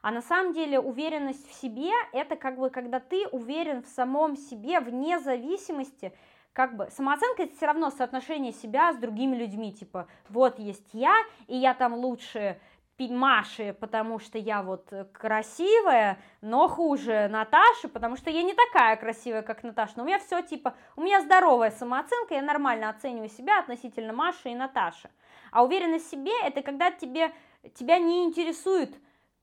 А 0.00 0.10
на 0.10 0.22
самом 0.22 0.52
деле 0.52 0.78
уверенность 0.80 1.48
в 1.48 1.54
себе 1.54 1.90
это 2.12 2.36
как 2.36 2.58
бы 2.58 2.70
когда 2.70 3.00
ты 3.00 3.26
уверен 3.28 3.82
в 3.82 3.88
самом 3.88 4.36
себе 4.36 4.80
вне 4.80 5.18
зависимости 5.18 6.12
как 6.58 6.74
бы 6.74 6.88
самооценка 6.90 7.44
это 7.44 7.54
все 7.54 7.66
равно 7.66 7.88
соотношение 7.88 8.52
себя 8.52 8.92
с 8.92 8.96
другими 8.96 9.36
людьми, 9.36 9.72
типа 9.72 10.08
вот 10.28 10.58
есть 10.58 10.88
я, 10.92 11.14
и 11.46 11.56
я 11.56 11.72
там 11.72 11.94
лучше 11.94 12.58
Маши, 12.98 13.76
потому 13.78 14.18
что 14.18 14.38
я 14.38 14.64
вот 14.64 14.92
красивая, 15.12 16.18
но 16.40 16.66
хуже 16.66 17.28
Наташи, 17.30 17.86
потому 17.86 18.16
что 18.16 18.30
я 18.30 18.42
не 18.42 18.54
такая 18.54 18.96
красивая, 18.96 19.42
как 19.42 19.62
Наташа. 19.62 19.92
Но 19.94 20.02
у 20.02 20.06
меня 20.06 20.18
все 20.18 20.42
типа, 20.42 20.74
у 20.96 21.02
меня 21.02 21.20
здоровая 21.20 21.70
самооценка, 21.70 22.34
я 22.34 22.42
нормально 22.42 22.90
оцениваю 22.90 23.28
себя 23.28 23.60
относительно 23.60 24.12
Маши 24.12 24.48
и 24.48 24.56
Наташи. 24.56 25.10
А 25.52 25.62
уверенность 25.62 26.08
в 26.08 26.10
себе 26.10 26.32
это 26.42 26.62
когда 26.62 26.90
тебе, 26.90 27.32
тебя 27.72 28.00
не 28.00 28.24
интересует 28.24 28.96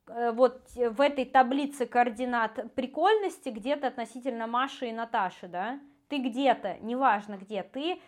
э, 0.08 0.34
вот 0.34 0.64
в 0.76 1.00
этой 1.00 1.24
таблице 1.24 1.86
координат 1.86 2.76
прикольности 2.76 3.48
где-то 3.48 3.88
относительно 3.88 4.48
Маши 4.48 4.88
и 4.88 4.92
Наташи, 4.92 5.48
да, 5.48 5.80
ты 6.08 6.18
где-то, 6.18 6.78
неважно 6.82 7.38
где, 7.38 7.64
ты, 7.64 8.00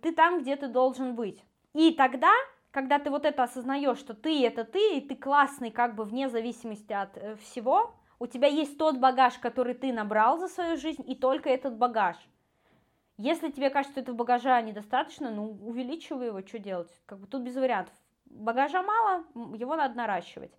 ты 0.00 0.12
там, 0.12 0.40
где 0.40 0.56
ты 0.56 0.68
должен 0.68 1.14
быть. 1.14 1.44
И 1.74 1.92
тогда, 1.92 2.32
когда 2.70 2.98
ты 2.98 3.10
вот 3.10 3.24
это 3.24 3.42
осознаешь, 3.42 3.98
что 3.98 4.14
ты 4.14 4.44
это 4.46 4.64
ты, 4.64 4.96
и 4.96 5.00
ты 5.00 5.16
классный 5.16 5.70
как 5.70 5.94
бы 5.94 6.04
вне 6.04 6.28
зависимости 6.28 6.92
от 6.92 7.16
э, 7.16 7.36
всего, 7.36 7.94
у 8.18 8.26
тебя 8.26 8.48
есть 8.48 8.78
тот 8.78 8.98
багаж, 8.98 9.38
который 9.38 9.74
ты 9.74 9.92
набрал 9.92 10.38
за 10.38 10.48
свою 10.48 10.76
жизнь, 10.76 11.02
и 11.06 11.14
только 11.14 11.50
этот 11.50 11.76
багаж. 11.76 12.16
Если 13.18 13.50
тебе 13.50 13.70
кажется, 13.70 13.92
что 13.92 14.00
этого 14.00 14.16
багажа 14.16 14.60
недостаточно, 14.62 15.30
ну, 15.30 15.58
увеличивай 15.64 16.28
его, 16.28 16.40
что 16.40 16.58
делать? 16.58 16.90
Как 17.06 17.18
бы 17.18 17.26
тут 17.26 17.42
без 17.42 17.56
вариантов. 17.56 17.94
Багажа 18.26 18.82
мало, 18.82 19.24
его 19.54 19.76
надо 19.76 19.96
наращивать. 19.96 20.52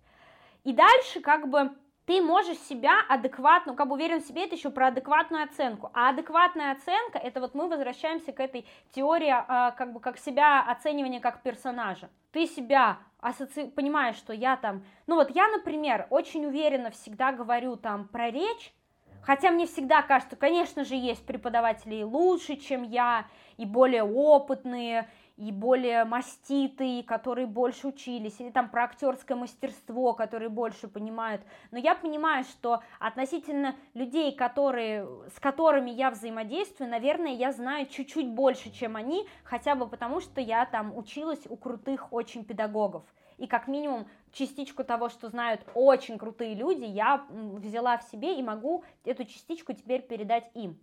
И 0.62 0.72
дальше, 0.72 1.20
как 1.20 1.48
бы, 1.48 1.74
ты 2.06 2.20
можешь 2.20 2.58
себя 2.58 3.00
адекватно, 3.08 3.72
ну, 3.72 3.76
как 3.76 3.88
бы 3.88 3.94
уверен 3.94 4.20
в 4.20 4.26
себе, 4.26 4.44
это 4.44 4.54
еще 4.54 4.70
про 4.70 4.88
адекватную 4.88 5.44
оценку. 5.44 5.90
А 5.94 6.10
адекватная 6.10 6.72
оценка, 6.72 7.18
это 7.18 7.40
вот 7.40 7.54
мы 7.54 7.68
возвращаемся 7.68 8.32
к 8.32 8.40
этой 8.40 8.66
теории, 8.94 9.32
а, 9.32 9.70
как 9.70 9.92
бы 9.92 10.00
как 10.00 10.18
себя 10.18 10.62
оценивания 10.62 11.20
как 11.20 11.42
персонажа. 11.42 12.10
Ты 12.32 12.46
себя 12.46 12.98
ассоци... 13.20 13.68
понимаешь, 13.68 14.16
что 14.16 14.32
я 14.32 14.56
там, 14.56 14.84
ну 15.06 15.14
вот 15.14 15.30
я, 15.34 15.48
например, 15.48 16.06
очень 16.10 16.44
уверенно 16.44 16.90
всегда 16.90 17.32
говорю 17.32 17.76
там 17.76 18.06
про 18.08 18.30
речь, 18.30 18.74
Хотя 19.24 19.50
мне 19.50 19.66
всегда 19.66 20.02
кажется, 20.02 20.36
конечно 20.36 20.84
же, 20.84 20.94
есть 20.96 21.24
преподаватели 21.24 21.94
и 21.94 22.04
лучше, 22.04 22.56
чем 22.56 22.82
я, 22.82 23.26
и 23.56 23.64
более 23.64 24.02
опытные, 24.02 25.08
и 25.36 25.50
более 25.50 26.04
маститые, 26.04 27.02
которые 27.02 27.46
больше 27.46 27.88
учились, 27.88 28.40
или 28.40 28.50
там 28.50 28.68
про 28.68 28.84
актерское 28.84 29.36
мастерство, 29.36 30.12
которые 30.12 30.48
больше 30.48 30.86
понимают. 30.86 31.42
Но 31.72 31.78
я 31.78 31.94
понимаю, 31.94 32.44
что 32.44 32.82
относительно 33.00 33.74
людей, 33.94 34.34
которые, 34.34 35.06
с 35.34 35.40
которыми 35.40 35.90
я 35.90 36.10
взаимодействую, 36.10 36.88
наверное, 36.88 37.32
я 37.32 37.52
знаю 37.52 37.86
чуть-чуть 37.86 38.28
больше, 38.28 38.70
чем 38.70 38.96
они, 38.96 39.26
хотя 39.42 39.74
бы 39.74 39.88
потому, 39.88 40.20
что 40.20 40.40
я 40.40 40.66
там 40.66 40.96
училась 40.96 41.42
у 41.48 41.56
крутых 41.56 42.12
очень 42.12 42.44
педагогов. 42.44 43.02
И 43.36 43.48
как 43.48 43.66
минимум 43.66 44.06
частичку 44.32 44.84
того, 44.84 45.08
что 45.08 45.28
знают 45.28 45.62
очень 45.74 46.18
крутые 46.18 46.54
люди, 46.54 46.84
я 46.84 47.26
взяла 47.30 47.98
в 47.98 48.04
себе 48.04 48.38
и 48.38 48.42
могу 48.42 48.84
эту 49.04 49.24
частичку 49.24 49.72
теперь 49.72 50.02
передать 50.02 50.48
им. 50.54 50.78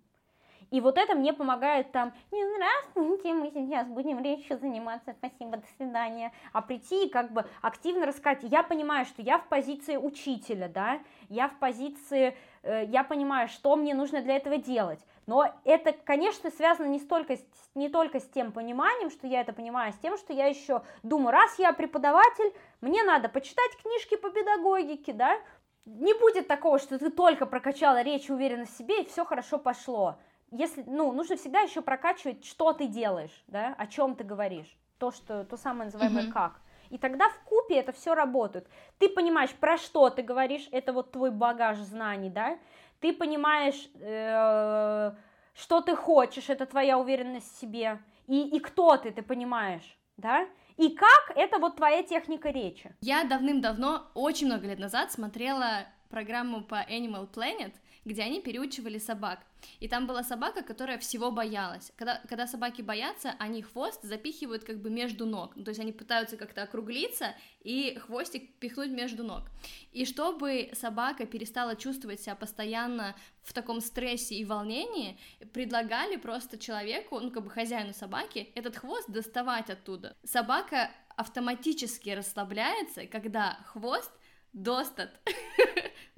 И 0.72 0.80
вот 0.80 0.98
это 0.98 1.16
мне 1.16 1.34
помогает 1.34 1.92
там, 1.92 2.14
не 2.32 2.46
здравствуйте, 2.46 3.34
мы 3.34 3.52
сейчас 3.52 3.88
будем 3.88 4.24
речью 4.24 4.58
заниматься, 4.58 5.14
спасибо, 5.18 5.58
до 5.58 5.68
свидания. 5.76 6.32
А 6.54 6.62
прийти 6.62 7.06
и 7.08 7.10
как 7.10 7.34
бы 7.34 7.46
активно 7.62 8.06
рассказать. 8.06 8.40
Я 8.44 8.64
понимаю, 8.64 9.06
что 9.06 9.22
я 9.22 9.38
в 9.38 9.48
позиции 9.48 9.98
учителя, 9.98 10.70
да, 10.70 11.00
я 11.28 11.50
в 11.50 11.60
позиции, 11.60 12.38
э, 12.64 12.86
я 12.86 13.04
понимаю, 13.04 13.50
что 13.50 13.76
мне 13.76 13.94
нужно 13.94 14.22
для 14.22 14.38
этого 14.38 14.58
делать. 14.58 15.06
Но 15.28 15.54
это, 15.66 15.92
конечно, 15.92 16.50
связано 16.50 16.88
не, 16.88 17.00
столько, 17.00 17.38
не 17.76 17.90
только 17.90 18.22
с 18.22 18.28
тем 18.30 18.54
пониманием, 18.54 19.12
что 19.12 19.28
я 19.28 19.42
это 19.42 19.52
понимаю, 19.52 19.90
а 19.90 19.92
с 19.92 19.98
тем, 19.98 20.18
что 20.18 20.32
я 20.32 20.46
еще 20.46 20.84
думаю, 21.04 21.32
раз 21.32 21.60
я 21.60 21.74
преподаватель, 21.74 22.54
мне 22.80 23.04
надо 23.04 23.28
почитать 23.28 23.76
книжки 23.82 24.16
по 24.16 24.30
педагогике, 24.30 25.12
да, 25.12 25.38
не 25.84 26.14
будет 26.14 26.48
такого, 26.48 26.80
что 26.80 26.98
ты 26.98 27.10
только 27.10 27.46
прокачала 27.46 28.02
речь 28.02 28.30
и 28.30 28.34
уверенность 28.34 28.74
в 28.74 28.78
себе, 28.78 29.02
и 29.02 29.06
все 29.06 29.26
хорошо 29.26 29.58
пошло 29.58 30.16
если, 30.52 30.84
ну, 30.86 31.12
нужно 31.14 31.38
всегда 31.38 31.62
еще 31.62 31.82
прокачивать, 31.82 32.46
что 32.46 32.74
ты 32.74 32.88
делаешь, 32.88 33.44
да, 33.48 33.74
о 33.78 33.88
чем 33.88 34.16
ты 34.16 34.24
говоришь, 34.24 34.78
то, 34.98 35.12
что, 35.12 35.46
то 35.46 35.58
самое 35.58 35.86
называемое 35.86 36.26
mm-hmm. 36.26 36.32
как. 36.32 36.62
И 36.90 36.98
тогда 36.98 37.30
в 37.30 37.40
купе 37.46 37.76
это 37.76 37.94
все 37.94 38.14
работает. 38.14 38.68
Ты 39.00 39.08
понимаешь, 39.08 39.52
про 39.52 39.78
что 39.78 40.10
ты 40.10 40.22
говоришь, 40.22 40.68
это 40.72 40.92
вот 40.92 41.12
твой 41.12 41.32
багаж 41.32 41.78
знаний, 41.78 42.30
да? 42.30 42.60
Ты 43.00 43.14
понимаешь, 43.14 43.90
э, 43.96 45.14
что 45.54 45.82
ты 45.82 45.96
хочешь, 45.96 46.50
это 46.50 46.66
твоя 46.66 47.00
уверенность 47.00 47.56
в 47.56 47.60
себе. 47.60 48.00
И, 48.28 48.42
и 48.42 48.60
кто 48.60 48.98
ты, 48.98 49.12
ты 49.12 49.22
понимаешь, 49.22 49.98
да? 50.18 50.48
И 50.76 50.90
как 50.90 51.32
это 51.36 51.60
вот 51.60 51.78
твоя 51.78 52.04
техника 52.04 52.50
речи. 52.50 52.94
Я 53.02 53.24
давным-давно, 53.24 54.08
очень 54.14 54.48
много 54.48 54.68
лет 54.68 54.80
назад, 54.80 55.12
смотрела 55.14 55.86
программу 56.10 56.62
по 56.62 56.86
Animal 56.90 57.30
Planet, 57.32 57.74
где 58.06 58.24
они 58.24 58.42
переучивали 58.42 58.98
собак. 58.98 59.40
И 59.80 59.88
там 59.88 60.08
была 60.08 60.24
собака, 60.24 60.64
которая 60.64 60.98
всего 60.98 61.32
боялась. 61.32 61.92
Когда, 61.96 62.22
когда 62.28 62.48
собаки 62.48 62.82
боятся, 62.82 63.36
они 63.38 63.62
хвост 63.62 64.02
запихивают 64.02 64.64
как 64.64 64.82
бы 64.82 64.90
между 64.90 65.26
ног. 65.26 65.54
То 65.54 65.70
есть 65.70 65.80
они 65.80 65.92
пытаются 65.92 66.38
как-то 66.38 66.64
округлиться 66.64 67.36
и 67.62 67.98
хвостик 68.00 68.56
пихнуть 68.56 68.90
между 68.90 69.24
ног. 69.24 69.44
И 69.92 70.06
чтобы 70.06 70.72
собака 70.74 71.26
перестала 71.26 71.76
чувствовать 71.76 72.22
себя 72.22 72.36
постоянно 72.36 73.16
в 73.44 73.54
таком 73.54 73.82
стрессе 73.82 74.36
и 74.36 74.46
волнении, 74.46 75.18
предлагали 75.54 76.16
просто 76.16 76.58
человеку, 76.58 77.20
ну 77.20 77.32
как 77.32 77.44
бы 77.44 77.50
хозяину 77.50 77.94
собаки, 77.94 78.52
этот 78.56 78.78
хвост 78.78 79.10
доставать 79.10 79.70
оттуда. 79.70 80.16
Собака 80.24 80.92
автоматически 81.16 82.10
расслабляется, 82.10 83.06
когда 83.06 83.60
хвост 83.66 84.12
достат. 84.54 85.20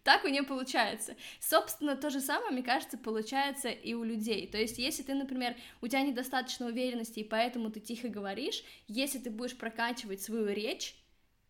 Так 0.03 0.25
у 0.25 0.27
нее 0.27 0.43
получается. 0.43 1.15
Собственно, 1.39 1.95
то 1.95 2.09
же 2.09 2.19
самое, 2.19 2.51
мне 2.51 2.63
кажется, 2.63 2.97
получается 2.97 3.69
и 3.69 3.93
у 3.93 4.03
людей. 4.03 4.47
То 4.47 4.57
есть, 4.57 4.77
если 4.77 5.03
ты, 5.03 5.13
например, 5.13 5.55
у 5.81 5.87
тебя 5.87 6.01
недостаточно 6.01 6.67
уверенности, 6.67 7.19
и 7.19 7.23
поэтому 7.23 7.71
ты 7.71 7.79
тихо 7.79 8.09
говоришь, 8.09 8.63
если 8.87 9.19
ты 9.19 9.29
будешь 9.29 9.57
прокачивать 9.57 10.21
свою 10.21 10.47
речь, 10.47 10.95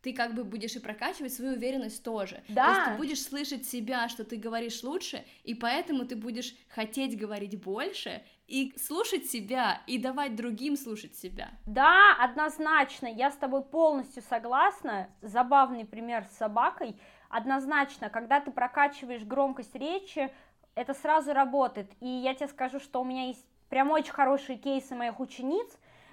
ты 0.04 0.14
как 0.14 0.36
бы 0.36 0.44
будешь 0.44 0.76
и 0.76 0.80
прокачивать 0.80 1.34
свою 1.34 1.54
уверенность 1.54 2.04
тоже. 2.04 2.44
Да. 2.50 2.66
То 2.66 2.72
есть 2.72 2.92
ты 2.92 2.98
будешь 2.98 3.24
слышать 3.24 3.66
себя, 3.66 4.10
что 4.10 4.26
ты 4.26 4.36
говоришь 4.36 4.84
лучше, 4.84 5.24
и 5.44 5.56
поэтому 5.56 6.06
ты 6.06 6.18
будешь 6.18 6.54
хотеть 6.68 7.18
говорить 7.18 7.60
больше, 7.62 8.22
и 8.48 8.74
слушать 8.78 9.26
себя, 9.28 9.82
и 9.88 9.98
давать 9.98 10.36
другим 10.36 10.76
слушать 10.76 11.16
себя. 11.16 11.52
Да, 11.66 12.16
однозначно, 12.20 13.08
я 13.08 13.32
с 13.32 13.38
тобой 13.38 13.64
полностью 13.64 14.22
согласна. 14.22 15.10
Забавный 15.22 15.86
пример 15.86 16.26
с 16.26 16.38
собакой. 16.38 17.00
Однозначно, 17.34 18.12
когда 18.12 18.42
ты 18.42 18.52
прокачиваешь 18.52 19.24
громкость 19.24 19.74
речи, 19.74 20.32
это 20.76 20.94
сразу 20.94 21.34
работает. 21.34 21.92
И 22.00 22.08
я 22.08 22.36
тебе 22.36 22.48
скажу, 22.48 22.80
что 22.80 23.02
у 23.02 23.04
меня 23.04 23.26
есть 23.26 23.44
прям 23.70 23.90
очень 23.90 24.12
хорошие 24.12 24.56
кейсы 24.56 24.94
моих 24.94 25.20
учениц, 25.20 25.68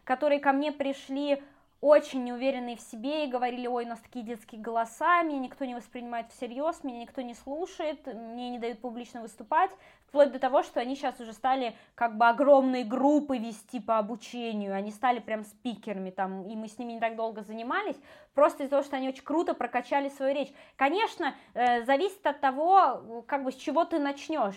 которые 0.04 0.40
ко 0.40 0.52
мне 0.52 0.72
пришли 0.72 1.42
очень 1.80 2.24
неуверенные 2.24 2.76
в 2.76 2.80
себе 2.80 3.24
и 3.24 3.30
говорили, 3.30 3.66
ой, 3.66 3.84
у 3.86 3.88
нас 3.88 4.00
такие 4.00 4.24
детские 4.24 4.60
голоса, 4.60 5.22
меня 5.22 5.38
никто 5.38 5.64
не 5.64 5.74
воспринимает 5.74 6.30
всерьез, 6.30 6.84
меня 6.84 7.00
никто 7.00 7.22
не 7.22 7.34
слушает, 7.34 8.06
мне 8.06 8.50
не 8.50 8.58
дают 8.58 8.80
публично 8.80 9.22
выступать, 9.22 9.70
вплоть 10.06 10.30
до 10.30 10.38
того, 10.38 10.62
что 10.62 10.80
они 10.80 10.94
сейчас 10.94 11.18
уже 11.20 11.32
стали 11.32 11.74
как 11.94 12.18
бы 12.18 12.28
огромные 12.28 12.84
группы 12.84 13.38
вести 13.38 13.80
по 13.80 13.98
обучению, 13.98 14.74
они 14.74 14.90
стали 14.90 15.20
прям 15.20 15.44
спикерами 15.44 16.10
там, 16.10 16.46
и 16.46 16.54
мы 16.54 16.68
с 16.68 16.78
ними 16.78 16.92
не 16.92 17.00
так 17.00 17.16
долго 17.16 17.42
занимались, 17.42 17.96
просто 18.34 18.64
из-за 18.64 18.70
того, 18.70 18.82
что 18.82 18.96
они 18.96 19.08
очень 19.08 19.24
круто 19.24 19.54
прокачали 19.54 20.10
свою 20.10 20.34
речь. 20.34 20.52
Конечно, 20.76 21.34
э, 21.54 21.84
зависит 21.84 22.26
от 22.26 22.40
того, 22.40 23.24
как 23.26 23.44
бы 23.44 23.52
с 23.52 23.56
чего 23.56 23.84
ты 23.86 23.98
начнешь. 23.98 24.56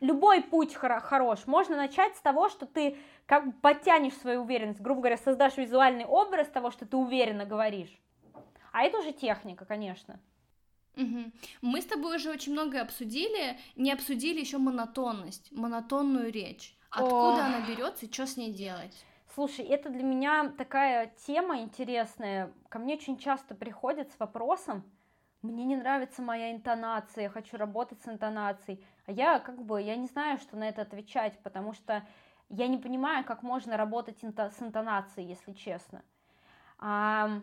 Любой 0.00 0.42
путь 0.42 0.74
хорош. 0.74 1.46
Можно 1.46 1.76
начать 1.76 2.16
с 2.16 2.20
того, 2.20 2.48
что 2.48 2.66
ты 2.66 2.96
как 3.26 3.46
бы 3.46 3.52
подтянешь 3.52 4.14
свою 4.14 4.42
уверенность, 4.42 4.80
грубо 4.80 5.00
говоря, 5.00 5.16
создашь 5.18 5.56
визуальный 5.56 6.04
образ 6.04 6.48
того, 6.48 6.70
что 6.70 6.86
ты 6.86 6.96
уверенно 6.96 7.44
говоришь. 7.44 8.00
А 8.72 8.82
это 8.82 8.98
уже 8.98 9.12
техника, 9.12 9.64
конечно. 9.64 10.20
Угу. 10.96 11.32
Мы 11.62 11.80
с 11.80 11.86
тобой 11.86 12.16
уже 12.16 12.30
очень 12.30 12.52
многое 12.52 12.82
обсудили, 12.82 13.58
не 13.76 13.92
обсудили 13.92 14.40
еще 14.40 14.58
монотонность, 14.58 15.52
монотонную 15.52 16.32
речь. 16.32 16.76
Откуда 16.90 17.44
О. 17.44 17.46
она 17.46 17.60
берется 17.66 18.06
и 18.06 18.12
что 18.12 18.26
с 18.26 18.36
ней 18.36 18.52
делать? 18.52 19.04
Слушай, 19.34 19.64
это 19.66 19.90
для 19.90 20.02
меня 20.02 20.52
такая 20.58 21.14
тема 21.26 21.60
интересная. 21.60 22.52
Ко 22.68 22.80
мне 22.80 22.94
очень 22.94 23.16
часто 23.16 23.54
приходят 23.54 24.10
с 24.10 24.18
вопросом, 24.18 24.84
мне 25.42 25.64
не 25.64 25.76
нравится 25.76 26.20
моя 26.20 26.52
интонация, 26.52 27.22
я 27.24 27.30
хочу 27.30 27.56
работать 27.56 28.02
с 28.02 28.08
интонацией. 28.08 28.84
Я 29.10 29.38
как 29.40 29.62
бы, 29.62 29.82
я 29.82 29.96
не 29.96 30.06
знаю, 30.06 30.38
что 30.38 30.56
на 30.56 30.68
это 30.68 30.82
отвечать, 30.82 31.38
потому 31.42 31.72
что 31.72 32.02
я 32.48 32.66
не 32.66 32.78
понимаю, 32.78 33.24
как 33.24 33.42
можно 33.42 33.76
работать 33.76 34.18
с 34.20 34.62
интонацией, 34.62 35.28
если 35.28 35.52
честно. 35.52 36.02
А, 36.78 37.40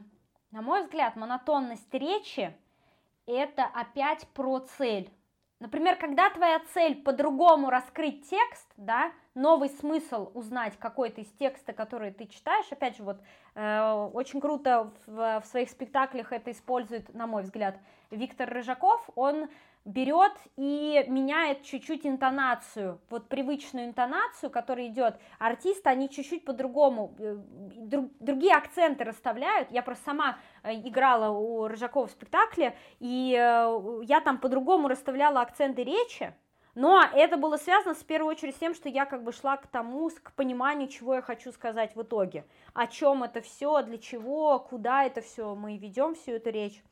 на 0.52 0.62
мой 0.62 0.84
взгляд, 0.84 1.16
монотонность 1.16 1.94
речи– 1.94 2.56
это 3.26 3.66
опять 3.66 4.28
про 4.30 4.60
цель. 4.60 5.12
Например, 5.60 5.96
когда 5.96 6.30
твоя 6.30 6.62
цель 6.74 6.96
по-другому 7.02 7.72
раскрыть 7.72 8.30
текст, 8.30 8.72
да, 8.78 9.12
новый 9.34 9.70
смысл 9.70 10.30
узнать 10.36 10.78
какой-то 10.78 11.22
из 11.22 11.32
текста, 11.32 11.74
который 11.74 12.12
ты 12.12 12.28
читаешь, 12.28 12.72
опять 12.72 12.98
же, 12.98 13.04
вот 13.04 13.20
э, 13.56 14.10
очень 14.14 14.40
круто 14.40 14.92
в, 15.08 15.42
в 15.42 15.46
своих 15.48 15.70
спектаклях 15.72 16.32
это 16.32 16.52
использует, 16.52 17.12
на 17.14 17.26
мой 17.26 17.42
взгляд, 17.42 17.80
Виктор 18.12 18.48
Рыжаков, 18.48 19.10
он 19.16 19.50
берет 19.88 20.34
и 20.58 21.06
меняет 21.08 21.64
чуть-чуть 21.64 22.06
интонацию, 22.06 23.00
вот 23.10 23.30
привычную 23.30 23.88
интонацию, 23.88 24.50
которая 24.50 24.88
идет. 24.88 25.16
Артисты, 25.40 25.90
они 25.90 26.10
чуть-чуть 26.10 26.44
по-другому, 26.44 27.16
э, 27.18 27.38
друг, 27.78 28.12
другие 28.20 28.54
акценты 28.54 29.06
расставляют. 29.06 29.72
Я 29.72 29.82
просто 29.82 30.04
сама 30.04 30.38
э, 30.64 30.74
играла 30.74 31.30
у 31.30 31.68
Рыжакова 31.68 32.08
в 32.08 32.12
спектакле, 32.12 32.76
и 33.00 33.34
э, 33.34 34.02
я 34.04 34.20
там 34.20 34.40
по-другому 34.40 34.90
расставляла 34.90 35.40
акценты 35.40 35.86
речи, 35.86 36.34
но 36.76 37.02
это 37.02 37.38
было 37.38 37.56
связано 37.56 37.96
в 37.96 38.04
первую 38.04 38.32
очередь 38.32 38.56
с 38.56 38.60
тем, 38.60 38.76
что 38.76 38.90
я 38.90 39.06
как 39.06 39.24
бы 39.24 39.32
шла 39.32 39.56
к 39.56 39.68
тому, 39.68 40.12
к 40.22 40.34
пониманию, 40.34 40.90
чего 40.90 41.16
я 41.16 41.22
хочу 41.22 41.54
сказать 41.54 41.96
в 41.96 42.02
итоге, 42.02 42.46
о 42.74 42.88
чем 42.88 43.24
это 43.24 43.40
все, 43.40 43.82
для 43.84 43.98
чего, 43.98 44.60
куда 44.60 45.06
это 45.06 45.22
все 45.22 45.56
мы 45.56 45.78
ведем 45.78 46.14
всю 46.14 46.34
эту 46.34 46.50
речь. 46.50 46.84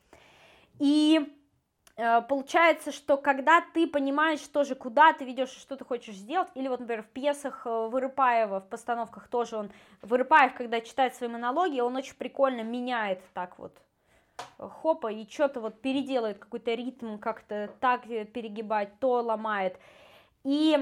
И 0.80 1.30
получается, 1.96 2.92
что 2.92 3.16
когда 3.16 3.62
ты 3.62 3.88
понимаешь 3.88 4.42
тоже, 4.42 4.76
куда 4.76 5.14
ты 5.14 5.24
ведешь 5.24 5.56
и 5.56 5.60
что 5.60 5.78
ты 5.78 5.86
хочешь 5.86 6.16
сделать, 6.16 6.50
или 6.54 6.68
вот, 6.68 6.82
например, 6.82 7.04
в 7.04 7.08
пьесах 7.08 7.62
э, 7.66 7.88
Вырыпаева, 7.88 8.60
в 8.60 8.68
постановках 8.68 9.30
тоже 9.30 9.56
он, 9.56 9.72
Вырыпаев, 10.02 10.56
когда 10.56 10.82
читает 10.82 11.16
свои 11.16 11.30
монологи, 11.30 11.80
он 11.80 11.96
очень 11.96 12.16
прикольно 12.16 12.64
меняет 12.64 13.22
так 13.34 13.58
вот, 13.58 13.78
э, 14.58 14.68
хопа, 14.68 15.10
и 15.10 15.26
что-то 15.30 15.62
вот 15.62 15.80
переделает, 15.80 16.38
какой-то 16.38 16.74
ритм 16.74 17.18
как-то 17.18 17.70
так 17.80 18.04
перегибать, 18.04 19.00
то 19.00 19.22
ломает. 19.22 19.80
И 20.44 20.78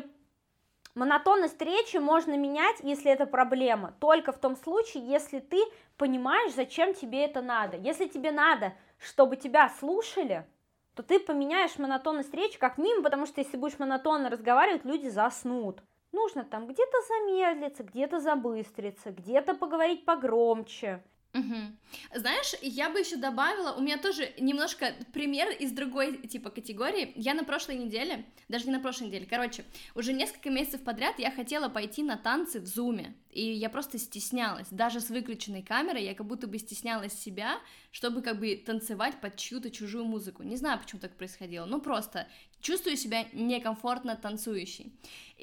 монотонность 0.95 1.61
речи 1.61 1.97
можно 1.97 2.35
менять, 2.35 2.77
если 2.81 3.11
это 3.11 3.27
проблема, 3.27 3.93
только 3.99 4.31
в 4.31 4.39
том 4.39 4.55
случае, 4.55 5.07
если 5.07 5.39
ты 5.39 5.61
понимаешь, 5.97 6.55
зачем 6.55 6.95
тебе 6.95 7.25
это 7.25 7.43
надо. 7.43 7.77
Если 7.77 8.07
тебе 8.07 8.31
надо, 8.31 8.73
чтобы 8.97 9.35
тебя 9.35 9.69
слушали, 9.79 10.47
то 10.95 11.03
ты 11.03 11.19
поменяешь 11.19 11.77
монотонность 11.77 12.33
речи 12.33 12.59
как 12.59 12.77
минимум, 12.77 13.03
потому 13.03 13.25
что 13.25 13.41
если 13.41 13.57
будешь 13.57 13.79
монотонно 13.79 14.29
разговаривать, 14.29 14.85
люди 14.85 15.07
заснут. 15.07 15.81
Нужно 16.11 16.43
там 16.43 16.67
где-то 16.67 16.97
замедлиться, 17.07 17.83
где-то 17.83 18.19
забыстриться, 18.19 19.11
где-то 19.11 19.55
поговорить 19.55 20.05
погромче. 20.05 21.03
Угу. 21.33 22.19
Знаешь, 22.19 22.53
я 22.61 22.91
бы 22.91 22.99
еще 22.99 23.15
добавила, 23.15 23.73
у 23.73 23.81
меня 23.81 23.97
тоже 23.97 24.31
немножко 24.39 24.93
пример 25.13 25.49
из 25.49 25.71
другой 25.71 26.17
типа 26.27 26.51
категории. 26.51 27.11
Я 27.15 27.33
на 27.33 27.43
прошлой 27.43 27.77
неделе, 27.77 28.25
даже 28.49 28.65
не 28.65 28.71
на 28.71 28.79
прошлой 28.79 29.07
неделе, 29.07 29.25
короче, 29.27 29.65
уже 29.95 30.13
несколько 30.13 30.51
месяцев 30.51 30.83
подряд 30.83 31.17
я 31.17 31.31
хотела 31.31 31.69
пойти 31.69 32.03
на 32.03 32.17
танцы 32.17 32.59
в 32.59 32.67
зуме, 32.67 33.15
и 33.31 33.51
я 33.51 33.71
просто 33.71 33.97
стеснялась, 33.97 34.67
даже 34.69 35.01
с 35.01 35.09
выключенной 35.09 35.63
камерой, 35.63 36.03
я 36.03 36.13
как 36.13 36.27
будто 36.27 36.45
бы 36.45 36.59
стеснялась 36.59 37.13
себя, 37.13 37.59
чтобы 37.91 38.21
как 38.21 38.39
бы 38.39 38.55
танцевать 38.55 39.19
под 39.19 39.35
чью-то 39.35 39.71
чужую 39.71 40.05
музыку. 40.05 40.43
Не 40.43 40.55
знаю, 40.55 40.79
почему 40.79 41.01
так 41.01 41.17
происходило, 41.17 41.65
ну 41.65 41.81
просто 41.81 42.27
чувствую 42.63 42.97
себя 42.97 43.27
некомфортно 43.33 44.15
танцующей. 44.15 44.91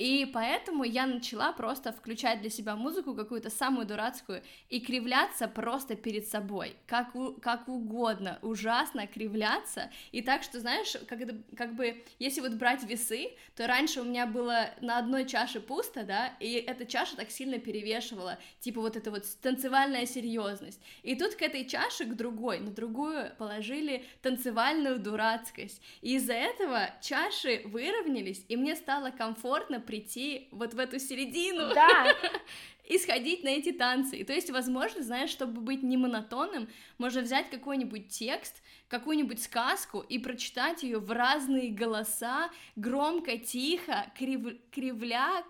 И 0.01 0.25
поэтому 0.33 0.85
я 0.85 1.07
начала 1.07 1.53
просто 1.53 1.93
включать 1.93 2.41
для 2.41 2.49
себя 2.49 2.75
музыку 2.75 3.15
какую-то 3.15 3.51
самую 3.51 3.87
дурацкую 3.87 4.43
и 4.71 4.81
кривляться 4.81 5.47
просто 5.47 5.95
перед 5.95 6.27
собой, 6.27 6.75
как, 6.87 7.15
у, 7.15 7.35
как 7.35 7.69
угодно, 7.69 8.39
ужасно 8.41 9.07
кривляться. 9.07 9.91
И 10.13 10.23
так 10.23 10.43
что, 10.43 10.59
знаешь, 10.59 10.97
когда, 11.07 11.35
как 11.55 11.75
бы, 11.75 12.03
если 12.19 12.41
вот 12.41 12.53
брать 12.53 12.83
весы, 12.85 13.33
то 13.55 13.67
раньше 13.67 14.01
у 14.01 14.05
меня 14.05 14.27
было 14.27 14.71
на 14.81 14.99
одной 14.99 15.27
чаше 15.27 15.61
пусто, 15.61 16.05
да, 16.05 16.35
и 16.41 16.53
эта 16.53 16.87
чаша 16.87 17.17
так 17.17 17.31
сильно 17.31 17.59
перевешивала, 17.59 18.39
типа 18.61 18.81
вот 18.81 18.97
эта 18.97 19.11
вот 19.11 19.25
танцевальная 19.43 20.07
серьезность. 20.07 20.81
И 21.03 21.15
тут 21.15 21.35
к 21.35 21.43
этой 21.43 21.67
чаше, 21.67 22.07
к 22.07 22.15
другой, 22.15 22.61
на 22.61 22.71
другую 22.71 23.33
положили 23.37 24.07
танцевальную 24.23 24.99
дурацкость. 24.99 25.83
И 26.01 26.15
из-за 26.15 26.35
этого 26.35 26.89
чаши 27.11 27.63
выровнялись, 27.65 28.45
и 28.49 28.57
мне 28.57 28.77
стало 28.77 29.11
комфортно 29.11 29.81
прийти 29.81 30.49
вот 30.53 30.75
в 30.75 30.79
эту 30.79 31.01
середину. 31.01 31.75
Да. 31.75 32.15
и 32.85 32.99
сходить 32.99 33.43
на 33.43 33.49
эти 33.49 33.73
танцы. 33.73 34.17
И 34.19 34.25
то 34.25 34.33
есть, 34.33 34.51
возможно, 34.51 35.03
знаешь, 35.03 35.31
чтобы 35.31 35.61
быть 35.61 35.83
не 35.83 35.97
монотонным, 35.97 36.69
можно 36.99 37.23
взять 37.23 37.51
какой-нибудь 37.51 38.09
текст, 38.09 38.63
какую-нибудь 38.89 39.43
сказку 39.43 40.01
и 40.01 40.19
прочитать 40.19 40.83
ее 40.83 40.99
в 40.99 41.11
разные 41.11 41.71
голоса, 41.71 42.51
громко, 42.77 43.39
тихо, 43.39 44.13
крив... 44.17 44.57
кривля, 44.71 45.45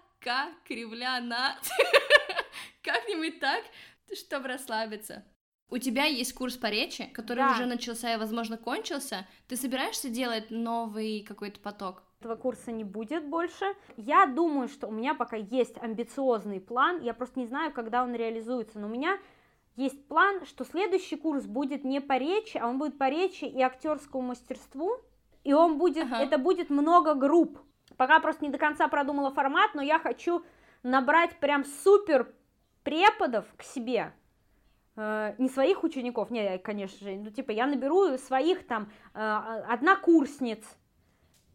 кривляна, 0.67 1.59
как-нибудь 2.83 3.41
так, 3.41 3.65
чтобы 4.15 4.49
расслабиться. 4.49 5.25
У 5.71 5.79
тебя 5.79 6.05
есть 6.05 6.35
курс 6.35 6.57
по 6.57 6.67
речи, 6.67 7.05
который 7.15 7.39
Да. 7.45 7.53
уже 7.53 7.67
начался 7.67 8.13
и, 8.13 8.19
возможно, 8.19 8.57
кончился. 8.57 9.27
Ты 9.49 9.57
собираешься 9.57 10.09
делать 10.09 10.51
новый 10.51 11.25
какой-то 11.27 11.61
поток? 11.61 12.03
Этого 12.21 12.35
курса 12.37 12.73
не 12.73 12.85
будет 12.85 13.25
больше. 13.29 13.65
Я 13.97 14.27
думаю, 14.27 14.69
что 14.69 14.89
у 14.89 14.91
меня 14.91 15.15
пока 15.15 15.37
есть 15.37 15.79
амбициозный 15.79 16.61
план, 16.61 17.01
я 17.01 17.15
просто 17.15 17.39
не 17.41 17.47
знаю, 17.47 17.73
когда 17.73 18.03
он 18.03 18.15
реализуется, 18.15 18.79
но 18.79 18.89
у 18.89 18.91
меня 18.91 19.19
есть 19.77 20.07
план, 20.09 20.45
что 20.45 20.65
следующий 20.65 21.17
курс 21.17 21.45
будет 21.47 21.85
не 21.85 22.01
по 22.01 22.19
речи, 22.19 22.59
а 22.59 22.67
он 22.67 22.77
будет 22.79 22.99
по 22.99 23.09
речи 23.09 23.45
и 23.45 23.63
актерскому 23.63 24.23
мастерству, 24.29 24.97
и 25.45 25.55
он 25.55 25.79
будет, 25.79 26.05
Ага. 26.05 26.23
это 26.23 26.37
будет 26.37 26.69
много 26.69 27.15
групп. 27.15 27.59
Пока 27.97 28.19
просто 28.21 28.45
не 28.45 28.51
до 28.51 28.59
конца 28.59 28.89
продумала 28.89 29.31
формат, 29.31 29.75
но 29.75 29.81
я 29.83 29.99
хочу 29.99 30.45
набрать 30.83 31.39
прям 31.39 31.65
супер 31.65 32.31
преподов 32.83 33.47
к 33.57 33.63
себе, 33.63 34.13
Э, 35.01 35.35
не 35.39 35.49
своих 35.49 35.83
учеников, 35.83 36.31
не, 36.31 36.59
конечно 36.59 37.09
же, 37.09 37.17
ну 37.17 37.31
типа 37.31 37.53
я 37.53 37.67
наберу 37.67 38.19
своих 38.19 38.67
там 38.67 38.91
э, 39.15 39.19
однокурсниц, 39.69 40.63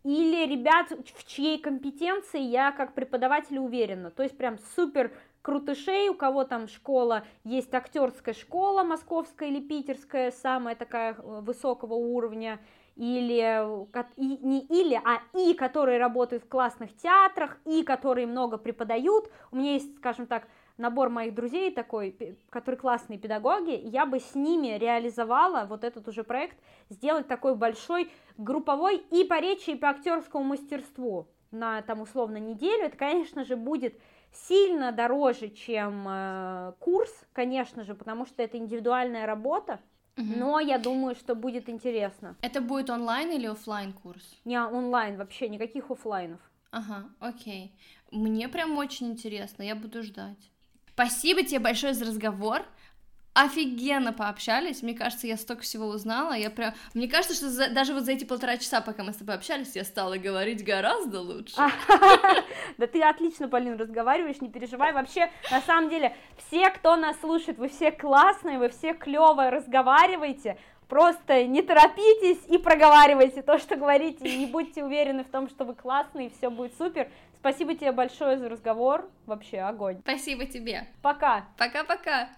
или 0.03 0.45
ребят, 0.47 0.89
в 0.89 1.23
чьей 1.25 1.59
компетенции 1.59 2.41
я 2.41 2.71
как 2.71 2.93
преподаватель 2.93 3.57
уверена. 3.59 4.09
То 4.11 4.23
есть 4.23 4.37
прям 4.37 4.57
супер 4.75 5.11
крутышей, 5.43 6.09
у 6.09 6.15
кого 6.15 6.43
там 6.43 6.67
школа, 6.67 7.23
есть 7.43 7.73
актерская 7.73 8.33
школа 8.33 8.83
московская 8.83 9.49
или 9.49 9.59
питерская, 9.59 10.31
самая 10.31 10.75
такая 10.75 11.13
э, 11.13 11.41
высокого 11.41 11.93
уровня, 11.93 12.59
или, 12.95 13.85
э, 13.93 14.03
и, 14.15 14.37
не 14.41 14.61
или, 14.61 14.95
а 14.95 15.21
и, 15.37 15.53
которые 15.53 15.99
работают 15.99 16.45
в 16.45 16.47
классных 16.47 16.95
театрах, 16.97 17.59
и 17.65 17.83
которые 17.83 18.25
много 18.25 18.57
преподают. 18.57 19.29
У 19.51 19.57
меня 19.57 19.73
есть, 19.73 19.97
скажем 19.97 20.25
так, 20.25 20.47
набор 20.77 21.09
моих 21.09 21.33
друзей 21.33 21.71
такой, 21.71 22.37
которые 22.49 22.79
классные 22.79 23.17
педагоги, 23.19 23.79
я 23.83 24.05
бы 24.05 24.19
с 24.19 24.35
ними 24.35 24.77
реализовала 24.77 25.65
вот 25.65 25.83
этот 25.83 26.07
уже 26.07 26.23
проект, 26.23 26.57
сделать 26.89 27.27
такой 27.27 27.55
большой 27.55 28.11
групповой 28.37 28.97
и 28.97 29.23
по 29.23 29.39
речи, 29.39 29.71
и 29.71 29.75
по 29.75 29.89
актерскому 29.89 30.43
мастерству 30.43 31.27
на 31.51 31.81
там 31.81 32.01
условно 32.01 32.37
неделю. 32.37 32.85
Это, 32.85 32.97
конечно 32.97 33.43
же, 33.45 33.55
будет 33.55 33.99
сильно 34.31 34.91
дороже, 34.91 35.49
чем 35.49 36.05
э, 36.07 36.73
курс, 36.79 37.11
конечно 37.33 37.83
же, 37.83 37.95
потому 37.95 38.25
что 38.25 38.43
это 38.43 38.57
индивидуальная 38.57 39.25
работа, 39.25 39.79
Мгм. 40.17 40.39
но 40.39 40.59
я 40.59 40.77
думаю, 40.77 41.15
что 41.15 41.35
будет 41.35 41.69
интересно. 41.69 42.35
Это 42.41 42.61
будет 42.61 42.89
онлайн 42.89 43.31
или 43.31 43.47
оффлайн 43.47 43.93
курс? 43.93 44.39
Не 44.45 44.59
онлайн 44.59 45.17
вообще, 45.17 45.49
никаких 45.49 45.89
оффлайнов. 45.91 46.39
Ага, 46.71 47.05
окей. 47.19 47.73
Мне 48.11 48.49
прям 48.49 48.77
очень 48.77 49.07
интересно, 49.07 49.63
я 49.63 49.75
буду 49.75 50.03
ждать. 50.03 50.51
Спасибо 50.95 51.43
тебе 51.43 51.59
большое 51.59 51.93
за 51.93 52.05
разговор. 52.05 52.61
Офигенно 53.33 54.13
пообщались. 54.13 54.81
Мне 54.81 54.93
кажется, 54.93 55.27
я 55.27 55.35
столько 55.35 55.63
всего 55.63 55.87
узнала. 55.87 56.31
Я 56.31 56.49
прям. 56.49 56.73
Мне 56.93 57.09
кажется, 57.09 57.35
что 57.35 57.49
за- 57.49 57.67
даже 57.69 57.93
вот 57.93 58.03
за 58.03 58.13
эти 58.13 58.23
полтора 58.23 58.55
часа, 58.55 58.79
пока 58.79 59.03
мы 59.03 59.11
с 59.11 59.17
тобой 59.17 59.35
общались, 59.35 59.75
я 59.75 59.83
стала 59.83 60.15
говорить 60.15 60.63
гораздо 60.63 61.19
лучше. 61.19 61.55
Да 62.77 62.87
ты 62.87 63.03
отлично, 63.03 63.49
Полин, 63.49 63.75
разговариваешь, 63.77 64.39
не 64.39 64.49
переживай. 64.49 64.93
Вообще, 64.93 65.29
на 65.51 65.59
самом 65.61 65.89
деле, 65.89 66.15
все, 66.47 66.69
кто 66.69 66.95
нас 66.95 67.19
слушает, 67.19 67.57
вы 67.57 67.67
все 67.67 67.91
классные, 67.91 68.57
вы 68.57 68.69
все 68.69 68.93
клево 68.93 69.49
разговариваете. 69.51 70.57
Просто 70.87 71.45
не 71.45 71.61
торопитесь 71.61 72.39
и 72.47 72.57
проговаривайте 72.57 73.41
то, 73.41 73.57
что 73.57 73.75
говорите, 73.75 74.25
и 74.29 74.37
не 74.37 74.45
будьте 74.45 74.83
уверены 74.83 75.25
в 75.25 75.29
том, 75.29 75.49
что 75.49 75.65
вы 75.65 75.73
классные, 75.75 76.29
все 76.37 76.49
будет 76.49 76.73
супер. 76.77 77.09
Спасибо 77.45 77.75
тебе 77.75 77.91
большое 77.91 78.39
за 78.39 78.49
разговор, 78.49 79.07
вообще 79.27 79.59
огонь. 79.59 79.99
Спасибо 80.01 80.47
тебе. 80.47 80.87
Пока! 81.03 81.45
Пока-пока. 81.59 82.29